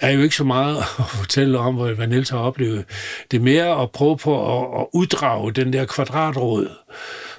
er 0.00 0.10
jo 0.10 0.20
ikke 0.20 0.36
så 0.36 0.44
meget 0.44 0.76
at 0.98 1.04
fortælle 1.08 1.58
om, 1.58 1.74
hvad 1.74 2.06
Niels 2.06 2.30
har 2.30 2.38
oplevet. 2.38 2.84
Det 3.30 3.36
er 3.36 3.42
mere 3.42 3.82
at 3.82 3.90
prøve 3.90 4.16
på 4.16 4.58
at, 4.58 4.80
at 4.80 4.86
uddrage 4.92 5.52
den 5.52 5.72
der 5.72 5.84
kvadratråd, 5.84 6.68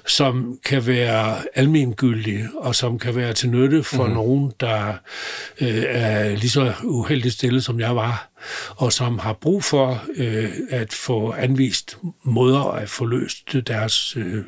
som 0.06 0.58
kan 0.64 0.86
være 0.86 1.36
almengyldig, 1.54 2.44
og 2.56 2.74
som 2.74 2.98
kan 2.98 3.16
være 3.16 3.32
til 3.32 3.50
nytte 3.50 3.82
for 3.82 4.02
mm-hmm. 4.02 4.14
nogen, 4.14 4.52
der 4.60 4.92
øh, 5.60 5.84
er 5.86 6.36
lige 6.36 6.50
så 6.50 6.72
uheldigt 6.84 7.34
stillet, 7.34 7.64
som 7.64 7.80
jeg 7.80 7.96
var, 7.96 8.30
og 8.76 8.92
som 8.92 9.18
har 9.18 9.32
brug 9.32 9.64
for 9.64 10.02
øh, 10.16 10.50
at 10.70 10.92
få 10.92 11.32
anvist 11.32 11.98
måder 12.24 12.62
at 12.62 12.88
få 12.88 13.04
løst 13.04 13.56
deres 13.66 14.16
øh, 14.16 14.44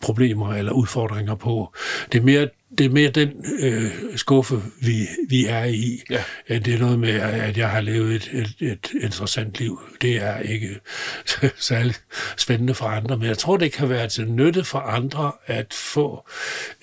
problemer 0.00 0.54
eller 0.54 0.72
udfordringer 0.72 1.34
på. 1.34 1.74
Det 2.12 2.18
er 2.18 2.22
mere 2.22 2.48
det 2.78 2.86
er 2.86 2.90
mere 2.90 3.10
den 3.10 3.44
øh, 3.58 3.90
skuffe, 4.16 4.62
vi, 4.80 5.08
vi 5.28 5.46
er 5.46 5.64
i. 5.64 6.02
Ja. 6.10 6.24
Det 6.48 6.68
er 6.68 6.78
noget 6.78 6.98
med, 6.98 7.10
at 7.20 7.56
jeg 7.56 7.70
har 7.70 7.80
levet 7.80 8.14
et, 8.14 8.30
et, 8.32 8.70
et 8.70 8.90
interessant 9.00 9.58
liv. 9.58 9.80
Det 10.02 10.16
er 10.16 10.38
ikke 10.38 10.80
særlig 11.58 11.94
spændende 12.36 12.74
for 12.74 12.84
andre, 12.84 13.18
men 13.18 13.28
jeg 13.28 13.38
tror, 13.38 13.56
det 13.56 13.72
kan 13.72 13.88
være 13.88 14.08
til 14.08 14.30
nytte 14.30 14.64
for 14.64 14.78
andre 14.78 15.32
at 15.46 15.74
få 15.74 16.28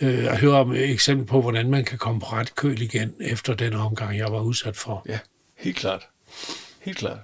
øh, 0.02 0.26
at 0.26 0.38
høre 0.38 0.58
om 0.58 0.72
et 0.72 0.90
eksempel 0.90 1.28
på, 1.28 1.42
hvordan 1.42 1.70
man 1.70 1.86
kan 1.86 1.98
komme 1.98 2.20
på 2.20 2.26
ret 2.26 2.56
køl 2.56 2.82
igen 2.82 3.14
efter 3.22 3.54
den 3.54 3.74
omgang, 3.74 4.18
jeg 4.18 4.32
var 4.32 4.42
udsat 4.42 4.78
for. 4.78 5.06
Ja, 5.10 5.20
helt 5.58 5.78
klart. 5.78 6.08
Helt 6.82 6.98
klart. 6.98 7.18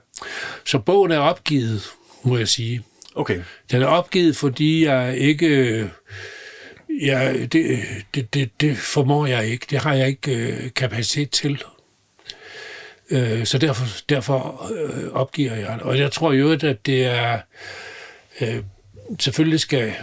Så 0.66 0.80
bogen 0.80 1.12
er 1.12 1.20
opgivet, 1.20 1.90
må 2.24 2.38
jeg 2.38 2.48
sige. 2.48 2.84
Okay. 3.16 3.42
Den 3.72 3.82
er 3.82 3.88
opgivet, 3.88 4.38
fordi 4.38 4.86
jeg 4.86 5.18
ikke 5.18 5.90
Ja, 7.02 7.34
det, 7.34 7.80
det, 8.16 8.34
det, 8.34 8.62
det 8.62 8.78
formår 8.78 9.26
jeg 9.26 9.48
ikke. 9.48 9.66
Det 9.70 9.80
har 9.80 9.94
jeg 9.94 10.08
ikke 10.08 10.32
øh, 10.32 10.74
kapacitet 10.74 11.30
til. 11.30 11.64
Øh, 13.10 13.46
så 13.46 13.58
derfor, 13.58 13.86
derfor 14.10 14.72
øh, 14.74 15.12
opgiver 15.12 15.56
jeg 15.56 15.74
det. 15.74 15.82
Og 15.82 16.00
jeg 16.00 16.12
tror 16.12 16.34
jo, 16.34 16.52
at 16.52 16.86
det 16.86 17.06
er... 17.06 17.40
Øh, 18.42 18.64
selvfølgelig 19.20 19.60
skal 19.60 19.94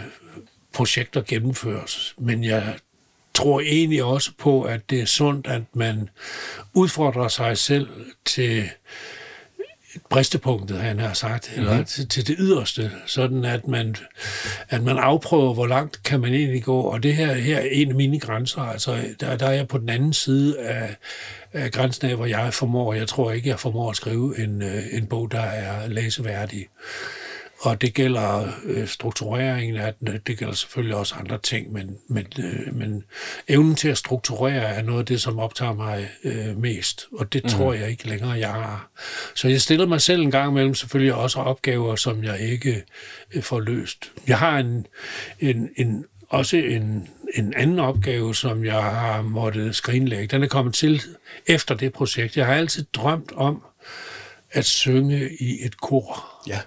projekter 0.73 1.21
gennemføres, 1.21 2.15
men 2.17 2.43
jeg 2.43 2.75
tror 3.33 3.59
egentlig 3.59 4.03
også 4.03 4.31
på, 4.37 4.63
at 4.63 4.89
det 4.89 5.01
er 5.01 5.05
sundt, 5.05 5.47
at 5.47 5.61
man 5.73 6.09
udfordrer 6.73 7.27
sig 7.27 7.57
selv 7.57 7.89
til 8.25 8.69
bristepunktet, 10.09 10.77
han 10.77 10.99
har 10.99 11.13
sagt, 11.13 11.51
eller 11.55 11.71
mm-hmm. 11.71 11.85
til, 11.85 12.07
til 12.07 12.27
det 12.27 12.35
yderste, 12.39 12.91
sådan 13.05 13.45
at 13.45 13.67
man, 13.67 13.95
at 14.69 14.83
man 14.83 14.97
afprøver, 14.97 15.53
hvor 15.53 15.67
langt 15.67 16.03
kan 16.03 16.19
man 16.19 16.33
egentlig 16.33 16.63
gå. 16.63 16.81
Og 16.81 17.03
det 17.03 17.15
her, 17.15 17.33
her 17.33 17.57
er 17.57 17.67
en 17.71 17.89
af 17.89 17.95
mine 17.95 18.19
grænser. 18.19 18.61
Altså, 18.61 18.97
der, 19.19 19.37
der 19.37 19.47
er 19.47 19.51
jeg 19.51 19.67
på 19.67 19.77
den 19.77 19.89
anden 19.89 20.13
side 20.13 20.59
af, 20.59 20.95
af 21.53 21.71
grænsen 21.71 22.09
af, 22.09 22.15
hvor 22.15 22.25
jeg 22.25 22.53
formår. 22.53 22.93
Jeg 22.93 23.07
tror 23.07 23.31
ikke, 23.31 23.49
jeg 23.49 23.59
formår 23.59 23.89
at 23.89 23.95
skrive 23.95 24.39
en, 24.39 24.61
øh, 24.61 24.83
en 24.91 25.05
bog, 25.05 25.31
der 25.31 25.41
er 25.41 25.87
læseværdig. 25.87 26.67
Og 27.59 27.81
det 27.81 27.93
gælder 27.93 28.47
øh, 28.65 28.87
struktureringen 28.87 29.75
af 29.77 29.93
den, 29.93 30.19
det 30.27 30.37
gælder 30.37 30.53
selvfølgelig 30.53 30.95
også 30.95 31.15
andre 31.15 31.37
ting, 31.37 31.71
men, 31.73 31.97
men, 32.07 32.25
øh, 32.39 32.75
men 32.75 33.03
evnen 33.47 33.75
til 33.75 33.87
at 33.87 33.97
strukturere 33.97 34.75
er 34.75 34.81
noget 34.81 34.99
af 34.99 35.05
det, 35.05 35.21
som 35.21 35.39
optager 35.39 35.73
mig 35.73 36.09
øh, 36.23 36.57
mest, 36.57 37.07
og 37.19 37.33
det 37.33 37.43
mm. 37.43 37.49
tror 37.49 37.73
jeg 37.73 37.89
ikke 37.89 38.07
længere, 38.07 38.31
jeg 38.31 38.51
har. 38.51 38.89
Så 39.35 39.47
jeg 39.47 39.61
stiller 39.61 39.85
mig 39.85 40.01
selv 40.01 40.21
en 40.21 40.31
gang 40.31 40.51
imellem 40.51 40.75
selvfølgelig 40.75 41.13
også 41.13 41.39
opgaver, 41.39 41.95
som 41.95 42.23
jeg 42.23 42.39
ikke 42.39 42.83
øh, 43.33 43.43
får 43.43 43.59
løst. 43.59 44.11
Jeg 44.27 44.37
har 44.37 44.59
en, 44.59 44.87
en, 45.39 45.69
en 45.75 46.05
også 46.29 46.57
en, 46.57 47.07
en 47.33 47.53
anden 47.53 47.79
opgave, 47.79 48.35
som 48.35 48.65
jeg 48.65 48.83
har 48.83 49.21
måttet 49.21 49.75
skrinlægge. 49.75 50.27
Den 50.27 50.43
er 50.43 50.47
kommet 50.47 50.73
til 50.73 51.01
efter 51.47 51.75
det 51.75 51.93
projekt. 51.93 52.37
Jeg 52.37 52.45
har 52.45 52.53
altid 52.53 52.85
drømt 52.93 53.31
om 53.35 53.63
at 54.51 54.65
synge 54.65 55.29
i 55.39 55.65
et 55.65 55.77
kor. 55.81 56.25
Ja. 56.47 56.59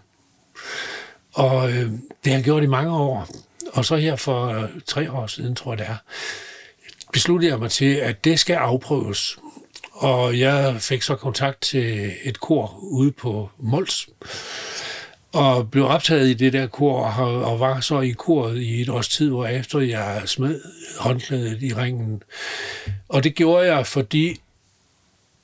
Og 1.33 1.71
øh, 1.71 1.91
det 2.25 2.33
har 2.33 2.33
jeg 2.33 2.45
gjort 2.45 2.63
i 2.63 2.67
mange 2.67 2.93
år. 2.93 3.29
Og 3.73 3.85
så 3.85 3.97
her 3.97 4.17
for 4.17 4.47
øh, 4.47 4.69
tre 4.87 5.13
år 5.13 5.27
siden, 5.27 5.55
tror 5.55 5.73
jeg 5.73 5.79
det 5.79 5.87
er, 5.87 5.97
besluttede 7.13 7.53
jeg 7.53 7.59
mig 7.59 7.71
til, 7.71 7.95
at 7.95 8.25
det 8.25 8.41
skal 8.41 8.55
afprøves. 8.55 9.39
Og 9.93 10.39
jeg 10.39 10.77
fik 10.81 11.03
så 11.03 11.17
kontakt 11.17 11.61
til 11.61 12.13
et 12.25 12.41
kor 12.41 12.79
ude 12.83 13.13
på 13.13 13.51
Mols, 13.59 14.09
og 15.33 15.71
blev 15.71 15.87
optaget 15.87 16.29
i 16.29 16.35
det 16.35 16.53
der 16.53 16.67
kor, 16.67 17.05
og 17.21 17.61
var 17.61 17.81
så 17.81 18.01
i 18.01 18.11
koret 18.11 18.59
i 18.59 18.81
et 18.81 18.89
års 18.89 19.09
tid, 19.09 19.29
hvor 19.29 19.47
efter 19.47 19.79
jeg 19.79 20.23
smed 20.27 20.61
håndklædet 20.99 21.63
i 21.63 21.75
ringen. 21.75 22.23
Og 23.09 23.25
det 23.25 23.35
gjorde 23.35 23.75
jeg, 23.75 23.87
fordi 23.87 24.41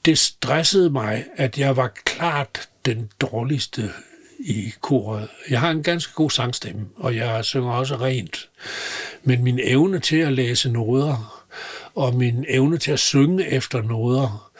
det 0.04 0.18
stressede 0.18 0.90
mig, 0.90 1.24
at 1.36 1.58
jeg 1.58 1.76
var 1.76 1.92
klart 2.04 2.68
den 2.84 3.10
dårligste 3.20 3.90
i 4.44 4.72
koret. 4.80 5.28
Jeg 5.50 5.60
har 5.60 5.70
en 5.70 5.82
ganske 5.82 6.12
god 6.12 6.30
sangstemme, 6.30 6.86
og 6.96 7.16
jeg 7.16 7.44
synger 7.44 7.72
også 7.72 7.96
rent. 7.96 8.48
Men 9.22 9.44
min 9.44 9.60
evne 9.62 9.98
til 9.98 10.16
at 10.16 10.32
læse 10.32 10.70
noder, 10.70 11.44
og 11.94 12.14
min 12.14 12.44
evne 12.48 12.78
til 12.78 12.92
at 12.92 12.98
synge 12.98 13.48
efter 13.48 13.82
noder, 13.82 14.50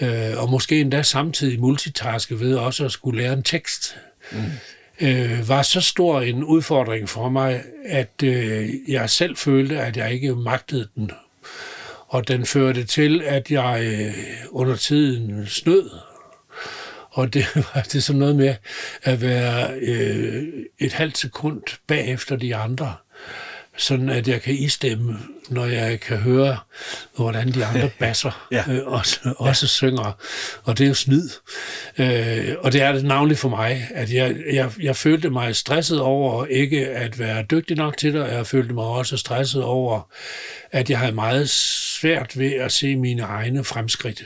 øh, 0.00 0.42
og 0.42 0.50
måske 0.50 0.80
endda 0.80 1.02
samtidig 1.02 1.60
multitaske 1.60 2.40
ved 2.40 2.56
også 2.56 2.84
at 2.84 2.92
skulle 2.92 3.22
lære 3.22 3.32
en 3.32 3.42
tekst, 3.42 3.96
mm. 4.32 4.38
øh, 5.00 5.48
var 5.48 5.62
så 5.62 5.80
stor 5.80 6.20
en 6.20 6.44
udfordring 6.44 7.08
for 7.08 7.28
mig, 7.28 7.62
at 7.84 8.22
øh, 8.24 8.68
jeg 8.88 9.10
selv 9.10 9.36
følte, 9.36 9.80
at 9.80 9.96
jeg 9.96 10.12
ikke 10.12 10.34
magtede 10.34 10.88
den. 10.94 11.10
Og 12.08 12.28
den 12.28 12.46
førte 12.46 12.84
til, 12.84 13.22
at 13.22 13.50
jeg 13.50 13.82
øh, 13.84 14.14
under 14.50 14.76
tiden 14.76 15.46
snød 15.46 15.90
og 17.18 17.34
det 17.34 17.46
var 17.74 17.86
det 17.92 18.04
sådan 18.04 18.18
noget 18.18 18.36
med 18.36 18.54
at 19.02 19.22
være 19.22 19.70
øh, 19.80 20.42
et 20.78 20.92
halvt 20.92 21.18
sekund 21.18 21.62
bagefter 21.86 22.36
de 22.36 22.56
andre, 22.56 22.94
sådan 23.76 24.08
at 24.08 24.28
jeg 24.28 24.42
kan 24.42 24.54
istemme, 24.54 25.18
når 25.48 25.66
jeg 25.66 26.00
kan 26.00 26.16
høre, 26.16 26.58
hvordan 27.16 27.52
de 27.52 27.64
andre 27.64 27.90
basser 28.00 28.48
ja. 28.52 28.64
øh, 28.70 28.86
også, 28.86 29.34
også 29.36 29.64
ja. 29.64 29.68
synger. 29.68 30.12
Og 30.62 30.78
det 30.78 30.84
er 30.84 30.88
jo 30.88 30.94
snyd. 30.94 31.28
Øh, 31.98 32.54
og 32.58 32.72
det 32.72 32.82
er 32.82 32.92
det 32.92 33.04
navnligt 33.04 33.40
for 33.40 33.48
mig, 33.48 33.88
at 33.94 34.12
jeg, 34.12 34.36
jeg, 34.52 34.70
jeg 34.80 34.96
følte 34.96 35.30
mig 35.30 35.56
stresset 35.56 36.00
over 36.00 36.46
ikke 36.46 36.88
at 36.88 37.18
være 37.18 37.42
dygtig 37.50 37.76
nok 37.76 37.96
til 37.96 38.14
det, 38.14 38.22
og 38.22 38.32
jeg 38.32 38.46
følte 38.46 38.74
mig 38.74 38.84
også 38.84 39.16
stresset 39.16 39.62
over, 39.62 40.10
at 40.72 40.90
jeg 40.90 40.98
havde 40.98 41.12
meget 41.12 41.50
svært 41.50 42.38
ved 42.38 42.52
at 42.52 42.72
se 42.72 42.96
mine 42.96 43.22
egne 43.22 43.64
fremskridt. 43.64 44.24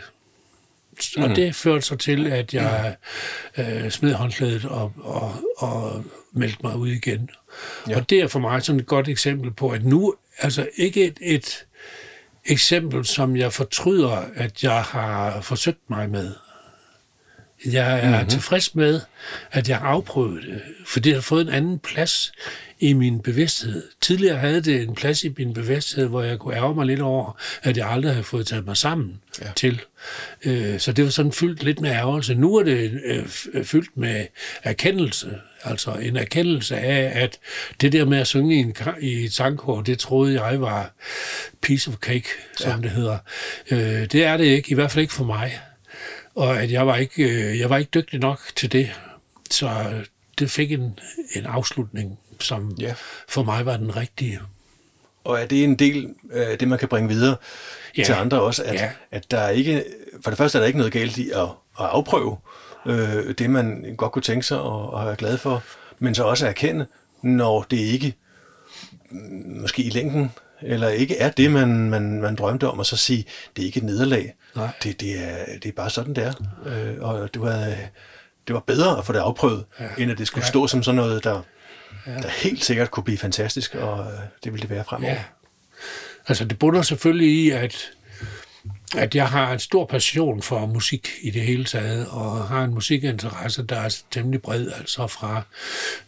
Og 1.17 1.29
mm. 1.29 1.35
det 1.35 1.55
førte 1.55 1.87
så 1.87 1.97
til, 1.97 2.27
at 2.27 2.55
jeg 2.55 2.97
øh, 3.59 3.91
smed 3.91 4.13
håndklædet 4.13 4.65
og, 4.65 4.93
og, 4.97 5.35
og 5.57 6.05
meldte 6.33 6.59
mig 6.63 6.77
ud 6.77 6.89
igen. 6.89 7.31
Ja. 7.89 7.97
Og 7.97 8.11
det 8.11 8.21
er 8.21 8.27
for 8.27 8.39
mig 8.39 8.63
sådan 8.63 8.81
et 8.81 8.87
godt 8.87 9.09
eksempel 9.09 9.51
på, 9.51 9.69
at 9.69 9.85
nu, 9.85 10.15
altså 10.39 10.69
ikke 10.77 11.05
et, 11.07 11.19
et 11.23 11.67
eksempel, 12.45 13.05
som 13.05 13.37
jeg 13.37 13.53
fortryder, 13.53 14.25
at 14.35 14.65
jeg 14.65 14.83
har 14.83 15.41
forsøgt 15.41 15.91
mig 15.91 16.11
med. 16.11 16.35
Jeg 17.67 17.99
er 17.99 18.11
mm-hmm. 18.11 18.29
tilfreds 18.29 18.75
med, 18.75 19.01
at 19.53 19.69
jeg 19.69 19.79
har 19.79 19.87
afprøvet 19.87 20.43
det, 20.43 20.63
for 20.87 21.01
det 21.01 21.15
har 21.15 21.21
fået 21.21 21.47
en 21.47 21.53
anden 21.53 21.79
plads 21.79 22.33
i 22.83 22.93
min 22.93 23.21
bevidsthed. 23.21 23.83
Tidligere 24.01 24.39
havde 24.39 24.61
det 24.61 24.83
en 24.83 24.95
plads 24.95 25.25
i 25.25 25.35
min 25.39 25.55
bevidsthed, 25.55 26.07
hvor 26.07 26.23
jeg 26.23 26.39
kunne 26.39 26.57
ærge 26.57 26.75
mig 26.75 26.87
lidt 26.87 27.01
over, 27.01 27.39
at 27.63 27.77
jeg 27.77 27.91
aldrig 27.91 28.13
havde 28.13 28.25
fået 28.25 28.47
taget 28.47 28.67
mig 28.67 28.77
sammen 28.77 29.21
ja. 29.43 29.49
til. 29.57 29.81
Øh, 30.45 30.79
så 30.79 30.93
det 30.93 31.05
var 31.05 31.11
sådan 31.11 31.33
fyldt 31.33 31.63
lidt 31.63 31.81
med 31.81 31.91
ærgelse. 31.91 32.35
Nu 32.35 32.57
er 32.57 32.63
det 32.63 33.01
øh, 33.05 33.65
fyldt 33.65 33.97
med 33.97 34.27
erkendelse. 34.63 35.39
Altså 35.65 35.93
en 35.93 36.17
erkendelse 36.17 36.77
af, 36.77 37.23
at 37.23 37.39
det 37.81 37.93
der 37.93 38.05
med 38.05 38.19
at 38.19 38.27
synge 38.27 38.57
i, 38.57 38.59
en, 38.59 38.75
i 39.01 39.25
et 39.25 39.33
sangkor, 39.33 39.81
det 39.81 39.99
troede 39.99 40.43
jeg 40.43 40.61
var 40.61 40.95
piece 41.63 41.91
of 41.91 41.97
cake, 41.97 42.29
som 42.57 42.71
ja. 42.71 42.77
det 42.83 42.91
hedder. 42.91 43.19
Øh, 43.71 43.79
det 44.13 44.25
er 44.25 44.37
det 44.37 44.45
ikke, 44.45 44.71
i 44.71 44.75
hvert 44.75 44.91
fald 44.91 45.03
ikke 45.03 45.15
for 45.15 45.25
mig. 45.25 45.61
Og 46.35 46.63
at 46.63 46.73
jeg 46.73 46.87
var 46.87 46.97
ikke, 46.97 47.59
jeg 47.59 47.71
var 47.71 47.77
ikke 47.77 47.91
dygtig 47.95 48.21
nok 48.21 48.41
til 48.57 48.73
det. 48.73 48.91
Så 49.51 49.69
det 50.39 50.51
fik 50.51 50.73
en, 50.73 50.99
en 51.37 51.47
afslutning 51.47 52.19
som 52.41 52.77
ja. 52.81 52.95
for 53.29 53.43
mig 53.43 53.67
var 53.67 53.77
den 53.77 53.97
rigtige. 53.97 54.41
Og 55.25 55.41
er 55.41 55.47
det 55.47 55.65
en 55.65 55.77
del 55.77 56.15
af 56.33 56.59
det, 56.59 56.69
man 56.69 56.79
kan 56.79 56.89
bringe 56.89 57.09
videre 57.09 57.37
ja. 57.99 58.03
til 58.03 58.13
andre 58.13 58.41
også, 58.41 58.63
at, 58.65 58.75
ja. 58.75 58.91
at 59.11 59.31
der 59.31 59.39
er 59.39 59.51
ikke, 59.51 59.85
for 60.23 60.31
det 60.31 60.39
første 60.39 60.59
er 60.59 60.61
der 60.61 60.67
ikke 60.67 60.79
noget 60.79 60.93
galt 60.93 61.19
i 61.19 61.31
at, 61.31 61.43
at 61.43 61.87
afprøve 61.87 62.37
øh, 62.87 63.35
det, 63.39 63.51
man 63.51 63.95
godt 63.97 64.13
kunne 64.13 64.23
tænke 64.23 64.47
sig 64.47 64.61
og, 64.61 64.91
og 64.91 65.11
er 65.11 65.15
glad 65.15 65.39
for, 65.39 65.63
men 65.99 66.15
så 66.15 66.25
også 66.25 66.45
at 66.45 66.51
erkende, 66.51 66.87
når 67.23 67.63
det 67.63 67.77
ikke 67.77 68.15
måske 69.61 69.83
i 69.83 69.91
længden, 69.91 70.31
eller 70.63 70.89
ikke 70.89 71.17
er 71.17 71.31
det, 71.31 71.51
man, 71.51 71.91
man, 71.91 72.21
man 72.21 72.35
drømte 72.35 72.69
om, 72.69 72.79
og 72.79 72.87
så 72.87 72.97
sige, 72.97 73.25
det 73.57 73.63
er 73.63 73.67
ikke 73.67 73.79
et 73.79 73.85
nederlag. 73.85 74.35
Nej. 74.57 74.69
Det, 74.83 75.01
det, 75.01 75.25
er, 75.25 75.45
det 75.63 75.69
er 75.69 75.73
bare 75.73 75.91
sådan, 75.91 76.15
det 76.15 76.25
er. 76.25 76.35
Øh, 76.67 76.97
og 77.01 77.35
det 77.35 77.43
var, 77.43 77.75
det 78.47 78.55
var 78.55 78.61
bedre 78.61 78.99
at 78.99 79.07
få 79.07 79.13
det 79.13 79.19
afprøvet, 79.19 79.65
ja. 79.81 79.89
end 79.99 80.11
at 80.11 80.19
det 80.19 80.27
skulle 80.27 80.45
ja. 80.45 80.49
stå 80.49 80.67
som 80.67 80.83
sådan 80.83 80.97
noget, 80.97 81.25
der 81.25 81.43
ja. 82.07 82.13
der 82.13 82.29
helt 82.29 82.65
sikkert 82.65 82.91
kunne 82.91 83.05
blive 83.05 83.19
fantastisk, 83.19 83.75
og 83.75 84.13
øh, 84.13 84.19
det 84.45 84.53
vil 84.53 84.63
det 84.63 84.71
være 84.71 84.85
fremover. 84.85 85.13
Ja. 85.13 85.23
Altså 86.29 86.45
det 86.45 86.59
bunder 86.59 86.83
selvfølgelig 86.83 87.29
i, 87.29 87.51
at, 87.51 87.91
at 88.97 89.15
jeg 89.15 89.29
har 89.29 89.53
en 89.53 89.59
stor 89.59 89.87
passion 89.87 90.43
for 90.43 90.67
musik 90.67 91.09
i 91.23 91.31
det 91.31 91.43
hele 91.43 91.65
taget, 91.65 92.07
og 92.09 92.49
har 92.49 92.65
en 92.65 92.75
musikinteresse, 92.75 93.63
der 93.63 93.77
er 93.77 93.97
temmelig 94.11 94.43
bred, 94.43 94.71
altså 94.79 95.07
fra 95.07 95.43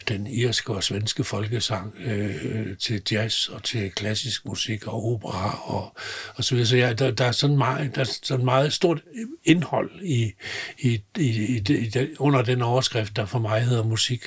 den 0.07 0.27
irske 0.27 0.73
og 0.73 0.83
svenske 0.83 1.23
folkesang 1.23 1.93
øh, 1.99 2.77
til 2.77 3.01
jazz 3.11 3.47
og 3.47 3.63
til 3.63 3.91
klassisk 3.91 4.45
musik 4.45 4.87
og 4.87 5.05
opera 5.05 5.61
og, 5.63 5.97
og 6.35 6.43
så 6.43 6.55
videre. 6.55 6.67
Så 6.67 6.77
jeg, 6.77 6.99
der, 6.99 7.11
der, 7.11 7.25
er 7.25 7.31
sådan 7.31 7.57
meget, 7.57 7.95
der 7.95 8.01
er 8.01 8.17
sådan 8.23 8.45
meget 8.45 8.73
stort 8.73 9.01
indhold 9.43 9.91
i, 10.01 10.33
i, 10.79 11.01
i, 11.17 11.27
i, 11.27 11.63
i, 11.69 12.07
under 12.19 12.41
den 12.41 12.61
overskrift, 12.61 13.15
der 13.15 13.25
for 13.25 13.39
mig 13.39 13.61
hedder 13.61 13.83
musik. 13.83 14.21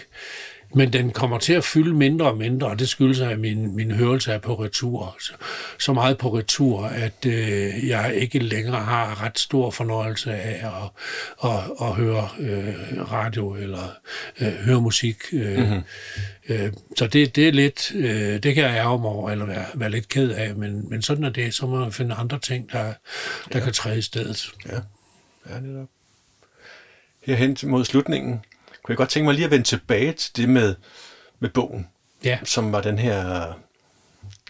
Men 0.75 0.93
den 0.93 1.11
kommer 1.11 1.39
til 1.39 1.53
at 1.53 1.65
fylde 1.65 1.95
mindre 1.95 2.27
og 2.27 2.37
mindre, 2.37 2.67
og 2.67 2.79
det 2.79 2.89
skyldes 2.89 3.21
af 3.21 3.39
min, 3.39 3.77
min 3.77 3.91
hørelse 3.91 4.33
er 4.33 4.39
på 4.39 4.55
retur. 4.55 5.17
Så, 5.21 5.33
så 5.79 5.93
meget 5.93 6.19
på 6.19 6.39
retur, 6.39 6.85
at 6.85 7.27
øh, 7.27 7.89
jeg 7.89 8.15
ikke 8.15 8.39
længere 8.39 8.81
har 8.81 9.23
ret 9.23 9.39
stor 9.39 9.71
fornøjelse 9.71 10.35
af 10.35 10.67
at, 10.67 10.91
at, 11.51 11.61
at 11.81 11.95
høre 11.95 12.29
øh, 12.39 13.13
radio 13.13 13.55
eller 13.55 13.93
øh, 14.41 14.53
høre 14.53 14.81
musik. 14.81 15.17
Øh, 15.33 15.59
mm-hmm. 15.59 15.83
øh, 16.49 16.73
så 16.97 17.07
det, 17.07 17.37
det 17.37 17.49
er 17.49 17.53
lidt, 17.53 17.93
øh, 17.95 18.43
det 18.43 18.55
kan 18.55 18.65
jeg 18.65 18.77
ærge 18.77 18.99
mig 18.99 19.11
over, 19.11 19.31
eller 19.31 19.47
være, 19.47 19.67
være 19.75 19.91
lidt 19.91 20.09
ked 20.09 20.31
af, 20.31 20.55
men, 20.55 20.91
men 20.91 21.03
sådan 21.03 21.25
er 21.25 21.31
det. 21.31 21.55
Så 21.55 21.67
må 21.67 21.79
man 21.79 21.93
finde 21.93 22.15
andre 22.15 22.39
ting, 22.39 22.73
der, 22.73 22.83
der 23.53 23.59
ja. 23.59 23.61
kan 23.61 23.73
træde 23.73 23.99
i 23.99 24.03
stedet. 24.03 24.51
Ja, 24.67 24.79
ja 25.51 25.61
netop. 25.61 25.89
Herhen 27.27 27.57
mod 27.63 27.85
slutningen 27.85 28.41
kunne 28.89 28.93
jeg 28.93 28.99
godt 28.99 29.09
tænke 29.09 29.25
mig 29.25 29.35
lige 29.35 29.45
at 29.45 29.51
vende 29.51 29.65
tilbage 29.65 30.13
til 30.13 30.37
det 30.37 30.49
med, 30.49 30.75
med 31.41 31.51
bogen, 31.51 31.89
ja. 32.25 32.39
som 32.45 32.73
var 32.73 32.81
den 32.81 32.99
her, 32.99 33.17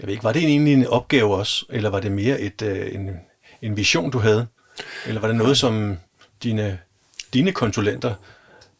jeg 0.00 0.06
ved 0.06 0.08
ikke, 0.08 0.24
var 0.24 0.32
det 0.32 0.44
egentlig 0.44 0.72
en 0.74 0.86
opgave 0.86 1.34
også, 1.34 1.66
eller 1.70 1.90
var 1.90 2.00
det 2.00 2.12
mere 2.12 2.40
et, 2.40 2.62
øh, 2.62 2.94
en, 2.94 3.10
en 3.62 3.76
vision, 3.76 4.10
du 4.10 4.18
havde? 4.18 4.46
Eller 5.06 5.20
var 5.20 5.28
det 5.28 5.36
noget, 5.36 5.58
som 5.58 5.98
dine, 6.42 6.78
dine 7.32 7.52
konsulenter 7.52 8.14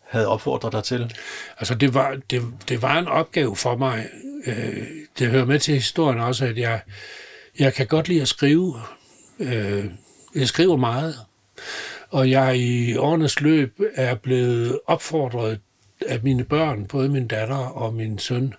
havde 0.09 0.29
opfordret 0.29 0.73
dig 0.73 0.85
til? 0.85 1.15
Altså, 1.59 1.75
det 1.75 1.95
var, 1.95 2.17
det, 2.31 2.43
det 2.69 2.83
var 2.83 2.99
en 2.99 3.09
opgave 3.09 3.57
for 3.57 3.77
mig. 3.77 4.07
Øh, 4.47 4.87
det 5.19 5.29
hører 5.29 5.45
med 5.45 5.59
til 5.59 5.75
historien 5.75 6.21
også, 6.21 6.45
at 6.45 6.59
jeg, 6.59 6.81
jeg 7.59 7.75
kan 7.75 7.87
godt 7.87 8.09
lide 8.09 8.23
at 8.23 8.29
skrive. 8.29 8.81
Øh, 9.39 9.85
jeg 10.35 10.49
skriver 10.49 10.77
meget. 10.77 11.15
Og 12.11 12.31
jeg 12.31 12.59
i 12.59 12.97
årenes 12.97 13.41
løb 13.41 13.81
er 13.95 14.15
blevet 14.15 14.81
opfordret 14.87 15.61
af 16.07 16.21
mine 16.23 16.45
børn, 16.45 16.87
både 16.87 17.09
min 17.09 17.27
datter 17.29 17.57
og 17.57 17.95
min 17.95 18.19
søn, 18.19 18.55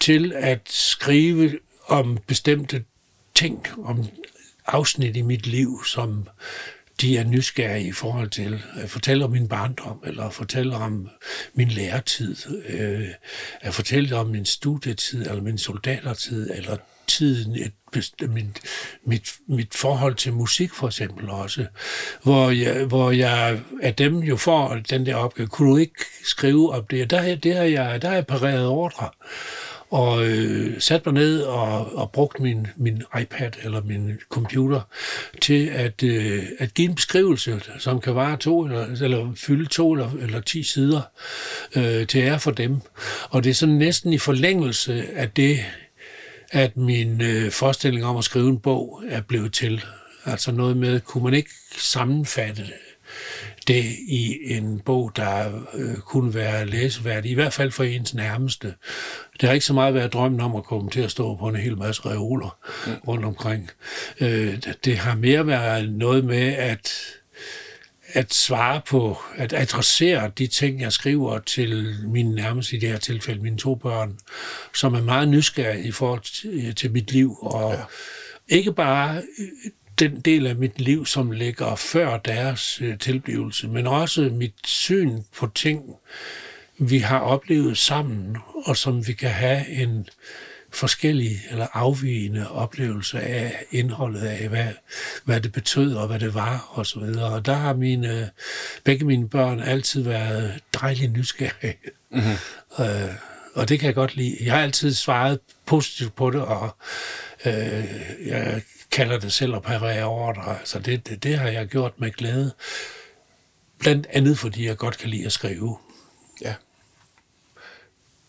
til 0.00 0.32
at 0.36 0.60
skrive 0.64 1.58
om 1.86 2.18
bestemte 2.26 2.84
ting, 3.34 3.66
om 3.84 4.06
afsnit 4.66 5.16
i 5.16 5.22
mit 5.22 5.46
liv, 5.46 5.84
som 5.84 6.28
de 7.00 7.18
er 7.18 7.24
nysgerrige 7.24 7.88
i 7.88 7.92
forhold 7.92 8.30
til. 8.30 8.62
At 8.76 8.90
fortælle 8.90 9.24
om 9.24 9.30
min 9.30 9.48
barndom, 9.48 10.02
eller 10.06 10.30
fortælle 10.30 10.76
om 10.76 11.08
min 11.54 11.68
læretid, 11.68 12.36
øh, 12.68 13.08
at 13.60 13.74
fortælle 13.74 14.16
om 14.16 14.26
min 14.26 14.44
studietid, 14.44 15.20
eller 15.20 15.42
min 15.42 15.58
soldatertid, 15.58 16.50
eller 16.54 16.76
tiden, 17.16 17.56
et, 17.56 17.72
mit, 18.28 18.60
mit, 19.06 19.34
mit 19.48 19.74
forhold 19.74 20.14
til 20.14 20.32
musik 20.32 20.74
for 20.74 20.86
eksempel 20.86 21.30
også, 21.30 21.66
hvor 22.22 22.50
jeg, 22.50 22.84
hvor 22.84 23.10
jeg 23.10 23.60
af 23.82 23.94
dem 23.94 24.18
jo 24.18 24.36
får 24.36 24.78
den 24.90 25.06
der 25.06 25.14
opgave, 25.14 25.48
kunne 25.48 25.70
du 25.70 25.76
ikke 25.76 26.04
skrive 26.24 26.72
om 26.72 26.84
det? 26.90 27.10
Der, 27.10 27.34
der, 27.36 27.56
har 27.56 27.62
jeg, 27.62 28.02
der 28.02 28.08
har 28.08 28.14
jeg 28.14 28.26
pareret 28.26 28.66
ordre 28.66 29.10
og 29.90 30.26
øh, 30.26 30.80
satte 30.80 31.12
mig 31.12 31.14
ned 31.22 31.42
og, 31.42 31.96
og 31.96 32.12
brugte 32.12 32.42
min, 32.42 32.66
min 32.76 33.02
iPad 33.20 33.50
eller 33.62 33.82
min 33.82 34.12
computer 34.30 34.80
til 35.40 35.66
at, 35.66 36.02
øh, 36.02 36.42
at 36.58 36.74
give 36.74 36.88
en 36.88 36.94
beskrivelse, 36.94 37.60
som 37.78 38.00
kan 38.00 38.14
vare 38.14 38.36
to 38.36 38.64
eller, 38.64 38.86
eller 39.02 39.32
fylde 39.36 39.66
to 39.66 39.92
eller, 39.92 40.10
eller 40.20 40.40
ti 40.40 40.62
sider 40.62 41.00
øh, 41.76 42.06
til 42.06 42.20
ære 42.20 42.40
for 42.40 42.50
dem. 42.50 42.80
Og 43.30 43.44
det 43.44 43.50
er 43.50 43.54
sådan 43.54 43.74
næsten 43.74 44.12
i 44.12 44.18
forlængelse 44.18 45.04
af 45.14 45.30
det, 45.30 45.58
at 46.56 46.76
min 46.76 47.20
øh, 47.20 47.50
forestilling 47.50 48.04
om 48.04 48.16
at 48.16 48.24
skrive 48.24 48.48
en 48.48 48.58
bog 48.58 49.02
er 49.08 49.20
blevet 49.20 49.52
til. 49.52 49.84
Altså 50.24 50.52
noget 50.52 50.76
med, 50.76 51.00
kunne 51.00 51.24
man 51.24 51.34
ikke 51.34 51.50
sammenfatte 51.78 52.62
det 53.66 53.84
i 54.08 54.36
en 54.44 54.80
bog, 54.80 55.12
der 55.16 55.62
øh, 55.74 55.96
kunne 55.96 56.34
være 56.34 56.66
læseværdig, 56.66 57.30
i 57.30 57.34
hvert 57.34 57.52
fald 57.52 57.70
for 57.70 57.84
ens 57.84 58.14
nærmeste. 58.14 58.74
Det 59.40 59.48
har 59.48 59.54
ikke 59.54 59.66
så 59.66 59.72
meget 59.72 59.94
været 59.94 60.12
drømmen 60.12 60.40
om 60.40 60.56
at 60.56 60.64
komme 60.64 60.90
til 60.90 61.00
at 61.00 61.10
stå 61.10 61.36
på 61.36 61.48
en 61.48 61.56
hel 61.56 61.78
masse 61.78 62.02
reoler 62.06 62.58
mm. 62.86 62.92
rundt 63.08 63.24
omkring. 63.24 63.70
Øh, 64.20 64.58
det 64.84 64.98
har 64.98 65.14
mere 65.14 65.46
været 65.46 65.92
noget 65.92 66.24
med 66.24 66.52
at 66.52 66.92
at 68.16 68.34
svare 68.34 68.80
på, 68.86 69.18
at 69.36 69.52
adressere 69.52 70.30
de 70.38 70.46
ting, 70.46 70.80
jeg 70.80 70.92
skriver 70.92 71.38
til 71.38 71.94
mine 72.04 72.34
nærmeste, 72.34 72.76
i 72.76 72.80
det 72.80 72.88
her 72.88 72.98
tilfælde 72.98 73.42
mine 73.42 73.58
to 73.58 73.74
børn, 73.74 74.18
som 74.74 74.94
er 74.94 75.02
meget 75.02 75.28
nysgerrige 75.28 75.88
i 75.88 75.92
forhold 75.92 76.20
til, 76.20 76.74
til 76.74 76.92
mit 76.92 77.12
liv, 77.12 77.36
og 77.40 77.72
ja. 77.72 77.84
ikke 78.56 78.72
bare 78.72 79.22
den 79.98 80.20
del 80.20 80.46
af 80.46 80.56
mit 80.56 80.80
liv, 80.80 81.06
som 81.06 81.30
ligger 81.30 81.76
før 81.76 82.18
deres 82.18 82.80
øh, 82.82 82.98
tilblivelse, 82.98 83.68
men 83.68 83.86
også 83.86 84.20
mit 84.20 84.54
syn 84.64 85.22
på 85.38 85.50
ting, 85.54 85.82
vi 86.78 86.98
har 86.98 87.18
oplevet 87.18 87.78
sammen, 87.78 88.36
og 88.66 88.76
som 88.76 89.06
vi 89.06 89.12
kan 89.12 89.30
have 89.30 89.68
en 89.68 90.08
forskellig 90.72 91.40
eller 91.50 91.66
afvigende 91.72 92.50
oplevelse 92.50 93.20
af 93.20 93.64
indholdet 93.70 94.20
af, 94.20 94.48
hvad, 94.48 94.68
hvad 95.24 95.40
det 95.40 95.52
betød 95.52 95.94
og 95.94 96.06
hvad 96.06 96.18
det 96.18 96.34
var 96.34 96.68
og 96.70 96.86
så 96.86 97.00
videre. 97.00 97.32
Og 97.32 97.46
der 97.46 97.54
har 97.54 97.74
mine, 97.74 98.30
begge 98.84 99.04
mine 99.04 99.28
børn 99.28 99.60
altid 99.60 100.02
været 100.02 100.60
dejligt 100.80 101.12
nysgerrige. 101.12 101.76
Mm-hmm. 102.10 102.84
Øh, 102.84 103.14
og 103.54 103.68
det 103.68 103.80
kan 103.80 103.86
jeg 103.86 103.94
godt 103.94 104.16
lide. 104.16 104.36
Jeg 104.40 104.54
har 104.54 104.62
altid 104.62 104.94
svaret 104.94 105.40
positivt 105.66 106.16
på 106.16 106.30
det, 106.30 106.42
og 106.42 106.76
øh, 107.46 107.84
jeg 108.26 108.62
kalder 108.90 109.18
det 109.18 109.32
selv 109.32 109.54
at 109.54 109.62
parere 109.62 110.04
ordre. 110.04 110.58
Altså 110.58 110.78
det, 110.78 111.08
det, 111.08 111.22
det 111.22 111.38
har 111.38 111.48
jeg 111.48 111.66
gjort 111.66 112.00
med 112.00 112.10
glæde. 112.10 112.52
Blandt 113.78 114.06
andet, 114.10 114.38
fordi 114.38 114.66
jeg 114.66 114.76
godt 114.76 114.98
kan 114.98 115.10
lide 115.10 115.26
at 115.26 115.32
skrive. 115.32 115.78
Ja. 116.42 116.54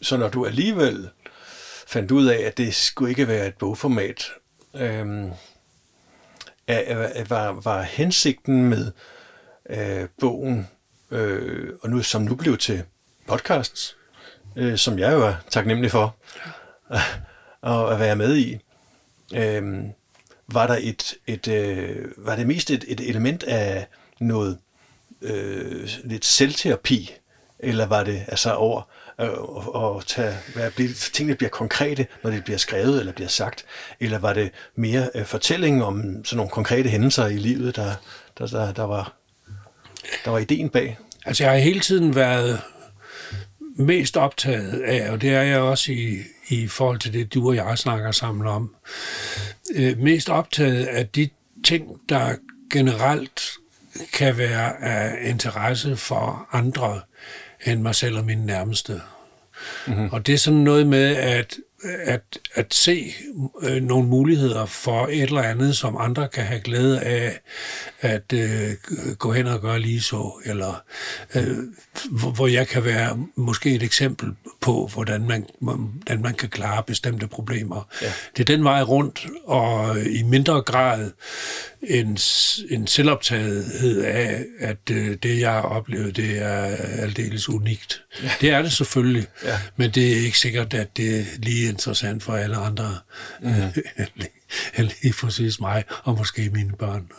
Så 0.02 0.18
når 0.18 0.30
du 0.30 0.46
alligevel 0.46 1.10
fandt 1.88 2.12
ud 2.12 2.26
af, 2.26 2.42
at 2.42 2.58
det 2.58 2.76
skulle 2.76 3.10
ikke 3.10 3.28
være 3.28 3.48
et 3.48 3.58
bogformat, 3.58 4.26
øhm, 4.76 5.32
var, 7.30 7.62
var 7.64 7.82
hensigten 7.82 8.70
med 8.70 8.92
øh, 9.70 10.08
bogen, 10.20 10.68
øh, 11.12 11.74
og 11.82 11.90
nu, 11.90 12.04
som 12.04 12.22
nu 12.22 12.36
blev 12.36 12.58
til 12.58 12.84
podcasts, 13.28 13.98
øh, 14.56 14.78
som 14.78 15.00
jeg 15.00 15.14
jo 15.14 15.26
er 15.26 15.34
taknemmelig 15.50 15.92
for 15.92 16.16
at, 17.64 17.94
at 17.94 18.00
være 18.00 18.16
med 18.16 18.38
i, 18.38 18.58
øh, 19.36 19.84
var 20.48 20.68
der 20.68 20.78
et, 20.82 21.14
et 21.28 21.48
øh, 21.48 22.06
var 22.18 22.36
det 22.36 22.48
mest 22.48 22.72
et, 22.72 22.86
et 22.88 23.00
element 23.00 23.44
af 23.44 23.88
noget 24.20 24.58
øh, 25.22 25.90
lidt 26.04 26.26
selvterapi, 26.26 27.14
eller 27.60 27.86
var 27.86 28.04
det 28.04 28.26
altså 28.28 28.54
over? 28.54 28.82
Øh, 29.22 29.30
og 29.68 30.06
tage, 30.06 30.38
hvad, 30.54 30.72
blive, 30.72 30.94
tingene 30.94 31.36
bliver 31.36 31.50
konkrete, 31.50 32.08
når 32.24 32.32
det 32.32 32.44
bliver 32.44 32.58
skrevet 32.58 33.00
eller 33.00 33.14
bliver 33.14 33.30
sagt, 33.30 33.66
eller 34.00 34.20
var 34.20 34.34
det 34.34 34.52
mere 34.76 35.10
øh, 35.16 35.26
fortælling 35.26 35.84
om 35.84 36.26
sådan 36.26 36.38
nogle 36.38 36.52
konkrete 36.52 36.90
hændelser 36.90 37.28
i 37.28 37.38
livet, 37.38 37.76
der, 37.76 37.92
der, 38.38 38.48
der, 38.48 38.72
der, 38.72 38.84
var, 38.84 39.14
der 40.26 40.32
var 40.32 40.40
ideen 40.40 40.70
bag? 40.70 40.98
Altså 41.26 41.44
jeg 41.44 41.52
har 41.52 41.60
hele 41.60 41.80
tiden 41.80 42.16
været 42.16 42.62
mest 43.78 44.18
optaget 44.18 44.82
af, 44.82 45.12
og 45.12 45.22
det 45.22 45.30
er 45.30 45.42
jeg 45.42 45.60
også 45.60 45.92
i, 45.92 46.18
i 46.50 46.68
forhold 46.68 47.00
til 47.00 47.14
det, 47.14 47.34
du 47.34 47.48
og 47.48 47.56
jeg 47.56 47.78
snakker 47.78 48.12
sammen 48.12 48.48
om, 48.48 48.76
øh, 49.76 49.98
mest 49.98 50.30
optaget 50.30 50.86
af 50.86 51.08
de 51.08 51.30
ting, 51.66 51.88
der 52.10 52.36
generelt 52.72 53.42
kan 54.14 54.38
være 54.38 54.84
af 54.84 55.30
interesse 55.30 55.98
for 55.98 56.48
andre 56.52 57.02
end 57.68 57.82
mig 57.82 57.96
selv 57.96 58.18
og 58.18 58.26
mine 58.26 58.46
nærmeste. 58.46 59.02
Mm-hmm. 59.88 60.10
Og 60.12 60.28
det 60.28 60.34
er 60.34 60.38
sådan 60.38 60.60
noget 60.60 60.88
med 60.88 61.16
at, 61.16 61.58
at, 61.84 62.22
at 62.58 62.74
se 62.74 63.14
øh, 63.62 63.84
nogle 63.84 64.08
muligheder 64.08 64.66
for 64.66 65.08
et 65.08 65.24
eller 65.24 65.42
andet, 65.42 65.78
som 65.78 65.98
andre 66.00 66.28
kan 66.28 66.44
have 66.44 66.60
glæde 66.60 67.02
af 67.02 67.40
at 68.00 68.34
øh, 68.34 68.72
gå 69.18 69.32
hen 69.34 69.48
og 69.48 69.62
gøre 69.62 69.80
lige 69.80 70.02
så, 70.02 70.42
eller 70.46 70.84
øh, 71.36 71.58
hvor 72.36 72.48
jeg 72.48 72.68
kan 72.68 72.86
være 72.86 73.18
måske 73.36 73.76
et 73.76 73.84
eksempel 73.84 74.30
på, 74.62 74.90
hvordan 74.94 75.28
man, 75.28 75.46
hvordan 75.60 76.22
man 76.22 76.34
kan 76.34 76.50
klare 76.50 76.84
bestemte 76.84 77.28
problemer. 77.28 77.88
Ja. 78.02 78.12
Det 78.38 78.50
er 78.50 78.56
den 78.56 78.64
vej 78.64 78.82
rundt, 78.82 79.28
og 79.46 80.00
i 80.00 80.24
mindre 80.24 80.62
grad 80.62 81.12
en, 81.82 82.18
en 82.70 82.88
selvoptagethed 82.88 84.02
af, 84.02 84.46
at 84.60 84.78
øh, 84.92 85.18
det, 85.24 85.40
jeg 85.40 85.52
har 85.52 85.62
oplevet, 85.62 86.16
det 86.16 86.42
er 86.42 86.76
aldeles 87.00 87.50
unikt. 87.50 88.04
Ja. 88.24 88.32
Det 88.42 88.50
er 88.50 88.62
det 88.62 88.72
selvfølgelig, 88.72 89.28
ja. 89.44 89.60
men 89.76 89.92
det 89.92 90.12
er 90.12 90.16
ikke 90.16 90.40
sikkert, 90.40 90.74
at 90.74 90.98
det 90.98 91.20
er 91.20 91.24
lige 91.38 91.70
interessant 91.70 92.24
for 92.24 92.34
alle 92.34 92.47
andre, 92.56 93.00
mm. 93.42 93.50
end 94.78 94.92
lige 95.04 95.14
præcis 95.22 95.60
mig, 95.60 95.84
og 96.04 96.18
måske 96.18 96.50
mine 96.50 96.74
børn. 96.74 97.12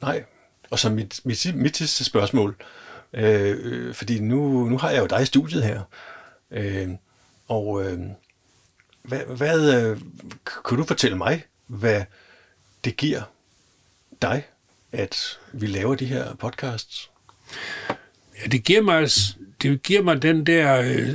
Nej, 0.00 0.24
og 0.70 0.78
så 0.78 0.90
mit, 0.90 1.20
mit, 1.24 1.54
mit 1.54 1.76
sidste 1.76 2.04
spørgsmål, 2.04 2.56
øh, 3.12 3.94
fordi 3.94 4.20
nu, 4.20 4.68
nu 4.68 4.78
har 4.78 4.90
jeg 4.90 5.00
jo 5.00 5.06
dig 5.06 5.22
i 5.22 5.26
studiet 5.26 5.64
her, 5.64 5.82
øh, 6.50 6.88
og 7.48 7.84
øh, 7.84 7.98
hvad, 9.02 9.20
hvad 9.36 9.82
øh, 9.82 10.00
kunne 10.44 10.78
du 10.78 10.84
fortælle 10.84 11.16
mig, 11.16 11.44
hvad 11.66 12.04
det 12.84 12.96
giver 12.96 13.22
dig, 14.22 14.46
at 14.92 15.38
vi 15.52 15.66
laver 15.66 15.94
de 15.94 16.06
her 16.06 16.34
podcasts? 16.34 17.10
Ja, 18.42 18.46
det 18.46 18.64
giver 18.64 18.82
mig, 18.82 19.08
det 19.62 19.82
giver 19.82 20.02
mig 20.02 20.22
den 20.22 20.46
der 20.46 20.80
øh, 20.80 21.14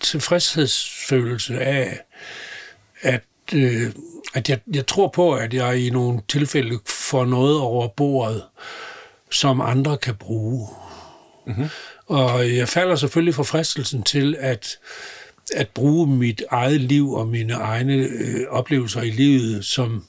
tilfredshedsfølelse 0.00 1.60
af, 1.60 2.00
at, 3.00 3.22
øh, 3.54 3.92
at 4.34 4.48
jeg, 4.48 4.60
jeg 4.74 4.86
tror 4.86 5.08
på, 5.08 5.34
at 5.34 5.54
jeg 5.54 5.78
i 5.78 5.90
nogle 5.90 6.20
tilfælde 6.28 6.78
får 6.86 7.24
noget 7.24 7.60
over 7.60 7.88
bordet, 7.88 8.44
som 9.30 9.60
andre 9.60 9.96
kan 9.98 10.14
bruge. 10.14 10.68
Mm-hmm. 11.46 11.68
Og 12.06 12.56
jeg 12.56 12.68
falder 12.68 12.96
selvfølgelig 12.96 13.34
for 13.34 13.42
fristelsen 13.42 14.02
til 14.02 14.36
at, 14.38 14.78
at 15.54 15.68
bruge 15.68 16.06
mit 16.06 16.42
eget 16.50 16.80
liv 16.80 17.12
og 17.12 17.28
mine 17.28 17.52
egne 17.52 17.94
øh, 17.94 18.46
oplevelser 18.48 19.02
i 19.02 19.10
livet 19.10 19.64
som, 19.64 20.04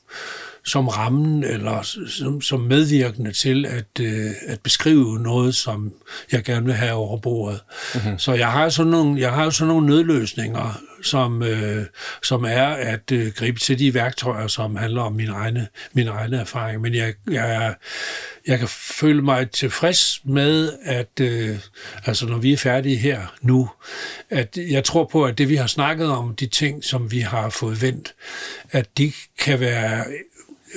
som 0.66 0.88
rammen 0.88 1.44
eller 1.44 1.82
som, 2.08 2.42
som 2.42 2.60
medvirkende 2.60 3.32
til 3.32 3.66
at, 3.66 4.00
øh, 4.00 4.32
at 4.48 4.60
beskrive 4.60 5.20
noget, 5.20 5.56
som 5.56 5.94
jeg 6.32 6.44
gerne 6.44 6.66
vil 6.66 6.76
have 6.76 6.94
over 6.94 7.18
bordet. 7.18 7.60
Mm-hmm. 7.96 8.20
Så 8.20 8.34
jeg 8.34 8.52
har 8.52 8.70
sådan 8.70 8.92
nogle, 8.92 9.20
jeg 9.20 9.32
har 9.32 9.50
sådan 9.50 9.68
nogle 9.68 9.88
nødløsninger, 9.88 10.82
som, 11.04 11.44
øh, 11.44 11.86
som 12.24 12.46
er 12.46 12.66
at 12.68 13.12
øh, 13.12 13.32
gribe 13.36 13.60
til 13.60 13.80
de 13.80 13.94
værktøjer, 13.94 14.48
som 14.48 14.76
handler 14.76 15.02
om 15.02 15.14
min 15.14 15.30
egne, 15.30 15.68
min 15.94 16.08
egne 16.08 16.38
erfaring. 16.38 16.82
Men 16.82 16.96
jeg, 16.96 17.14
jeg, 17.32 17.76
jeg 18.48 18.60
kan 18.60 18.68
føle 18.68 19.22
mig 19.22 19.52
tilfreds 19.52 20.20
med, 20.24 20.74
at 20.84 21.20
øh, 21.22 21.58
altså 22.06 22.26
når 22.26 22.38
vi 22.38 22.54
er 22.54 22.58
færdige 22.58 22.98
her 22.98 23.36
nu, 23.42 23.70
at 24.30 24.58
jeg 24.58 24.84
tror 24.84 25.10
på, 25.12 25.26
at 25.26 25.38
det 25.38 25.50
vi 25.50 25.56
har 25.56 25.68
snakket 25.68 26.08
om, 26.08 26.36
de 26.36 26.48
ting, 26.48 26.84
som 26.84 27.12
vi 27.12 27.20
har 27.20 27.50
fået 27.50 27.82
vendt, 27.82 28.14
at 28.72 28.98
de 28.98 29.12
kan 29.40 29.60
være 29.60 30.06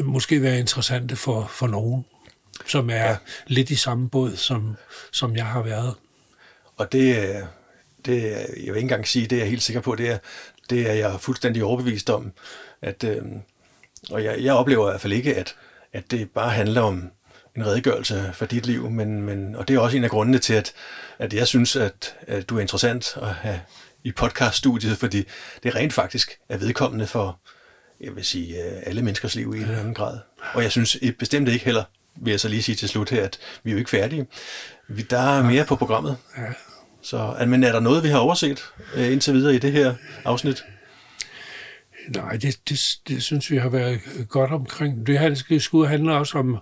måske 0.02 0.42
være 0.42 0.58
interessante 0.58 1.16
for, 1.16 1.46
for 1.50 1.66
nogen, 1.66 2.04
som 2.66 2.90
er 2.90 2.94
ja. 2.94 3.16
lidt 3.46 3.70
i 3.70 3.74
samme 3.76 4.08
båd, 4.08 4.36
som, 4.36 4.76
som 5.12 5.36
jeg 5.36 5.46
har 5.46 5.62
været. 5.62 5.94
Og 6.76 6.92
det, 6.92 7.36
det, 8.04 8.22
jeg 8.22 8.44
vil 8.56 8.66
ikke 8.66 8.80
engang 8.80 9.08
sige, 9.08 9.26
det 9.26 9.36
er 9.36 9.40
jeg 9.40 9.50
helt 9.50 9.62
sikker 9.62 9.80
på, 9.80 9.94
det 9.94 10.10
er, 10.10 10.18
det 10.70 10.90
er 10.90 10.92
jeg 10.92 11.20
fuldstændig 11.20 11.64
overbevist 11.64 12.10
om. 12.10 12.32
At, 12.82 13.04
øh, 13.04 13.22
og 14.10 14.24
jeg, 14.24 14.40
jeg 14.40 14.54
oplever 14.54 14.88
i 14.88 14.90
hvert 14.90 15.00
fald 15.00 15.12
ikke, 15.12 15.36
at, 15.36 15.56
at 15.92 16.10
det 16.10 16.30
bare 16.30 16.50
handler 16.50 16.80
om 16.80 17.10
en 17.56 17.66
redegørelse 17.66 18.30
for 18.34 18.46
dit 18.46 18.66
liv, 18.66 18.90
men, 18.90 19.22
men, 19.22 19.56
og 19.56 19.68
det 19.68 19.76
er 19.76 19.80
også 19.80 19.96
en 19.96 20.04
af 20.04 20.10
grundene 20.10 20.38
til, 20.38 20.54
at, 20.54 20.72
at 21.18 21.34
jeg 21.34 21.46
synes, 21.46 21.76
at, 21.76 22.16
at 22.26 22.48
du 22.48 22.56
er 22.56 22.60
interessant 22.60 23.16
at 23.22 23.28
have 23.28 23.60
i 24.04 24.12
podcaststudiet, 24.12 24.98
fordi 24.98 25.24
det 25.62 25.74
rent 25.74 25.92
faktisk 25.92 26.38
er 26.48 26.58
vedkommende 26.58 27.06
for, 27.06 27.40
jeg 28.00 28.16
vil 28.16 28.24
sige, 28.24 28.64
øh, 28.64 28.82
alle 28.86 29.02
menneskers 29.02 29.34
liv 29.34 29.54
i 29.54 29.56
en 29.56 29.62
eller 29.62 29.78
anden 29.78 29.94
grad. 29.94 30.18
Og 30.54 30.62
jeg 30.62 30.70
synes 30.70 30.96
bestemt 31.18 31.48
ikke 31.48 31.64
heller, 31.64 31.84
vil 32.16 32.30
jeg 32.30 32.40
så 32.40 32.48
lige 32.48 32.62
sige 32.62 32.76
til 32.76 32.88
slut 32.88 33.10
her, 33.10 33.24
at 33.24 33.38
vi 33.62 33.70
er 33.70 33.72
jo 33.72 33.78
ikke 33.78 33.90
færdige. 33.90 34.26
Vi, 34.88 35.02
der 35.02 35.18
er 35.18 35.42
mere 35.42 35.64
på 35.64 35.76
programmet. 35.76 36.16
Så, 37.02 37.34
men 37.46 37.64
er 37.64 37.72
der 37.72 37.80
noget, 37.80 38.02
vi 38.02 38.08
har 38.08 38.18
overset 38.18 38.64
øh, 38.94 39.12
indtil 39.12 39.34
videre 39.34 39.54
i 39.54 39.58
det 39.58 39.72
her 39.72 39.94
afsnit? 40.24 40.64
Nej, 42.08 42.36
det, 42.36 42.68
det, 42.68 42.80
det 43.08 43.22
synes 43.22 43.50
vi 43.50 43.56
har 43.56 43.68
været 43.68 44.00
godt 44.28 44.50
omkring. 44.50 45.06
Det 45.06 45.18
her 45.18 45.58
skulle 45.58 45.88
handle 45.88 46.14
også 46.14 46.38
om, 46.38 46.58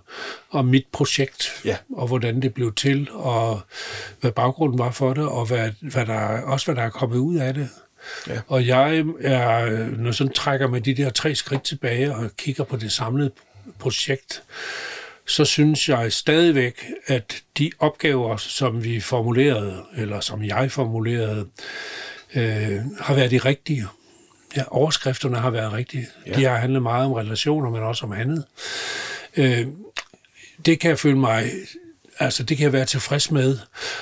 om 0.51 0.65
mit 0.65 0.85
projekt, 0.91 1.61
ja. 1.65 1.77
og 1.95 2.07
hvordan 2.07 2.41
det 2.41 2.53
blev 2.53 2.73
til, 2.73 3.07
og 3.11 3.61
hvad 4.21 4.31
baggrunden 4.31 4.79
var 4.79 4.91
for 4.91 5.13
det, 5.13 5.25
og 5.25 5.45
hvad, 5.45 5.71
hvad 5.81 6.05
der, 6.05 6.41
også 6.41 6.65
hvad 6.65 6.75
der 6.75 6.81
er 6.81 6.89
kommet 6.89 7.17
ud 7.17 7.35
af 7.35 7.53
det. 7.53 7.69
Ja. 8.27 8.39
Og 8.47 8.67
jeg 8.67 8.97
er, 9.19 9.97
når 9.97 10.05
jeg 10.05 10.15
sådan 10.15 10.33
trækker 10.33 10.67
med 10.67 10.81
de 10.81 10.93
der 10.93 11.09
tre 11.09 11.35
skridt 11.35 11.63
tilbage 11.63 12.15
og 12.15 12.29
kigger 12.37 12.63
på 12.63 12.77
det 12.77 12.91
samlede 12.91 13.31
projekt, 13.79 14.43
så 15.27 15.45
synes 15.45 15.89
jeg 15.89 16.13
stadigvæk, 16.13 16.85
at 17.07 17.41
de 17.57 17.71
opgaver, 17.79 18.37
som 18.37 18.83
vi 18.83 18.99
formulerede, 18.99 19.83
eller 19.97 20.19
som 20.19 20.43
jeg 20.43 20.71
formulerede, 20.71 21.47
øh, 22.35 22.79
har 22.99 23.13
været 23.13 23.31
de 23.31 23.37
rigtige. 23.37 23.87
Ja, 24.57 24.63
overskrifterne 24.67 25.37
har 25.37 25.49
været 25.49 25.73
rigtige. 25.73 26.07
Ja. 26.27 26.33
De 26.33 26.43
har 26.43 26.57
handlet 26.57 26.81
meget 26.81 27.05
om 27.05 27.11
relationer, 27.11 27.69
men 27.69 27.83
også 27.83 28.05
om 28.05 28.11
andet. 28.11 28.45
Øh, 29.37 29.67
det 30.65 30.79
kan 30.79 30.89
jeg 30.89 30.99
føle 30.99 31.17
mig 31.17 31.51
altså 32.19 32.43
det 32.43 32.57
kan 32.57 32.63
jeg 32.63 32.73
være 32.73 32.85
tilfreds 32.85 33.31
med, 33.31 33.57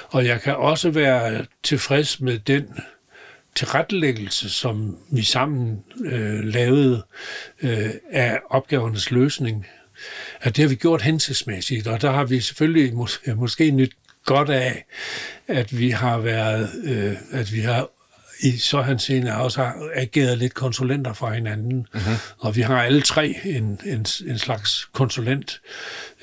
og 0.09 0.25
jeg 0.25 0.41
kan 0.41 0.55
også 0.55 0.89
være 0.89 1.45
tilfreds 1.63 2.19
med 2.19 2.39
den 2.39 2.67
tilrettelæggelse, 3.55 4.49
som 4.49 4.97
vi 5.11 5.23
sammen 5.23 5.83
øh, 6.05 6.39
lavede 6.43 7.05
øh, 7.61 7.89
af 8.11 8.39
opgavernes 8.49 9.11
løsning, 9.11 9.67
at 10.41 10.55
det 10.55 10.61
har 10.63 10.69
vi 10.69 10.75
gjort 10.75 11.01
hensigtsmæssigt, 11.01 11.87
og 11.87 12.01
der 12.01 12.11
har 12.11 12.23
vi 12.23 12.39
selvfølgelig 12.39 12.93
mås- 12.93 13.33
måske 13.33 13.71
nyt 13.71 13.91
godt 14.25 14.49
af, 14.49 14.85
at 15.47 15.79
vi 15.79 15.89
har 15.89 16.17
været, 16.17 16.69
øh, 16.83 17.15
at 17.31 17.53
vi 17.53 17.59
har 17.59 17.89
i 18.43 18.57
så 18.57 18.81
han 18.81 18.99
senere 18.99 19.41
også 19.41 19.61
har 19.63 19.89
ageret 19.95 20.37
lidt 20.37 20.53
konsulenter 20.53 21.13
for 21.13 21.29
hinanden. 21.29 21.87
Mm-hmm. 21.93 22.15
Og 22.37 22.55
vi 22.55 22.61
har 22.61 22.81
alle 22.83 23.01
tre 23.01 23.39
en, 23.43 23.79
en, 23.85 24.05
en 24.27 24.37
slags 24.37 24.89
konsulent 24.93 25.61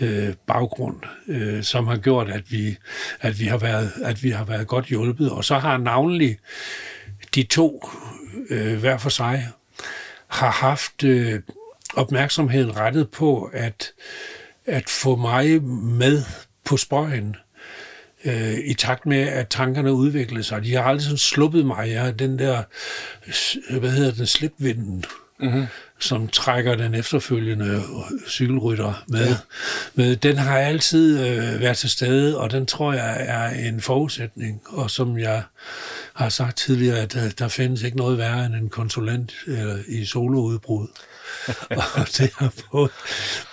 øh, 0.00 0.34
baggrund, 0.46 0.96
øh, 1.28 1.62
som 1.62 1.86
har 1.86 1.96
gjort, 1.96 2.30
at 2.30 2.52
vi, 2.52 2.76
at, 3.20 3.40
vi 3.40 3.44
har 3.44 3.59
været, 3.59 3.92
at 4.05 4.22
vi 4.22 4.30
har 4.30 4.44
været 4.44 4.66
godt 4.66 4.86
hjulpet. 4.86 5.30
Og 5.30 5.44
så 5.44 5.59
har 5.59 5.76
navnlig 5.76 6.38
de 7.39 7.43
to 7.43 7.89
øh, 8.51 8.78
hver 8.78 8.98
for 8.98 9.10
sig 9.10 9.48
har 10.28 10.51
haft 10.51 11.05
øh, 11.05 11.40
opmærksomheden 11.94 12.77
rettet 12.77 13.10
på 13.10 13.51
at, 13.52 13.93
at 14.66 14.89
få 14.89 15.16
mig 15.16 15.62
med 15.62 16.23
på 16.65 16.77
spøjen 16.77 17.36
øh, 18.24 18.59
i 18.65 18.74
takt 18.74 19.06
med, 19.06 19.20
at 19.20 19.48
tankerne 19.48 19.93
udviklede 19.93 20.43
sig. 20.43 20.65
De 20.65 20.74
har 20.74 20.82
aldrig 20.82 21.02
sådan 21.02 21.19
sluppet 21.19 21.66
mig. 21.66 21.90
Jeg 21.90 22.02
har 22.02 22.10
den 22.10 22.39
der, 22.39 22.62
hvad 23.78 23.90
hedder 23.90 24.12
den, 24.12 24.27
slipvinden, 24.27 25.05
mm-hmm. 25.40 25.66
som 25.98 26.28
trækker 26.28 26.74
den 26.74 26.94
efterfølgende 26.94 27.82
cykelrytter 28.28 29.05
med. 29.09 29.27
Ja. 29.27 29.36
med. 29.94 30.16
Den 30.16 30.36
har 30.36 30.59
altid 30.59 31.27
øh, 31.27 31.60
været 31.60 31.77
til 31.77 31.90
stede, 31.90 32.39
og 32.39 32.51
den 32.51 32.66
tror 32.66 32.93
jeg 32.93 33.16
er 33.19 33.69
en 33.69 33.81
forudsætning. 33.81 34.62
Og 34.66 34.90
som 34.90 35.19
jeg 35.19 35.43
har 36.19 36.28
sagt 36.28 36.57
tidligere, 36.57 36.99
at 36.99 37.12
der, 37.12 37.31
der 37.31 37.49
findes 37.49 37.82
ikke 37.82 37.97
noget 37.97 38.19
værre 38.19 38.47
end 38.47 38.55
en 38.55 38.69
konsulent 38.69 39.35
eller, 39.47 39.78
i 39.89 40.05
soloudbrud. 40.05 40.89
og 41.70 42.07
det 42.19 42.31
har 42.36 42.53
både, 42.73 42.90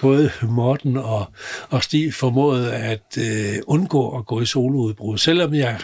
både 0.02 0.32
Morten 0.42 0.98
og, 0.98 1.26
og 1.70 1.84
Stig 1.84 2.14
formået 2.14 2.70
at 2.70 3.18
øh, 3.18 3.62
undgå 3.68 4.18
at 4.18 4.26
gå 4.26 4.42
i 4.42 4.46
soloudbrud, 4.46 5.18
selvom 5.18 5.54
jeg 5.54 5.80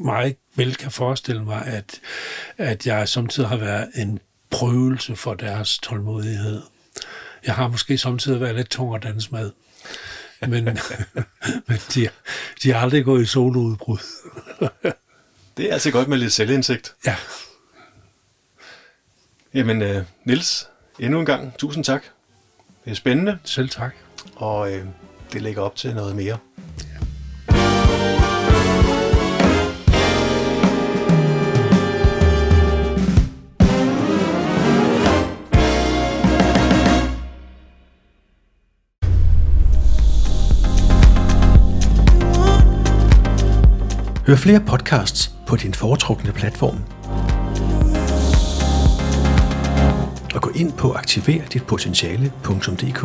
meget 0.00 0.36
vel 0.54 0.74
kan 0.74 0.90
forestille 0.90 1.44
mig, 1.44 1.66
at, 1.66 2.00
at 2.56 2.86
jeg 2.86 3.08
samtidig 3.08 3.48
har 3.48 3.56
været 3.56 3.90
en 3.94 4.18
prøvelse 4.50 5.16
for 5.16 5.34
deres 5.34 5.78
tålmodighed. 5.78 6.62
Jeg 7.46 7.54
har 7.54 7.68
måske 7.68 7.98
samtidig 7.98 8.40
været 8.40 8.54
lidt 8.54 8.70
tung 8.70 8.94
at 8.94 9.02
danse 9.02 9.28
med, 9.32 9.50
men, 10.40 10.64
men 11.68 11.78
de, 11.94 12.08
de 12.62 12.72
har 12.72 12.80
aldrig 12.80 13.04
gået 13.04 13.22
i 13.22 13.26
soloudbrud. 13.26 13.98
det 15.56 15.68
er 15.68 15.72
altså 15.72 15.90
godt 15.90 16.08
med 16.08 16.18
lidt 16.18 16.32
selvindsigt. 16.32 16.94
Ja. 17.06 17.16
Jamen, 19.54 19.82
uh, 19.82 20.02
Nils, 20.24 20.68
endnu 20.98 21.20
en 21.20 21.26
gang, 21.26 21.58
tusind 21.58 21.84
tak. 21.84 22.04
Det 22.84 22.90
er 22.90 22.94
spændende. 22.94 23.38
Selv 23.44 23.68
tak. 23.68 23.94
Og 24.36 24.72
øh, 24.72 24.86
det 25.32 25.42
lægger 25.42 25.62
op 25.62 25.76
til 25.76 25.94
noget 25.94 26.16
mere. 26.16 26.38
Hør 44.26 44.36
flere 44.36 44.60
podcasts 44.60 45.33
på 45.54 45.58
din 45.58 45.74
foretrukne 45.74 46.32
platform 46.32 46.78
og 50.34 50.42
gå 50.42 50.50
ind 50.50 50.72
på 50.72 50.92
aktiverditpotentiale.dk, 50.92 53.02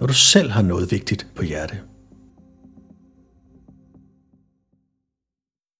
når 0.00 0.06
du 0.06 0.12
selv 0.12 0.50
har 0.50 0.62
noget 0.62 0.90
vigtigt 0.90 1.26
på 1.34 1.42
hjerte. 1.42 1.91